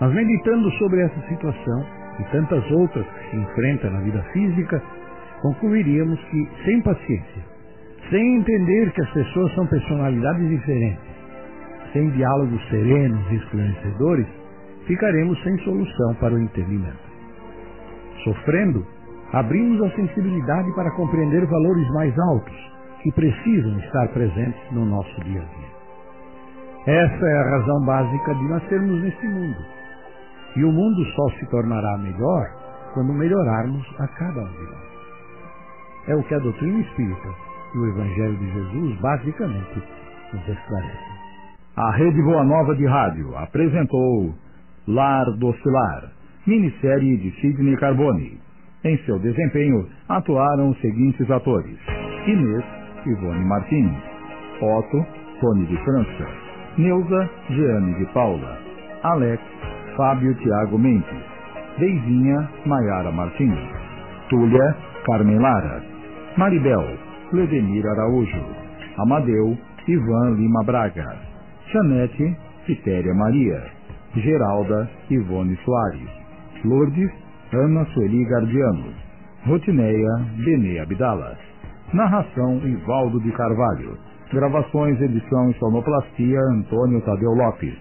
Mas 0.00 0.12
meditando 0.12 0.68
sobre 0.72 1.02
essa 1.02 1.20
situação 1.28 1.86
e 2.18 2.24
tantas 2.32 2.68
outras 2.72 3.06
que 3.06 3.30
se 3.30 3.36
enfrentam 3.36 3.92
na 3.92 4.00
vida 4.00 4.20
física, 4.32 4.82
concluiríamos 5.40 6.18
que, 6.24 6.48
sem 6.64 6.80
paciência, 6.82 7.42
sem 8.10 8.38
entender 8.38 8.90
que 8.90 9.02
as 9.02 9.10
pessoas 9.10 9.54
são 9.54 9.66
personalidades 9.68 10.48
diferentes, 10.48 11.16
sem 11.92 12.10
diálogos 12.10 12.68
serenos 12.68 13.20
e 13.30 13.36
esclarecedores, 13.36 14.26
ficaremos 14.86 15.40
sem 15.44 15.56
solução 15.58 16.14
para 16.14 16.34
o 16.34 16.38
entendimento. 16.40 17.06
Sofrendo, 18.24 18.84
abrimos 19.32 19.80
a 19.82 19.94
sensibilidade 19.94 20.74
para 20.74 20.90
compreender 20.96 21.46
valores 21.46 21.88
mais 21.92 22.18
altos 22.18 22.75
que 23.02 23.12
precisam 23.12 23.78
estar 23.78 24.08
presentes 24.08 24.72
no 24.72 24.84
nosso 24.84 25.20
dia 25.24 25.40
a 25.40 25.44
dia. 25.44 25.76
Essa 26.86 27.26
é 27.26 27.38
a 27.38 27.50
razão 27.50 27.84
básica 27.84 28.34
de 28.34 28.48
nascermos 28.48 29.02
neste 29.02 29.26
mundo. 29.26 29.56
E 30.56 30.64
o 30.64 30.72
mundo 30.72 31.04
só 31.16 31.30
se 31.38 31.46
tornará 31.46 31.98
melhor 31.98 32.46
quando 32.94 33.12
melhorarmos 33.12 33.84
a 33.98 34.06
cada 34.08 34.40
um 34.40 34.52
de 34.52 34.62
nós. 34.62 34.96
É 36.08 36.14
o 36.14 36.22
que 36.22 36.34
a 36.34 36.38
doutrina 36.38 36.80
espírita 36.80 37.28
e 37.74 37.78
o 37.78 37.86
Evangelho 37.88 38.36
de 38.36 38.52
Jesus 38.52 39.00
basicamente 39.00 39.82
nos 40.32 40.48
esclarecem. 40.48 41.16
A 41.76 41.90
Rede 41.90 42.22
Boa 42.22 42.44
Nova 42.44 42.74
de 42.74 42.86
Rádio 42.86 43.36
apresentou 43.36 44.34
Lar 44.86 45.26
do 45.32 45.54
Lar, 45.66 46.12
minissérie 46.46 47.16
de 47.18 47.32
Sidney 47.40 47.76
Carbone. 47.76 48.40
Em 48.84 48.96
seu 48.98 49.18
desempenho 49.18 49.86
atuaram 50.08 50.70
os 50.70 50.80
seguintes 50.80 51.28
atores: 51.30 51.76
Inês 52.26 52.64
Ivone 53.06 53.44
Martins, 53.44 53.96
Otto 54.60 55.06
Tony 55.40 55.66
de 55.66 55.76
França, 55.78 56.26
Neuza 56.76 57.30
Jeane 57.50 57.94
de 57.98 58.06
Paula, 58.12 58.58
Alex 59.02 59.40
Fábio 59.96 60.34
Tiago 60.34 60.78
Mendes, 60.78 61.24
Deizinha 61.78 62.50
Maiara 62.66 63.10
Martins, 63.12 63.58
Túlia 64.28 64.76
Carmen 65.04 65.40
Lara, 65.40 65.82
Maribel 66.36 66.98
Ledemir 67.32 67.86
Araújo, 67.86 68.44
Amadeu 68.98 69.56
Ivan 69.88 70.34
Lima 70.36 70.62
Braga, 70.64 71.16
Chanete 71.70 72.36
Citéria 72.66 73.14
Maria, 73.14 73.62
Geralda 74.16 74.88
Ivone 75.10 75.56
Soares, 75.64 76.10
Lourdes 76.64 77.10
Ana 77.52 77.84
Sueli 77.94 78.24
Gardiano, 78.24 78.92
Rotineia 79.46 80.26
Benê 80.44 80.80
Abdala. 80.80 81.45
Narração 81.92 82.60
Ivaldo 82.66 83.20
de 83.20 83.30
Carvalho. 83.32 83.96
Gravações, 84.32 85.00
edição 85.00 85.50
e 85.50 85.54
sonoplastia 85.54 86.40
Antônio 86.50 87.00
Tadeu 87.02 87.30
Lopes. 87.30 87.74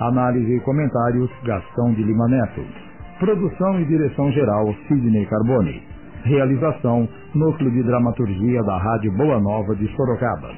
Análise 0.00 0.56
e 0.56 0.60
comentários 0.60 1.30
Gastão 1.44 1.92
de 1.94 2.02
Lima 2.02 2.26
Neto. 2.26 2.62
Produção 3.20 3.80
e 3.80 3.84
direção 3.84 4.30
geral 4.32 4.74
Sidney 4.88 5.24
Carbone. 5.26 5.82
Realização 6.24 7.08
Núcleo 7.32 7.70
de 7.70 7.84
Dramaturgia 7.84 8.60
da 8.64 8.76
Rádio 8.76 9.12
Boa 9.16 9.38
Nova 9.38 9.76
de 9.76 9.86
Sorocaba. 9.94 10.54